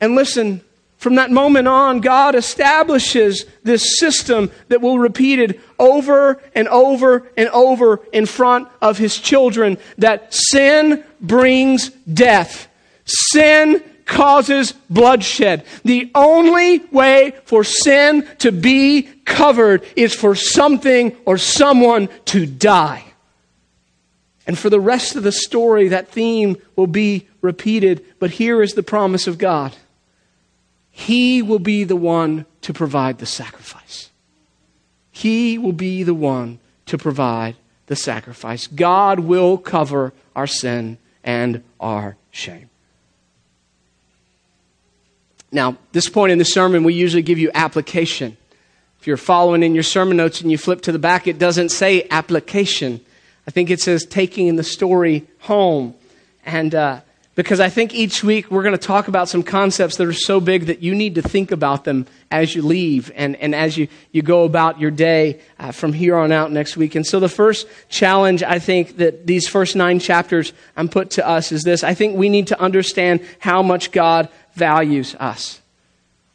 And 0.00 0.14
listen, 0.14 0.60
from 0.98 1.14
that 1.14 1.30
moment 1.30 1.68
on, 1.68 2.00
God 2.00 2.34
establishes 2.34 3.46
this 3.62 3.98
system 4.00 4.50
that 4.66 4.80
will 4.80 4.98
repeated 4.98 5.60
over 5.78 6.42
and 6.56 6.66
over 6.66 7.30
and 7.36 7.48
over 7.50 8.00
in 8.12 8.26
front 8.26 8.68
of 8.82 8.98
his 8.98 9.16
children 9.16 9.78
that 9.98 10.34
sin 10.34 11.04
brings 11.20 11.90
death. 11.90 12.68
Sin 13.04 13.82
causes 14.06 14.72
bloodshed. 14.90 15.64
The 15.84 16.10
only 16.16 16.80
way 16.90 17.34
for 17.44 17.62
sin 17.62 18.26
to 18.38 18.50
be 18.50 19.02
covered 19.24 19.86
is 19.94 20.14
for 20.14 20.34
something 20.34 21.16
or 21.24 21.38
someone 21.38 22.08
to 22.26 22.44
die. 22.44 23.04
And 24.48 24.58
for 24.58 24.68
the 24.68 24.80
rest 24.80 25.14
of 25.14 25.22
the 25.22 25.30
story, 25.30 25.88
that 25.88 26.08
theme 26.08 26.56
will 26.74 26.86
be 26.88 27.28
repeated. 27.40 28.04
But 28.18 28.30
here 28.32 28.62
is 28.62 28.72
the 28.72 28.82
promise 28.82 29.28
of 29.28 29.38
God. 29.38 29.76
He 30.98 31.42
will 31.42 31.60
be 31.60 31.84
the 31.84 31.94
one 31.94 32.44
to 32.62 32.72
provide 32.72 33.18
the 33.18 33.24
sacrifice. 33.24 34.10
He 35.12 35.56
will 35.56 35.72
be 35.72 36.02
the 36.02 36.12
one 36.12 36.58
to 36.86 36.98
provide 36.98 37.54
the 37.86 37.94
sacrifice. 37.94 38.66
God 38.66 39.20
will 39.20 39.58
cover 39.58 40.12
our 40.34 40.48
sin 40.48 40.98
and 41.22 41.62
our 41.78 42.16
shame. 42.32 42.68
Now, 45.52 45.78
this 45.92 46.08
point 46.08 46.32
in 46.32 46.38
the 46.38 46.44
sermon, 46.44 46.82
we 46.82 46.94
usually 46.94 47.22
give 47.22 47.38
you 47.38 47.52
application. 47.54 48.36
If 48.98 49.06
you're 49.06 49.16
following 49.16 49.62
in 49.62 49.74
your 49.74 49.84
sermon 49.84 50.16
notes 50.16 50.40
and 50.40 50.50
you 50.50 50.58
flip 50.58 50.80
to 50.82 50.92
the 50.92 50.98
back, 50.98 51.28
it 51.28 51.38
doesn't 51.38 51.68
say 51.68 52.08
application. 52.10 53.00
I 53.46 53.52
think 53.52 53.70
it 53.70 53.80
says 53.80 54.04
taking 54.04 54.56
the 54.56 54.64
story 54.64 55.28
home. 55.38 55.94
And 56.44 56.74
uh, 56.74 57.02
because 57.38 57.60
I 57.60 57.68
think 57.68 57.94
each 57.94 58.24
week 58.24 58.50
we're 58.50 58.64
going 58.64 58.76
to 58.76 58.84
talk 58.84 59.06
about 59.06 59.28
some 59.28 59.44
concepts 59.44 59.96
that 59.98 60.08
are 60.08 60.12
so 60.12 60.40
big 60.40 60.66
that 60.66 60.82
you 60.82 60.92
need 60.92 61.14
to 61.14 61.22
think 61.22 61.52
about 61.52 61.84
them 61.84 62.08
as 62.32 62.52
you 62.52 62.62
leave 62.62 63.12
and, 63.14 63.36
and 63.36 63.54
as 63.54 63.76
you, 63.76 63.86
you 64.10 64.22
go 64.22 64.42
about 64.42 64.80
your 64.80 64.90
day 64.90 65.38
uh, 65.60 65.70
from 65.70 65.92
here 65.92 66.16
on 66.16 66.32
out 66.32 66.50
next 66.50 66.76
week. 66.76 66.96
And 66.96 67.06
so 67.06 67.20
the 67.20 67.28
first 67.28 67.68
challenge 67.88 68.42
I 68.42 68.58
think 68.58 68.96
that 68.96 69.28
these 69.28 69.46
first 69.46 69.76
nine 69.76 70.00
chapters 70.00 70.52
I'm 70.76 70.88
put 70.88 71.10
to 71.10 71.24
us 71.28 71.52
is 71.52 71.62
this. 71.62 71.84
I 71.84 71.94
think 71.94 72.16
we 72.16 72.28
need 72.28 72.48
to 72.48 72.60
understand 72.60 73.24
how 73.38 73.62
much 73.62 73.92
God 73.92 74.28
values 74.54 75.14
us. 75.14 75.60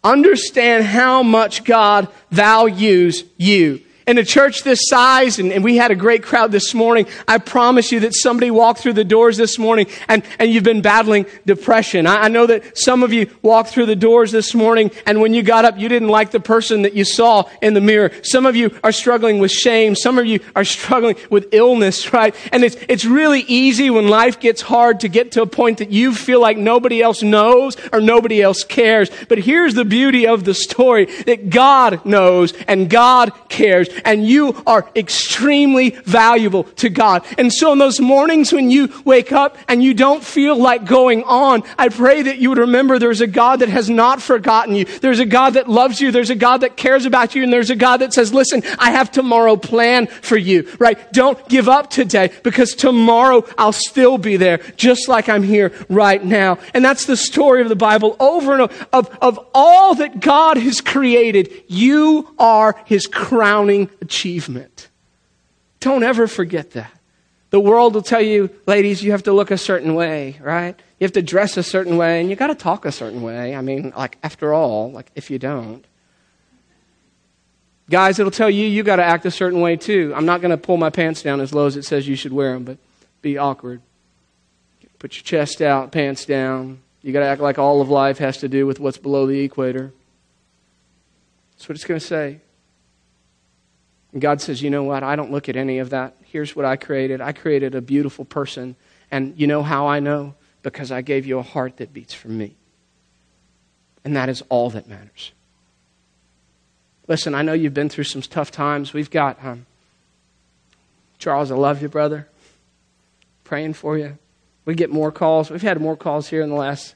Understand 0.06 0.86
how 0.86 1.22
much 1.22 1.66
God 1.66 2.08
values 2.32 3.26
you. 3.36 3.82
In 4.06 4.18
a 4.18 4.26
church 4.26 4.64
this 4.64 4.82
size, 4.90 5.40
and, 5.40 5.54
and, 5.54 5.64
we 5.64 5.78
had 5.78 5.90
a 5.90 5.96
great 5.96 6.24
crowd 6.24 6.52
this 6.52 6.74
morning, 6.74 7.08
I 7.26 7.38
promise 7.38 7.90
you 7.90 8.02
that 8.02 8.14
somebody 8.14 8.52
walked 8.52 8.82
through 8.82 8.94
the 8.94 9.06
doors 9.06 9.38
this 9.38 9.58
morning 9.58 9.88
and, 10.10 10.24
and 10.40 10.52
you've 10.52 10.66
been 10.66 10.82
battling 10.82 11.26
depression. 11.46 12.06
I, 12.06 12.24
I 12.24 12.28
know 12.28 12.46
that 12.48 12.78
some 12.78 13.02
of 13.02 13.14
you 13.14 13.30
walked 13.42 13.70
through 13.70 13.86
the 13.86 13.96
doors 13.96 14.34
this 14.34 14.54
morning 14.54 14.92
and 15.06 15.22
when 15.22 15.34
you 15.34 15.42
got 15.42 15.64
up, 15.64 15.78
you 15.78 15.88
didn't 15.88 16.10
like 16.10 16.32
the 16.32 16.42
person 16.42 16.82
that 16.82 16.96
you 16.96 17.06
saw 17.06 17.50
in 17.62 17.74
the 17.76 17.80
mirror. 17.80 18.12
Some 18.24 18.46
of 18.46 18.58
you 18.58 18.78
are 18.84 18.92
struggling 18.92 19.40
with 19.40 19.52
shame. 19.52 19.96
Some 19.96 20.18
of 20.18 20.26
you 20.26 20.42
are 20.54 20.66
struggling 20.66 21.16
with 21.30 21.54
illness, 21.54 22.12
right? 22.14 22.36
And 22.52 22.66
it's, 22.66 22.76
it's 22.90 23.06
really 23.06 23.42
easy 23.42 23.90
when 23.90 24.10
life 24.10 24.38
gets 24.38 24.62
hard 24.62 25.00
to 25.02 25.08
get 25.08 25.32
to 25.34 25.44
a 25.44 25.48
point 25.48 25.78
that 25.78 25.92
you 25.92 26.14
feel 26.14 26.42
like 26.42 26.58
nobody 26.58 27.02
else 27.02 27.24
knows 27.24 27.78
or 27.94 28.02
nobody 28.02 28.42
else 28.42 28.66
cares. 28.66 29.10
But 29.30 29.40
here's 29.40 29.76
the 29.76 29.86
beauty 29.86 30.28
of 30.28 30.44
the 30.44 30.54
story 30.54 31.06
that 31.24 31.50
God 31.50 32.06
knows 32.06 32.54
and 32.68 32.90
God 32.90 33.32
cares 33.48 33.88
and 34.06 34.26
you 34.28 34.62
are 34.66 34.90
extremely 34.96 35.92
valuable 35.92 36.64
to 36.64 36.90
God. 36.90 37.26
And 37.38 37.52
so 37.52 37.74
in 37.74 37.80
those 37.80 38.00
mornings 38.00 38.54
when 38.54 38.70
you 38.70 38.94
wake 39.06 39.32
up 39.32 39.58
and 39.68 39.84
you 39.84 39.94
don't 39.94 40.24
feel 40.24 40.56
like 40.56 40.86
going 40.86 41.24
on, 41.24 41.64
I 41.78 41.90
pray 41.90 42.22
that 42.24 42.38
you 42.38 42.50
would 42.50 42.58
remember 42.58 43.00
there's 43.00 43.22
a 43.22 43.28
God 43.28 43.60
that 43.60 43.70
has 43.70 43.90
not 43.90 44.22
forgotten 44.22 44.76
you. 44.76 44.86
There's 44.86 45.20
a 45.20 45.26
God 45.26 45.52
that 45.52 45.70
loves 45.70 46.00
you. 46.02 46.12
There's 46.12 46.30
a 46.30 46.36
God 46.36 46.62
that 46.62 46.78
cares 46.78 47.06
about 47.06 47.36
you. 47.36 47.44
And 47.44 47.52
there's 47.52 47.70
a 47.70 47.76
God 47.76 47.98
that 47.98 48.14
says, 48.14 48.34
listen, 48.34 48.64
I 48.80 48.92
have 48.92 49.12
tomorrow 49.12 49.56
planned 49.56 50.10
for 50.10 50.38
you, 50.38 50.70
right? 50.80 51.12
Don't 51.14 51.48
give 51.50 51.70
up 51.70 51.90
today 51.90 52.32
because 52.44 52.76
tomorrow 52.76 53.46
I'll 53.58 53.72
still 53.72 54.18
be 54.18 54.38
there 54.38 54.60
just 54.76 55.08
like 55.08 55.30
I'm 55.30 55.44
here 55.44 55.72
right 55.90 56.24
now. 56.24 56.60
And 56.74 56.84
that's 56.84 57.06
the 57.06 57.18
story 57.18 57.62
of 57.62 57.70
the 57.70 57.76
Bible 57.76 58.16
over 58.20 58.54
and 58.54 58.62
over 58.64 58.74
of, 58.92 59.18
of 59.22 59.40
all 59.54 59.96
that 59.96 60.20
God 60.20 60.58
has 60.58 60.82
created. 60.82 61.52
You 61.68 62.34
are 62.40 62.82
his 62.86 63.08
crowning 63.08 63.83
achievement. 64.02 64.90
Don't 65.80 66.04
ever 66.04 66.28
forget 66.28 66.72
that. 66.72 66.92
The 67.50 67.60
world 67.60 67.94
will 67.94 68.02
tell 68.02 68.22
you, 68.22 68.50
ladies, 68.66 69.04
you 69.04 69.12
have 69.12 69.24
to 69.24 69.34
look 69.34 69.52
a 69.52 69.58
certain 69.58 69.94
way, 69.94 70.38
right? 70.42 70.76
You 71.00 71.06
have 71.06 71.12
to 71.14 71.22
dress 71.22 71.56
a 71.56 71.64
certain 71.64 71.98
way, 71.98 72.20
and 72.20 72.30
you 72.30 72.36
got 72.36 72.48
to 72.48 72.56
talk 72.56 72.86
a 72.86 72.92
certain 72.92 73.22
way. 73.22 73.56
I 73.56 73.62
mean, 73.62 73.94
like, 73.96 74.18
after 74.24 74.54
all, 74.54 74.92
like, 74.92 75.12
if 75.14 75.30
you 75.30 75.38
don't. 75.38 75.86
Guys, 77.90 78.18
it'll 78.18 78.32
tell 78.32 78.50
you 78.50 78.66
you 78.66 78.82
got 78.82 78.96
to 78.96 79.04
act 79.04 79.26
a 79.26 79.32
certain 79.32 79.62
way 79.62 79.76
too. 79.76 80.14
I'm 80.16 80.26
not 80.26 80.42
going 80.42 80.52
to 80.52 80.58
pull 80.58 80.78
my 80.78 80.90
pants 80.90 81.22
down 81.22 81.42
as 81.42 81.54
low 81.54 81.68
as 81.68 81.78
it 81.78 81.84
says 81.84 82.08
you 82.08 82.16
should 82.16 82.34
wear 82.34 82.54
them, 82.54 82.64
but 82.64 82.78
be 83.22 83.38
awkward. 83.38 83.82
Put 84.98 85.16
your 85.16 85.24
chest 85.24 85.62
out, 85.62 85.92
pants 85.92 86.26
down. 86.26 86.80
You 87.02 87.12
got 87.12 87.20
to 87.20 87.26
act 87.26 87.42
like 87.42 87.60
all 87.60 87.82
of 87.82 87.90
life 87.90 88.18
has 88.20 88.38
to 88.38 88.48
do 88.48 88.66
with 88.66 88.80
what's 88.80 88.98
below 88.98 89.28
the 89.28 89.42
equator. 89.42 89.92
That's 91.52 91.68
what 91.68 91.76
it's 91.76 91.84
going 91.84 92.00
to 92.00 92.06
say. 92.06 92.40
And 94.14 94.22
God 94.22 94.40
says, 94.40 94.62
you 94.62 94.70
know 94.70 94.84
what? 94.84 95.04
I 95.04 95.16
don't 95.16 95.32
look 95.32 95.50
at 95.50 95.56
any 95.56 95.80
of 95.80 95.90
that. 95.90 96.16
Here's 96.24 96.56
what 96.56 96.66
I 96.66 96.76
created 96.76 97.20
I 97.20 97.34
created 97.34 97.76
a 97.76 97.82
beautiful 97.82 98.24
person. 98.24 98.76
And 99.12 99.34
you 99.38 99.48
know 99.48 99.64
how 99.64 99.88
I 99.88 100.00
know? 100.00 100.36
Because 100.62 100.92
I 100.92 101.02
gave 101.02 101.26
you 101.26 101.40
a 101.40 101.44
heart 101.44 101.78
that 101.78 101.94
beats 101.94 102.14
for 102.14 102.30
me. 102.30 102.56
And 104.06 104.16
that 104.16 104.30
is 104.30 104.44
all 104.50 104.70
that 104.72 104.88
matters. 104.88 105.32
Listen, 107.08 107.36
I 107.36 107.42
know 107.42 107.54
you've 107.54 107.74
been 107.74 107.90
through 107.90 108.06
some 108.06 108.22
tough 108.22 108.50
times. 108.50 108.94
We've 108.94 109.10
got, 109.10 109.44
um, 109.44 109.66
Charles, 111.18 111.52
I 111.52 111.56
love 111.56 111.82
you, 111.82 111.90
brother. 111.90 112.28
Praying 113.44 113.74
for 113.74 113.98
you. 113.98 114.18
We 114.66 114.76
get 114.76 114.90
more 114.90 115.12
calls. 115.12 115.50
We've 115.50 115.62
had 115.62 115.82
more 115.82 115.98
calls 115.98 116.30
here 116.30 116.42
in 116.42 116.50
the 116.50 116.56
last 116.56 116.96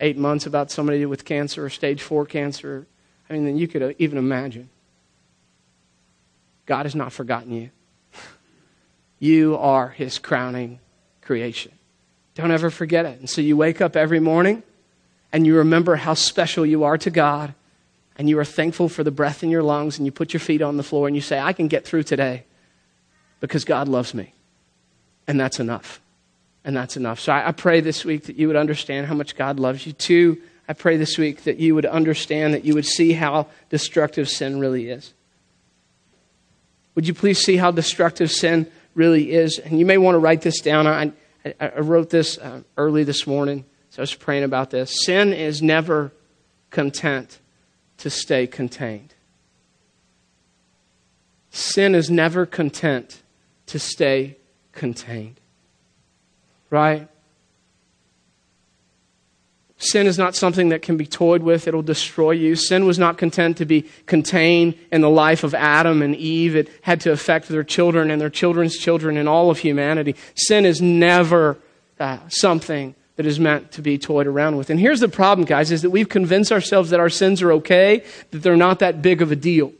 eight 0.00 0.18
months 0.18 0.46
about 0.46 0.70
somebody 0.70 1.06
with 1.06 1.24
cancer 1.24 1.64
or 1.64 1.70
stage 1.70 2.02
four 2.02 2.26
cancer. 2.26 2.86
I 3.30 3.32
mean, 3.32 3.44
than 3.44 3.56
you 3.56 3.66
could 3.66 3.96
even 3.98 4.18
imagine. 4.18 4.68
God 6.66 6.84
has 6.84 6.94
not 6.94 7.12
forgotten 7.12 7.52
you. 7.52 7.70
You 9.18 9.56
are 9.56 9.88
his 9.88 10.18
crowning 10.18 10.80
creation. 11.22 11.72
Don't 12.34 12.50
ever 12.50 12.68
forget 12.68 13.06
it. 13.06 13.18
And 13.18 13.30
so 13.30 13.40
you 13.40 13.56
wake 13.56 13.80
up 13.80 13.96
every 13.96 14.20
morning 14.20 14.62
and 15.32 15.46
you 15.46 15.56
remember 15.56 15.96
how 15.96 16.14
special 16.14 16.66
you 16.66 16.84
are 16.84 16.98
to 16.98 17.10
God 17.10 17.54
and 18.18 18.28
you 18.28 18.38
are 18.38 18.44
thankful 18.44 18.88
for 18.88 19.02
the 19.04 19.10
breath 19.10 19.42
in 19.42 19.50
your 19.50 19.62
lungs 19.62 19.96
and 19.96 20.06
you 20.06 20.12
put 20.12 20.32
your 20.32 20.40
feet 20.40 20.60
on 20.60 20.76
the 20.76 20.82
floor 20.82 21.06
and 21.06 21.16
you 21.16 21.22
say, 21.22 21.38
I 21.38 21.52
can 21.52 21.68
get 21.68 21.86
through 21.86 22.02
today 22.02 22.44
because 23.40 23.64
God 23.64 23.88
loves 23.88 24.12
me. 24.12 24.34
And 25.26 25.40
that's 25.40 25.60
enough. 25.60 26.00
And 26.64 26.76
that's 26.76 26.96
enough. 26.96 27.20
So 27.20 27.32
I, 27.32 27.48
I 27.48 27.52
pray 27.52 27.80
this 27.80 28.04
week 28.04 28.24
that 28.24 28.36
you 28.36 28.48
would 28.48 28.56
understand 28.56 29.06
how 29.06 29.14
much 29.14 29.36
God 29.36 29.58
loves 29.58 29.86
you. 29.86 29.92
Two, 29.92 30.40
I 30.68 30.72
pray 30.72 30.96
this 30.96 31.16
week 31.16 31.44
that 31.44 31.58
you 31.58 31.74
would 31.74 31.86
understand, 31.86 32.54
that 32.54 32.64
you 32.64 32.74
would 32.74 32.86
see 32.86 33.12
how 33.12 33.46
destructive 33.70 34.28
sin 34.28 34.58
really 34.58 34.90
is. 34.90 35.14
Would 36.96 37.06
you 37.06 37.14
please 37.14 37.38
see 37.38 37.56
how 37.56 37.70
destructive 37.70 38.32
sin 38.32 38.68
really 38.94 39.30
is? 39.30 39.58
And 39.58 39.78
you 39.78 39.86
may 39.86 39.98
want 39.98 40.16
to 40.16 40.18
write 40.18 40.42
this 40.42 40.60
down. 40.60 40.86
I, 40.86 41.12
I 41.60 41.78
wrote 41.78 42.10
this 42.10 42.38
uh, 42.38 42.62
early 42.76 43.04
this 43.04 43.26
morning, 43.26 43.64
so 43.90 44.00
I 44.00 44.02
was 44.02 44.14
praying 44.14 44.42
about 44.42 44.70
this. 44.70 45.04
Sin 45.04 45.32
is 45.32 45.62
never 45.62 46.12
content 46.70 47.38
to 47.98 48.10
stay 48.10 48.46
contained. 48.46 49.14
Sin 51.50 51.94
is 51.94 52.10
never 52.10 52.44
content 52.44 53.22
to 53.66 53.78
stay 53.78 54.36
contained. 54.72 55.40
Right? 56.70 57.08
Sin 59.78 60.06
is 60.06 60.16
not 60.16 60.34
something 60.34 60.70
that 60.70 60.80
can 60.80 60.96
be 60.96 61.06
toyed 61.06 61.42
with. 61.42 61.68
It'll 61.68 61.82
destroy 61.82 62.30
you. 62.30 62.56
Sin 62.56 62.86
was 62.86 62.98
not 62.98 63.18
content 63.18 63.58
to 63.58 63.66
be 63.66 63.84
contained 64.06 64.74
in 64.90 65.02
the 65.02 65.10
life 65.10 65.44
of 65.44 65.54
Adam 65.54 66.00
and 66.00 66.16
Eve. 66.16 66.56
It 66.56 66.70
had 66.80 67.00
to 67.02 67.12
affect 67.12 67.48
their 67.48 67.64
children 67.64 68.10
and 68.10 68.18
their 68.20 68.30
children's 68.30 68.78
children 68.78 69.18
and 69.18 69.28
all 69.28 69.50
of 69.50 69.58
humanity. 69.58 70.16
Sin 70.34 70.64
is 70.64 70.80
never 70.80 71.58
uh, 72.00 72.18
something 72.28 72.94
that 73.16 73.26
is 73.26 73.38
meant 73.38 73.72
to 73.72 73.82
be 73.82 73.98
toyed 73.98 74.26
around 74.26 74.56
with. 74.56 74.70
And 74.70 74.80
here's 74.80 75.00
the 75.00 75.08
problem, 75.08 75.46
guys, 75.46 75.70
is 75.70 75.82
that 75.82 75.90
we've 75.90 76.08
convinced 76.08 76.52
ourselves 76.52 76.90
that 76.90 77.00
our 77.00 77.10
sins 77.10 77.42
are 77.42 77.52
okay, 77.52 78.02
that 78.30 78.38
they're 78.38 78.56
not 78.56 78.78
that 78.78 79.02
big 79.02 79.20
of 79.20 79.30
a 79.30 79.36
deal. 79.36 79.72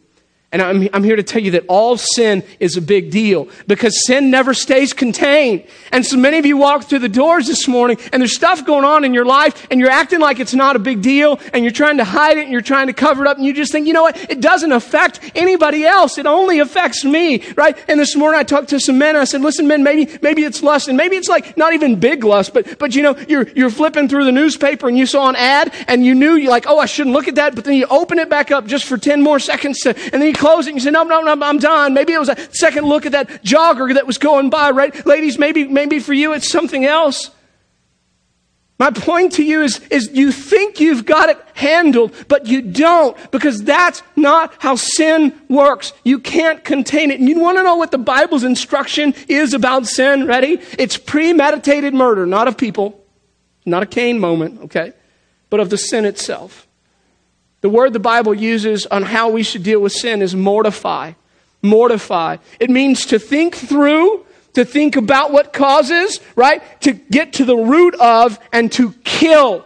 And 0.57 0.63
I'm, 0.63 0.89
I'm 0.95 1.05
here 1.05 1.17
to 1.17 1.23
tell 1.23 1.43
you 1.43 1.51
that 1.51 1.67
all 1.69 1.99
sin 1.99 2.43
is 2.61 2.79
a 2.79 2.81
big 2.81 3.11
deal 3.11 3.47
because 3.67 4.07
sin 4.07 4.31
never 4.31 4.55
stays 4.55 4.95
contained. 4.95 5.65
And 5.93 6.05
so 6.07 6.17
many 6.17 6.39
of 6.39 6.47
you 6.47 6.57
walk 6.57 6.85
through 6.85 7.01
the 7.01 7.11
doors 7.11 7.47
this 7.47 7.69
morning 7.69 7.99
and 8.11 8.23
there's 8.23 8.35
stuff 8.35 8.65
going 8.65 8.87
on 8.87 9.05
in 9.05 9.13
your 9.13 9.27
life 9.27 9.67
and 9.71 9.79
you're 9.79 9.91
acting 9.91 10.19
like 10.19 10.41
it's 10.41 10.55
not 10.55 10.75
a 10.75 10.79
big 10.79 11.03
deal 11.03 11.39
and 11.53 11.63
you're 11.63 11.73
trying 11.73 11.99
to 11.99 12.05
hide 12.05 12.39
it 12.39 12.45
and 12.45 12.53
you're 12.53 12.63
trying 12.63 12.87
to 12.87 12.95
cover 12.95 13.23
it 13.23 13.29
up 13.29 13.37
and 13.37 13.45
you 13.45 13.53
just 13.53 13.71
think, 13.71 13.87
you 13.87 13.93
know 13.93 14.05
what? 14.05 14.17
It 14.31 14.41
doesn't 14.41 14.73
affect 14.73 15.21
anybody 15.35 15.85
else. 15.85 16.17
It 16.17 16.25
only 16.25 16.61
affects 16.61 17.05
me, 17.05 17.47
right? 17.53 17.79
And 17.87 18.01
this 18.01 18.17
morning 18.17 18.41
I 18.41 18.43
talked 18.43 18.71
to 18.71 18.81
some 18.81 18.97
men 18.97 19.11
and 19.11 19.19
I 19.19 19.25
said, 19.25 19.43
listen, 19.43 19.69
men, 19.69 19.83
maybe, 19.83 20.11
maybe 20.23 20.45
it's 20.45 20.63
lust 20.63 20.89
and 20.89 20.97
maybe 20.97 21.17
it's 21.17 21.29
like 21.29 21.59
not 21.59 21.75
even 21.75 22.01
big 22.01 22.25
lust, 22.25 22.55
but, 22.55 22.79
but 22.79 22.95
you 22.95 23.03
know, 23.03 23.15
you're, 23.29 23.47
you're 23.49 23.69
flipping 23.69 24.09
through 24.09 24.25
the 24.25 24.33
newspaper 24.33 24.89
and 24.89 24.97
you 24.97 25.05
saw 25.05 25.29
an 25.29 25.37
ad 25.37 25.75
and 25.87 26.03
you 26.03 26.15
knew 26.15 26.37
you're 26.37 26.51
like, 26.51 26.65
oh, 26.67 26.79
I 26.79 26.87
shouldn't 26.87 27.13
look 27.15 27.29
at 27.29 27.35
that, 27.35 27.55
but 27.55 27.67
then 27.67 27.75
you 27.75 27.85
open 27.91 28.19
it 28.19 28.31
back 28.31 28.51
up 28.51 28.65
just 28.65 28.87
for 28.87 28.97
10 28.97 29.21
more 29.21 29.39
seconds 29.39 29.81
to, 29.81 29.91
and 29.91 30.23
then 30.23 30.29
you 30.29 30.33
and 30.55 30.76
you 30.76 30.80
say, 30.80 30.90
no, 30.90 31.03
no, 31.03 31.20
no, 31.20 31.32
I'm 31.44 31.59
done. 31.59 31.94
Maybe 31.94 32.12
it 32.12 32.18
was 32.18 32.28
a 32.28 32.55
second 32.55 32.86
look 32.86 33.07
at 33.07 33.12
that 33.12 33.42
jogger 33.44 33.94
that 33.94 34.07
was 34.07 34.18
going 34.18 34.51
by, 34.51 34.70
right? 34.70 35.05
Ladies, 35.07 35.38
maybe, 35.38 35.64
maybe 35.64 35.99
for 35.99 36.12
you 36.12 36.32
it's 36.32 36.49
something 36.49 36.84
else. 36.84 37.30
My 38.78 38.90
point 38.90 39.32
to 39.34 39.42
you 39.42 39.62
is, 39.62 39.78
is 39.90 40.11
you 40.12 40.30
think 40.30 40.80
you've 40.80 41.07
got 41.07 41.30
it 41.30 41.38
handled, 41.55 42.12
but 42.28 42.47
you 42.47 42.61
don't, 42.61 43.16
because 43.30 43.62
that's 43.62 44.03
not 44.16 44.53
how 44.59 44.76
sin 44.76 45.32
works. 45.49 45.94
You 46.05 46.18
can't 46.18 46.62
contain 46.62 47.11
it. 47.11 47.18
And 47.18 47.28
you 47.28 47.38
want 47.40 47.57
to 47.57 47.62
know 47.62 47.76
what 47.76 47.90
the 47.90 47.99
Bible's 47.99 48.44
instruction 48.44 49.14
is 49.28 49.55
about 49.55 49.86
sin? 49.86 50.26
Ready? 50.26 50.61
It's 50.78 50.99
premeditated 50.99 51.94
murder, 51.94 52.26
not 52.26 52.49
of 52.49 52.59
people, 52.59 53.03
not 53.64 53.82
a 53.82 53.86
Cain 53.86 54.20
moment, 54.20 54.61
okay, 54.64 54.92
but 55.49 55.59
of 55.59 55.70
the 55.70 55.78
sin 55.78 56.05
itself. 56.05 56.66
The 57.61 57.69
word 57.69 57.93
the 57.93 57.99
Bible 57.99 58.35
uses 58.35 58.87
on 58.87 59.03
how 59.03 59.31
we 59.31 59.43
should 59.43 59.63
deal 59.63 59.81
with 59.81 59.93
sin 59.93 60.23
is 60.23 60.35
mortify. 60.35 61.13
Mortify. 61.63 62.37
It 62.61 62.71
means 62.71 63.07
to 63.07 63.19
think 63.19 63.55
through, 63.55 64.25
to 64.55 64.65
think 64.65 64.97
about 64.97 65.33
what 65.33 65.53
causes, 65.53 66.21
right? 66.37 66.63
To 66.83 66.93
get 66.93 67.35
to 67.35 67.45
the 67.45 67.57
root 67.57 67.95
of 67.97 68.39
and 68.53 68.71
to 68.73 68.93
kill 69.05 69.66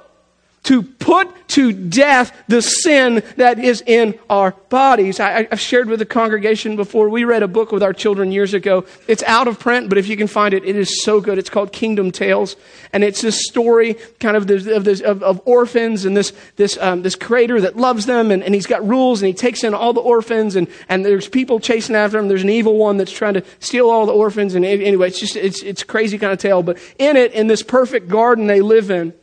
to 0.70 0.84
put 0.84 1.48
to 1.48 1.72
death 1.72 2.44
the 2.46 2.62
sin 2.62 3.24
that 3.34 3.58
is 3.58 3.82
in 3.84 4.16
our 4.30 4.52
bodies. 4.68 5.18
I, 5.18 5.48
have 5.50 5.58
shared 5.58 5.88
with 5.88 5.98
the 5.98 6.06
congregation 6.06 6.76
before. 6.76 7.08
We 7.08 7.24
read 7.24 7.42
a 7.42 7.48
book 7.48 7.72
with 7.72 7.82
our 7.82 7.92
children 7.92 8.30
years 8.30 8.54
ago. 8.54 8.84
It's 9.08 9.24
out 9.24 9.48
of 9.48 9.58
print, 9.58 9.88
but 9.88 9.98
if 9.98 10.06
you 10.06 10.16
can 10.16 10.28
find 10.28 10.54
it, 10.54 10.64
it 10.64 10.76
is 10.76 11.02
so 11.02 11.20
good. 11.20 11.38
It's 11.38 11.50
called 11.50 11.72
Kingdom 11.72 12.12
Tales, 12.12 12.54
and 12.92 13.02
it's 13.02 13.20
this 13.20 13.48
story, 13.48 13.96
kind 14.20 14.36
of 14.36 14.46
this, 14.46 14.68
of, 14.68 14.84
this, 14.84 15.00
of, 15.00 15.24
of, 15.24 15.42
orphans 15.44 16.04
and 16.04 16.16
this 16.16 16.32
this 16.54 16.78
um, 16.78 17.02
this 17.02 17.16
creator 17.16 17.60
that 17.62 17.76
loves 17.76 18.06
them, 18.06 18.30
and, 18.30 18.44
and 18.44 18.54
he's 18.54 18.68
got 18.68 18.86
rules, 18.86 19.22
and 19.22 19.26
he 19.26 19.34
takes 19.34 19.64
in 19.64 19.74
all 19.74 19.92
the 19.92 20.00
orphans, 20.00 20.54
and 20.54 20.68
and 20.88 21.04
there's 21.04 21.26
people 21.26 21.58
chasing 21.58 21.96
after 21.96 22.16
him. 22.16 22.28
There's 22.28 22.44
an 22.44 22.48
evil 22.48 22.76
one 22.76 22.96
that's 22.96 23.10
trying 23.10 23.34
to 23.34 23.42
steal 23.58 23.90
all 23.90 24.06
the 24.06 24.12
orphans, 24.12 24.54
and 24.54 24.64
anyway, 24.64 25.08
it's 25.08 25.18
just 25.18 25.34
it's 25.34 25.64
it's 25.64 25.82
crazy 25.82 26.16
kind 26.16 26.32
of 26.32 26.38
tale. 26.38 26.62
But 26.62 26.78
in 26.96 27.16
it, 27.16 27.32
in 27.32 27.48
this 27.48 27.64
perfect 27.64 28.06
garden 28.06 28.46
they 28.46 28.60
live 28.60 28.92
in 28.92 29.14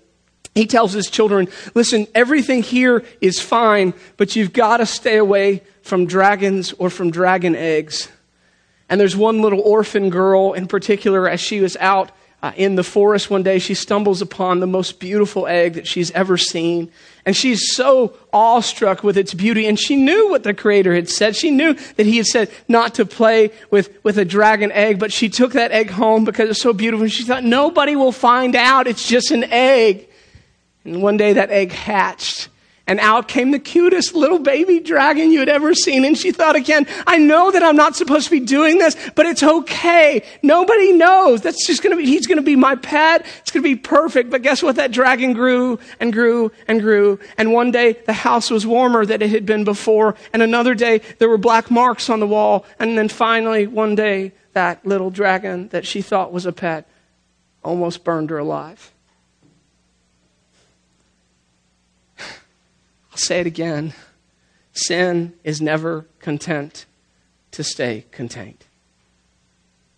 He 0.57 0.65
tells 0.65 0.93
his 0.93 1.09
children, 1.09 1.47
listen, 1.73 2.07
everything 2.15 2.63
here 2.63 3.03
is 3.21 3.39
fine, 3.39 3.93
but 4.17 4.35
you've 4.35 4.53
got 4.53 4.77
to 4.77 4.85
stay 4.85 5.17
away 5.17 5.63
from 5.81 6.05
dragons 6.05 6.73
or 6.73 6.89
from 6.89 7.11
dragon 7.11 7.55
eggs. 7.55 8.09
And 8.89 8.99
there's 8.99 9.15
one 9.15 9.41
little 9.41 9.61
orphan 9.61 10.09
girl 10.09 10.53
in 10.53 10.67
particular, 10.67 11.29
as 11.29 11.39
she 11.39 11.59
was 11.59 11.77
out 11.77 12.11
uh, 12.41 12.51
in 12.55 12.75
the 12.75 12.83
forest 12.83 13.31
one 13.31 13.41
day, 13.41 13.57
she 13.57 13.73
stumbles 13.73 14.21
upon 14.21 14.59
the 14.59 14.67
most 14.67 14.99
beautiful 14.99 15.47
egg 15.47 15.73
that 15.73 15.87
she's 15.87 16.11
ever 16.11 16.37
seen. 16.37 16.91
And 17.25 17.35
she's 17.35 17.73
so 17.73 18.15
awestruck 18.31 19.03
with 19.03 19.17
its 19.17 19.33
beauty. 19.33 19.65
And 19.65 19.79
she 19.79 19.95
knew 19.95 20.29
what 20.29 20.43
the 20.43 20.53
Creator 20.53 20.93
had 20.93 21.09
said. 21.09 21.35
She 21.35 21.49
knew 21.49 21.73
that 21.73 22.05
He 22.05 22.17
had 22.17 22.27
said 22.27 22.51
not 22.67 22.95
to 22.95 23.05
play 23.05 23.51
with, 23.71 23.97
with 24.03 24.19
a 24.19 24.25
dragon 24.25 24.71
egg, 24.71 24.99
but 24.99 25.11
she 25.11 25.29
took 25.29 25.53
that 25.53 25.71
egg 25.71 25.89
home 25.89 26.25
because 26.25 26.49
it's 26.51 26.61
so 26.61 26.73
beautiful. 26.73 27.03
And 27.03 27.11
she 27.11 27.23
thought, 27.23 27.43
nobody 27.43 27.95
will 27.95 28.11
find 28.11 28.55
out. 28.55 28.85
It's 28.85 29.07
just 29.07 29.31
an 29.31 29.45
egg. 29.45 30.07
And 30.87 31.01
one 31.01 31.17
day 31.17 31.33
that 31.33 31.51
egg 31.51 31.71
hatched 31.71 32.49
and 32.87 33.01
out 33.01 33.27
came 33.27 33.51
the 33.51 33.59
cutest 33.59 34.15
little 34.15 34.39
baby 34.39 34.79
dragon 34.79 35.29
you 35.29 35.39
had 35.39 35.49
ever 35.49 35.75
seen. 35.75 36.05
And 36.05 36.17
she 36.17 36.31
thought 36.31 36.55
again, 36.55 36.87
I 37.05 37.17
know 37.17 37.51
that 37.51 37.61
I'm 37.61 37.75
not 37.75 37.97
supposed 37.97 38.25
to 38.25 38.31
be 38.31 38.39
doing 38.39 38.77
this, 38.77 38.95
but 39.13 39.25
it's 39.25 39.43
okay. 39.43 40.23
Nobody 40.41 40.93
knows. 40.93 41.41
That's 41.41 41.67
just 41.67 41.83
to 41.83 41.95
be, 41.95 42.05
he's 42.05 42.25
to 42.27 42.41
be 42.41 42.55
my 42.55 42.75
pet. 42.75 43.25
It's 43.39 43.51
to 43.51 43.61
be 43.61 43.75
perfect. 43.75 44.29
But 44.29 44.41
guess 44.41 44.63
what? 44.63 44.77
That 44.77 44.93
dragon 44.93 45.33
grew 45.33 45.79
and 45.99 46.13
grew 46.13 46.51
and 46.67 46.79
grew. 46.79 47.19
And 47.37 47.51
one 47.51 47.71
day 47.71 47.93
the 48.05 48.13
house 48.13 48.49
was 48.49 48.65
warmer 48.65 49.05
than 49.05 49.21
it 49.21 49.31
had 49.31 49.45
been 49.45 49.65
before. 49.65 50.15
And 50.31 50.41
another 50.41 50.73
day 50.73 51.01
there 51.19 51.27
were 51.27 51.37
black 51.37 51.69
marks 51.69 52.09
on 52.09 52.21
the 52.21 52.27
wall. 52.27 52.65
And 52.79 52.97
then 52.97 53.09
finally 53.09 53.67
one 53.67 53.95
day 53.95 54.31
that 54.53 54.85
little 54.85 55.09
dragon 55.09 55.67
that 55.69 55.85
she 55.85 56.01
thought 56.01 56.31
was 56.31 56.45
a 56.45 56.53
pet 56.53 56.89
almost 57.63 58.05
burned 58.05 58.29
her 58.29 58.37
alive. 58.37 58.93
I'll 63.17 63.21
say 63.21 63.39
it 63.39 63.47
again. 63.47 63.95
Sin 64.73 65.33
is 65.43 65.59
never 65.59 66.05
content 66.19 66.85
to 67.49 67.63
stay 67.63 68.05
contained. 68.11 68.63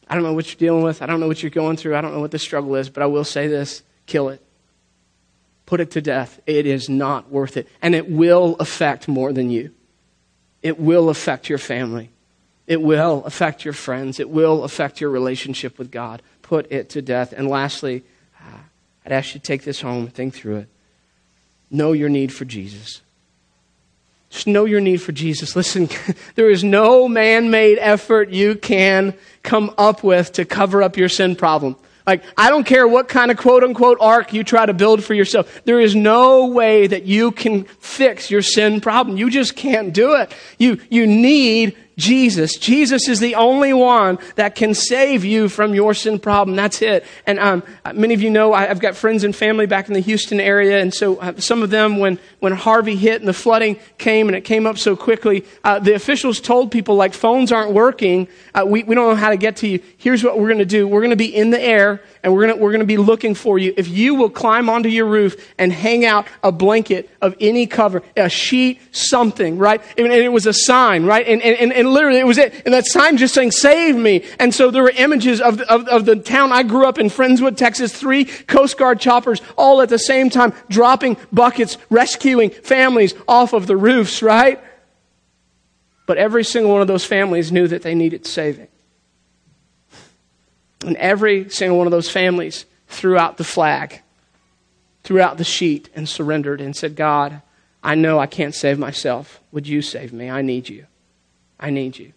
I 0.07 0.15
don't 0.15 0.23
know 0.23 0.31
what 0.31 0.47
you're 0.47 0.57
dealing 0.57 0.85
with. 0.85 1.01
I 1.01 1.05
don't 1.05 1.19
know 1.19 1.27
what 1.27 1.43
you're 1.43 1.49
going 1.49 1.75
through. 1.75 1.97
I 1.97 2.01
don't 2.01 2.13
know 2.13 2.21
what 2.21 2.31
the 2.31 2.39
struggle 2.39 2.77
is, 2.77 2.89
but 2.89 3.03
I 3.03 3.07
will 3.07 3.25
say 3.25 3.47
this 3.47 3.83
kill 4.05 4.29
it. 4.29 4.41
Put 5.65 5.81
it 5.81 5.91
to 5.91 6.01
death. 6.01 6.39
It 6.47 6.65
is 6.65 6.87
not 6.87 7.29
worth 7.29 7.57
it. 7.57 7.67
And 7.81 7.93
it 7.93 8.09
will 8.09 8.55
affect 8.55 9.09
more 9.09 9.33
than 9.33 9.49
you. 9.49 9.71
It 10.63 10.79
will 10.79 11.09
affect 11.09 11.49
your 11.49 11.57
family. 11.57 12.11
It 12.67 12.81
will 12.81 13.25
affect 13.25 13.65
your 13.65 13.73
friends. 13.73 14.21
It 14.21 14.29
will 14.29 14.63
affect 14.63 15.01
your 15.01 15.09
relationship 15.09 15.77
with 15.77 15.91
God. 15.91 16.21
Put 16.41 16.71
it 16.71 16.91
to 16.91 17.01
death. 17.01 17.33
And 17.35 17.49
lastly, 17.49 18.05
uh, 18.39 18.59
I'd 19.05 19.11
ask 19.11 19.35
you 19.35 19.41
to 19.41 19.45
take 19.45 19.63
this 19.63 19.81
home 19.81 20.05
and 20.05 20.13
think 20.13 20.33
through 20.33 20.59
it. 20.59 20.69
Know 21.69 21.91
your 21.91 22.07
need 22.07 22.31
for 22.31 22.45
Jesus. 22.45 23.01
Just 24.29 24.47
know 24.47 24.65
your 24.65 24.79
need 24.79 25.01
for 25.01 25.11
Jesus. 25.11 25.55
Listen, 25.55 25.89
there 26.35 26.49
is 26.49 26.63
no 26.63 27.07
man 27.07 27.49
made 27.49 27.77
effort 27.79 28.29
you 28.29 28.55
can 28.55 29.15
come 29.43 29.73
up 29.77 30.03
with 30.03 30.33
to 30.33 30.45
cover 30.45 30.83
up 30.83 30.97
your 30.97 31.09
sin 31.09 31.35
problem. 31.35 31.75
Like, 32.05 32.23
I 32.37 32.49
don't 32.49 32.63
care 32.63 32.87
what 32.87 33.07
kind 33.07 33.29
of 33.29 33.37
quote 33.37 33.63
unquote 33.63 33.99
ark 34.01 34.33
you 34.33 34.43
try 34.43 34.65
to 34.65 34.73
build 34.73 35.03
for 35.03 35.13
yourself. 35.13 35.61
There 35.65 35.79
is 35.79 35.95
no 35.95 36.47
way 36.47 36.87
that 36.87 37.03
you 37.03 37.31
can 37.31 37.65
fix 37.65 38.31
your 38.31 38.41
sin 38.41 38.81
problem. 38.81 39.17
You 39.17 39.29
just 39.29 39.55
can't 39.55 39.93
do 39.93 40.15
it. 40.15 40.33
You, 40.57 40.79
you 40.89 41.05
need 41.05 41.77
Jesus. 41.99 42.55
Jesus 42.57 43.07
is 43.07 43.19
the 43.19 43.35
only 43.35 43.73
one 43.73 44.17
that 44.35 44.55
can 44.55 44.73
save 44.73 45.23
you 45.23 45.49
from 45.49 45.75
your 45.75 45.93
sin 45.93 46.17
problem. 46.17 46.55
That's 46.55 46.81
it. 46.81 47.05
And 47.27 47.37
um, 47.39 47.63
many 47.93 48.13
of 48.13 48.21
you 48.21 48.29
know 48.29 48.53
I, 48.53 48.65
have 48.65 48.79
got 48.79 48.95
friends 48.95 49.23
and 49.23 49.35
family 49.35 49.67
back 49.67 49.87
in 49.87 49.93
the 49.93 49.99
Houston 49.99 50.39
area, 50.39 50.79
and 50.79 50.93
so 50.93 51.17
uh, 51.17 51.39
some 51.39 51.61
of 51.61 51.69
them, 51.69 51.99
when 51.99 52.17
when 52.39 52.53
Harvey 52.53 52.95
hit 52.95 53.21
and 53.21 53.27
the 53.27 53.33
flooding 53.33 53.77
came 53.97 54.27
and 54.27 54.35
it 54.35 54.41
came 54.41 54.65
up 54.65 54.77
so 54.77 54.95
quickly, 54.95 55.45
uh, 55.63 55.79
the 55.79 55.93
officials 55.93 56.39
told 56.39 56.71
people 56.71 56.95
like 56.95 57.13
phones 57.13 57.51
aren't 57.51 57.73
working. 57.73 58.27
Uh, 58.55 58.63
we 58.65 58.83
we 58.83 58.95
don't 58.95 59.09
know 59.09 59.15
how 59.15 59.29
to 59.29 59.37
get 59.37 59.57
to 59.57 59.67
you. 59.67 59.79
Here's 59.97 60.23
what 60.23 60.39
we're 60.39 60.47
going 60.47 60.59
to 60.59 60.65
do. 60.65 60.87
We're 60.87 61.01
going 61.01 61.11
to 61.11 61.17
be 61.17 61.35
in 61.35 61.49
the 61.51 61.61
air 61.61 62.01
and 62.23 62.33
we're 62.33 62.47
going 62.47 62.59
we're 62.59 62.77
to 62.77 62.85
be 62.85 62.97
looking 62.97 63.35
for 63.35 63.57
you. 63.57 63.73
If 63.77 63.87
you 63.87 64.15
will 64.15 64.29
climb 64.29 64.69
onto 64.69 64.89
your 64.89 65.05
roof 65.05 65.53
and 65.57 65.71
hang 65.71 66.05
out 66.05 66.27
a 66.43 66.51
blanket 66.51 67.09
of 67.21 67.35
any 67.39 67.67
cover, 67.67 68.01
a 68.15 68.29
sheet, 68.29 68.79
something, 68.95 69.57
right? 69.57 69.81
And, 69.97 70.07
and 70.07 70.15
it 70.15 70.31
was 70.31 70.45
a 70.45 70.53
sign, 70.53 71.05
right? 71.05 71.27
And, 71.27 71.41
and, 71.41 71.71
and 71.73 71.88
literally 71.89 72.19
it 72.19 72.27
was 72.27 72.37
it. 72.37 72.53
And 72.65 72.73
that 72.73 72.85
sign 72.85 73.17
just 73.17 73.33
saying, 73.33 73.51
save 73.51 73.95
me. 73.95 74.25
And 74.39 74.53
so 74.53 74.71
there 74.71 74.83
were 74.83 74.93
images 74.95 75.41
of, 75.41 75.61
of, 75.61 75.87
of 75.87 76.05
the 76.05 76.15
town 76.15 76.51
I 76.51 76.63
grew 76.63 76.85
up 76.85 76.97
in, 76.97 77.07
Friendswood, 77.07 77.57
Texas, 77.57 77.93
three 77.93 78.25
Coast 78.25 78.77
Guard 78.77 78.99
choppers 78.99 79.41
all 79.57 79.81
at 79.81 79.89
the 79.89 79.99
same 79.99 80.29
time 80.29 80.53
dropping 80.69 81.17
buckets, 81.31 81.77
rescuing 81.89 82.49
families 82.49 83.13
off 83.27 83.53
of 83.53 83.67
the 83.67 83.77
roofs, 83.77 84.21
right? 84.21 84.61
But 86.05 86.17
every 86.17 86.43
single 86.43 86.71
one 86.71 86.81
of 86.81 86.87
those 86.87 87.05
families 87.05 87.51
knew 87.51 87.67
that 87.67 87.83
they 87.83 87.93
needed 87.93 88.25
saving. 88.25 88.67
And 90.85 90.95
every 90.97 91.49
single 91.49 91.77
one 91.77 91.87
of 91.87 91.91
those 91.91 92.09
families 92.09 92.65
threw 92.87 93.17
out 93.17 93.37
the 93.37 93.43
flag, 93.43 94.01
threw 95.03 95.21
out 95.21 95.37
the 95.37 95.43
sheet, 95.43 95.89
and 95.95 96.07
surrendered 96.07 96.61
and 96.61 96.75
said, 96.75 96.95
God, 96.95 97.41
I 97.83 97.95
know 97.95 98.19
I 98.19 98.27
can't 98.27 98.55
save 98.55 98.79
myself. 98.79 99.39
Would 99.51 99.67
you 99.67 99.81
save 99.81 100.11
me? 100.11 100.29
I 100.29 100.41
need 100.41 100.69
you. 100.69 100.85
I 101.59 101.69
need 101.69 101.97
you. 101.97 102.13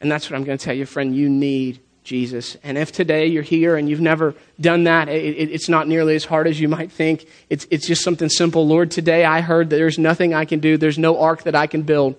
And 0.00 0.10
that's 0.10 0.30
what 0.30 0.36
I'm 0.36 0.44
going 0.44 0.58
to 0.58 0.64
tell 0.64 0.74
you, 0.74 0.86
friend. 0.86 1.14
You 1.14 1.28
need 1.28 1.80
Jesus. 2.04 2.56
And 2.62 2.78
if 2.78 2.90
today 2.90 3.26
you're 3.26 3.42
here 3.42 3.76
and 3.76 3.88
you've 3.88 4.00
never 4.00 4.34
done 4.58 4.84
that, 4.84 5.08
it, 5.08 5.36
it, 5.36 5.50
it's 5.50 5.68
not 5.68 5.86
nearly 5.86 6.14
as 6.14 6.24
hard 6.24 6.46
as 6.46 6.58
you 6.58 6.68
might 6.68 6.90
think. 6.90 7.26
It's, 7.50 7.66
it's 7.70 7.86
just 7.86 8.02
something 8.02 8.30
simple. 8.30 8.66
Lord, 8.66 8.90
today 8.90 9.24
I 9.24 9.42
heard 9.42 9.68
that 9.70 9.76
there's 9.76 9.98
nothing 9.98 10.32
I 10.32 10.46
can 10.46 10.58
do, 10.58 10.78
there's 10.78 10.98
no 10.98 11.20
ark 11.20 11.42
that 11.42 11.54
I 11.54 11.66
can 11.66 11.82
build 11.82 12.16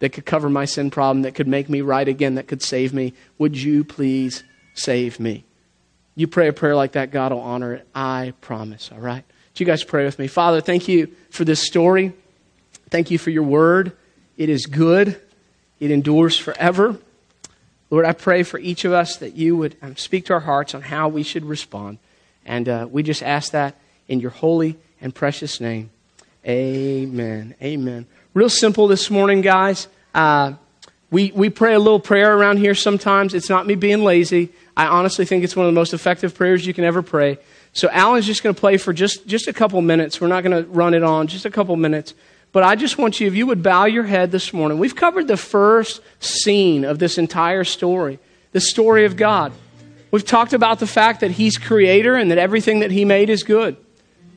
that 0.00 0.10
could 0.10 0.26
cover 0.26 0.50
my 0.50 0.64
sin 0.64 0.90
problem, 0.90 1.22
that 1.22 1.34
could 1.34 1.48
make 1.48 1.68
me 1.68 1.80
right 1.80 2.06
again, 2.06 2.34
that 2.34 2.48
could 2.48 2.62
save 2.62 2.92
me. 2.92 3.14
Would 3.38 3.56
you 3.56 3.84
please 3.84 4.42
save 4.74 5.20
me? 5.20 5.44
You 6.14 6.26
pray 6.26 6.48
a 6.48 6.52
prayer 6.52 6.74
like 6.74 6.92
that, 6.92 7.10
God 7.10 7.32
will 7.32 7.40
honor 7.40 7.74
it. 7.74 7.88
I 7.94 8.34
promise, 8.42 8.90
all 8.92 8.98
right? 8.98 9.24
Do 9.54 9.64
you 9.64 9.66
guys 9.66 9.84
pray 9.84 10.04
with 10.04 10.18
me? 10.18 10.26
Father, 10.26 10.60
thank 10.60 10.88
you 10.88 11.14
for 11.30 11.44
this 11.44 11.60
story. 11.66 12.12
Thank 12.90 13.10
you 13.10 13.18
for 13.18 13.30
your 13.30 13.42
word. 13.42 13.96
It 14.36 14.48
is 14.48 14.66
good, 14.66 15.20
it 15.80 15.90
endures 15.90 16.38
forever. 16.38 16.96
Lord, 17.90 18.04
I 18.06 18.12
pray 18.12 18.44
for 18.44 18.58
each 18.58 18.84
of 18.84 18.92
us 18.92 19.16
that 19.16 19.34
you 19.34 19.56
would 19.56 19.76
um, 19.82 19.96
speak 19.96 20.26
to 20.26 20.34
our 20.34 20.40
hearts 20.40 20.74
on 20.74 20.82
how 20.82 21.08
we 21.08 21.24
should 21.24 21.44
respond. 21.44 21.98
And 22.46 22.68
uh, 22.68 22.86
we 22.88 23.02
just 23.02 23.22
ask 23.22 23.52
that 23.52 23.76
in 24.06 24.20
your 24.20 24.30
holy 24.30 24.76
and 25.00 25.14
precious 25.14 25.60
name. 25.60 25.90
Amen. 26.46 27.54
Amen. 27.60 28.06
Real 28.32 28.48
simple 28.48 28.86
this 28.86 29.10
morning, 29.10 29.40
guys. 29.40 29.88
Uh, 30.14 30.54
we, 31.10 31.32
we 31.32 31.50
pray 31.50 31.74
a 31.74 31.78
little 31.78 31.98
prayer 31.98 32.36
around 32.36 32.58
here 32.58 32.74
sometimes. 32.74 33.34
It's 33.34 33.48
not 33.48 33.66
me 33.66 33.74
being 33.74 34.04
lazy. 34.04 34.50
I 34.76 34.86
honestly 34.86 35.24
think 35.24 35.42
it's 35.42 35.56
one 35.56 35.66
of 35.66 35.72
the 35.72 35.78
most 35.78 35.92
effective 35.92 36.34
prayers 36.34 36.64
you 36.64 36.72
can 36.72 36.84
ever 36.84 37.02
pray. 37.02 37.38
So 37.72 37.88
Alan's 37.90 38.26
just 38.26 38.42
going 38.42 38.54
to 38.54 38.60
play 38.60 38.76
for 38.76 38.92
just, 38.92 39.26
just 39.26 39.48
a 39.48 39.52
couple 39.52 39.80
minutes. 39.82 40.20
We're 40.20 40.28
not 40.28 40.44
going 40.44 40.64
to 40.64 40.70
run 40.70 40.94
it 40.94 41.02
on, 41.02 41.26
just 41.26 41.44
a 41.44 41.50
couple 41.50 41.74
minutes. 41.76 42.14
But 42.52 42.64
I 42.64 42.74
just 42.74 42.98
want 42.98 43.20
you, 43.20 43.28
if 43.28 43.34
you 43.34 43.46
would 43.46 43.62
bow 43.62 43.84
your 43.84 44.04
head 44.04 44.32
this 44.32 44.52
morning. 44.52 44.78
We've 44.78 44.96
covered 44.96 45.28
the 45.28 45.36
first 45.36 46.00
scene 46.18 46.84
of 46.84 46.98
this 46.98 47.16
entire 47.16 47.64
story, 47.64 48.18
the 48.52 48.60
story 48.60 49.04
of 49.04 49.16
God. 49.16 49.52
We've 50.10 50.24
talked 50.24 50.52
about 50.52 50.80
the 50.80 50.86
fact 50.86 51.20
that 51.20 51.30
He's 51.30 51.56
creator 51.56 52.14
and 52.14 52.30
that 52.30 52.38
everything 52.38 52.80
that 52.80 52.90
He 52.90 53.04
made 53.04 53.30
is 53.30 53.44
good. 53.44 53.76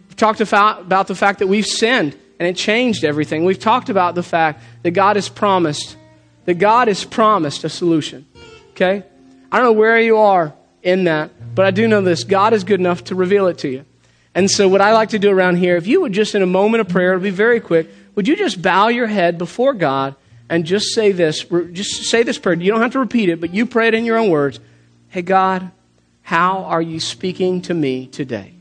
We've 0.07 0.15
talked 0.15 0.41
about 0.41 1.07
the 1.07 1.15
fact 1.15 1.39
that 1.39 1.47
we've 1.47 1.65
sinned 1.65 2.15
and 2.39 2.47
it 2.47 2.55
changed 2.55 3.03
everything. 3.03 3.45
We've 3.45 3.59
talked 3.59 3.89
about 3.89 4.13
the 4.13 4.23
fact 4.23 4.63
that 4.83 4.91
God 4.91 5.15
has 5.15 5.29
promised, 5.29 5.97
that 6.45 6.55
God 6.55 6.87
has 6.87 7.03
promised 7.03 7.63
a 7.63 7.69
solution. 7.69 8.27
Okay? 8.71 9.03
I 9.51 9.57
don't 9.57 9.65
know 9.65 9.73
where 9.73 9.99
you 9.99 10.17
are 10.17 10.53
in 10.83 11.05
that, 11.05 11.55
but 11.55 11.65
I 11.65 11.71
do 11.71 11.87
know 11.87 12.01
this 12.01 12.23
God 12.23 12.53
is 12.53 12.63
good 12.63 12.79
enough 12.79 13.05
to 13.05 13.15
reveal 13.15 13.47
it 13.47 13.59
to 13.59 13.69
you. 13.69 13.85
And 14.35 14.49
so, 14.49 14.67
what 14.67 14.81
I 14.81 14.93
like 14.93 15.09
to 15.09 15.19
do 15.19 15.29
around 15.29 15.57
here, 15.57 15.77
if 15.77 15.85
you 15.85 16.01
would 16.01 16.11
just 16.11 16.33
in 16.33 16.41
a 16.41 16.47
moment 16.47 16.81
of 16.81 16.89
prayer, 16.89 17.13
it'll 17.13 17.23
be 17.23 17.29
very 17.29 17.59
quick, 17.59 17.87
would 18.15 18.27
you 18.27 18.35
just 18.35 18.61
bow 18.61 18.89
your 18.89 19.07
head 19.07 19.37
before 19.37 19.73
God 19.73 20.15
and 20.49 20.65
just 20.65 20.93
say 20.93 21.11
this? 21.11 21.43
Just 21.71 22.03
say 22.03 22.23
this 22.23 22.37
prayer. 22.37 22.55
You 22.55 22.71
don't 22.71 22.81
have 22.81 22.93
to 22.93 22.99
repeat 22.99 23.29
it, 23.29 23.41
but 23.41 23.53
you 23.53 23.65
pray 23.65 23.87
it 23.87 23.93
in 23.93 24.05
your 24.05 24.17
own 24.17 24.29
words. 24.29 24.59
Hey, 25.09 25.21
God, 25.21 25.71
how 26.21 26.63
are 26.63 26.81
you 26.81 26.99
speaking 26.99 27.61
to 27.63 27.73
me 27.73 28.07
today? 28.07 28.53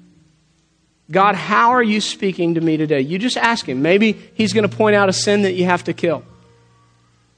God, 1.11 1.35
how 1.35 1.71
are 1.71 1.83
you 1.83 2.01
speaking 2.01 2.55
to 2.55 2.61
me 2.61 2.77
today? 2.77 3.01
You 3.01 3.19
just 3.19 3.37
ask 3.37 3.69
Him. 3.69 3.83
Maybe 3.83 4.13
He's 4.35 4.53
going 4.53 4.69
to 4.69 4.75
point 4.75 4.97
out 4.97 5.09
a 5.09 5.13
sin 5.13 5.43
that 5.43 5.53
you 5.53 5.65
have 5.67 5.85
to 5.85 5.93
kill. 5.93 6.25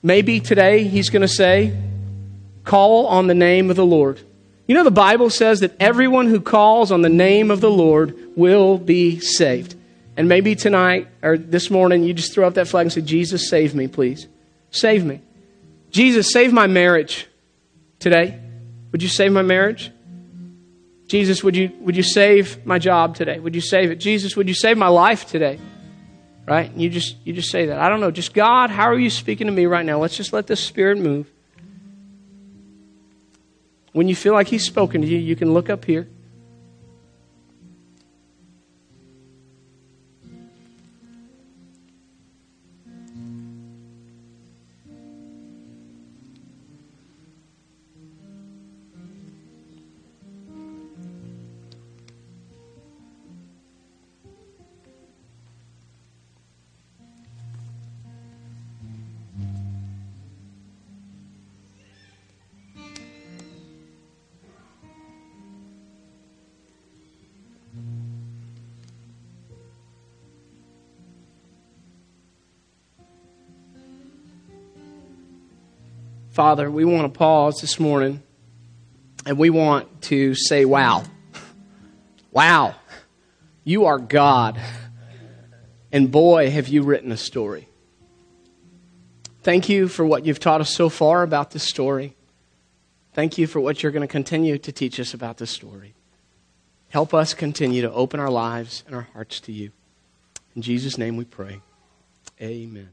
Maybe 0.03 0.39
today 0.39 0.85
He's 0.85 1.11
going 1.11 1.23
to 1.23 1.29
say, 1.29 1.77
call 2.63 3.07
on 3.07 3.27
the 3.27 3.35
name 3.35 3.71
of 3.71 3.77
the 3.77 3.85
Lord. 3.85 4.21
You 4.67 4.75
know, 4.75 4.85
the 4.85 4.91
Bible 4.91 5.29
says 5.29 5.61
that 5.61 5.75
everyone 5.81 6.29
who 6.29 6.41
calls 6.41 6.91
on 6.93 7.03
the 7.03 7.09
name 7.09 7.51
of 7.51 7.61
the 7.61 7.71
Lord 7.71 8.17
will 8.37 8.79
be 8.79 9.19
saved. 9.19 9.75
And 10.17 10.29
maybe 10.29 10.55
tonight 10.55 11.09
or 11.23 11.37
this 11.37 11.71
morning, 11.71 12.05
you 12.05 12.15
just 12.15 12.33
throw 12.33 12.47
up 12.47 12.55
that 12.55 12.69
flag 12.69 12.87
and 12.87 12.93
say, 12.93 13.01
Jesus, 13.01 13.49
save 13.49 13.75
me, 13.75 13.89
please. 13.89 14.29
Save 14.71 15.05
me. 15.05 15.21
Jesus, 15.91 16.33
save 16.33 16.53
my 16.53 16.67
marriage 16.67 17.27
today. 17.99 18.39
Would 18.93 19.03
you 19.03 19.09
save 19.09 19.33
my 19.33 19.43
marriage? 19.43 19.91
Jesus, 21.09 21.43
would 21.45 21.57
you, 21.57 21.71
would 21.81 21.97
you 21.97 22.03
save 22.03 22.65
my 22.65 22.79
job 22.79 23.15
today? 23.15 23.39
Would 23.39 23.55
you 23.55 23.61
save 23.61 23.91
it? 23.91 23.97
Jesus, 23.97 24.37
would 24.37 24.49
you 24.49 24.55
save 24.55 24.79
my 24.79 24.89
life 24.89 25.27
today? 25.27 25.59
Right? 26.47 26.71
And 26.71 26.81
you 26.81 26.91
just, 26.91 27.17
you 27.25 27.33
just 27.33 27.51
say 27.51 27.67
that. 27.67 27.79
I 27.79 27.89
don't 27.89 28.01
know. 28.01 28.11
Just 28.11 28.35
God, 28.35 28.71
how 28.71 28.85
are 28.85 28.99
you 28.99 29.11
speaking 29.11 29.47
to 29.47 29.53
me 29.53 29.67
right 29.67 29.85
now? 29.85 29.99
Let's 29.99 30.17
just 30.17 30.33
let 30.33 30.47
the 30.47 30.57
Spirit 30.57 30.99
move. 30.99 31.31
When 33.93 34.09
you 34.09 34.17
feel 34.17 34.33
like 34.33 34.49
He's 34.49 34.65
spoken 34.65 35.03
to 35.03 35.07
you, 35.07 35.19
you 35.19 35.37
can 35.37 35.55
look 35.55 35.71
up 35.71 35.85
here. 35.85 36.09
Father, 76.35 76.69
we 76.69 76.85
want 76.85 77.05
to 77.05 77.17
pause 77.17 77.61
this 77.61 77.79
morning 77.79 78.21
and 79.25 79.39
we 79.39 79.51
want 79.51 80.03
to 80.03 80.35
say, 80.35 80.65
wow. 80.65 81.05
Wow. 82.33 82.75
You 83.63 83.85
are 83.85 84.01
God. 84.01 84.61
And 85.93 86.11
boy, 86.11 86.51
have 86.51 86.67
you 86.67 86.83
written 86.83 87.13
a 87.13 87.17
story. 87.17 87.69
Thank 89.43 89.69
you 89.69 89.87
for 89.87 90.05
what 90.05 90.27
you've 90.27 90.41
taught 90.41 90.61
us 90.61 90.75
so 90.75 90.89
far 90.89 91.23
about 91.23 91.53
this 91.53 91.63
story. 91.63 92.17
Thank 93.13 93.39
you 93.39 93.47
for 93.47 93.61
what 93.61 93.85
you're 93.85 93.93
going 93.93 94.01
to 94.01 94.09
continue 94.09 94.59
to 94.59 94.73
teach 94.73 94.99
us 94.99 95.15
about 95.15 95.37
this 95.37 95.53
story. 95.53 95.95
Help 96.89 97.15
us 97.15 97.33
continue 97.33 97.83
to 97.83 97.93
open 97.93 98.19
our 98.19 98.29
lives 98.29 98.83
and 98.89 98.97
our 98.97 99.07
hearts 99.13 99.39
to 99.39 99.53
you. 99.53 99.71
In 100.57 100.63
Jesus' 100.63 100.99
name 100.99 101.17
we 101.17 101.27
pray. 101.27 101.61
Amen. 102.43 102.89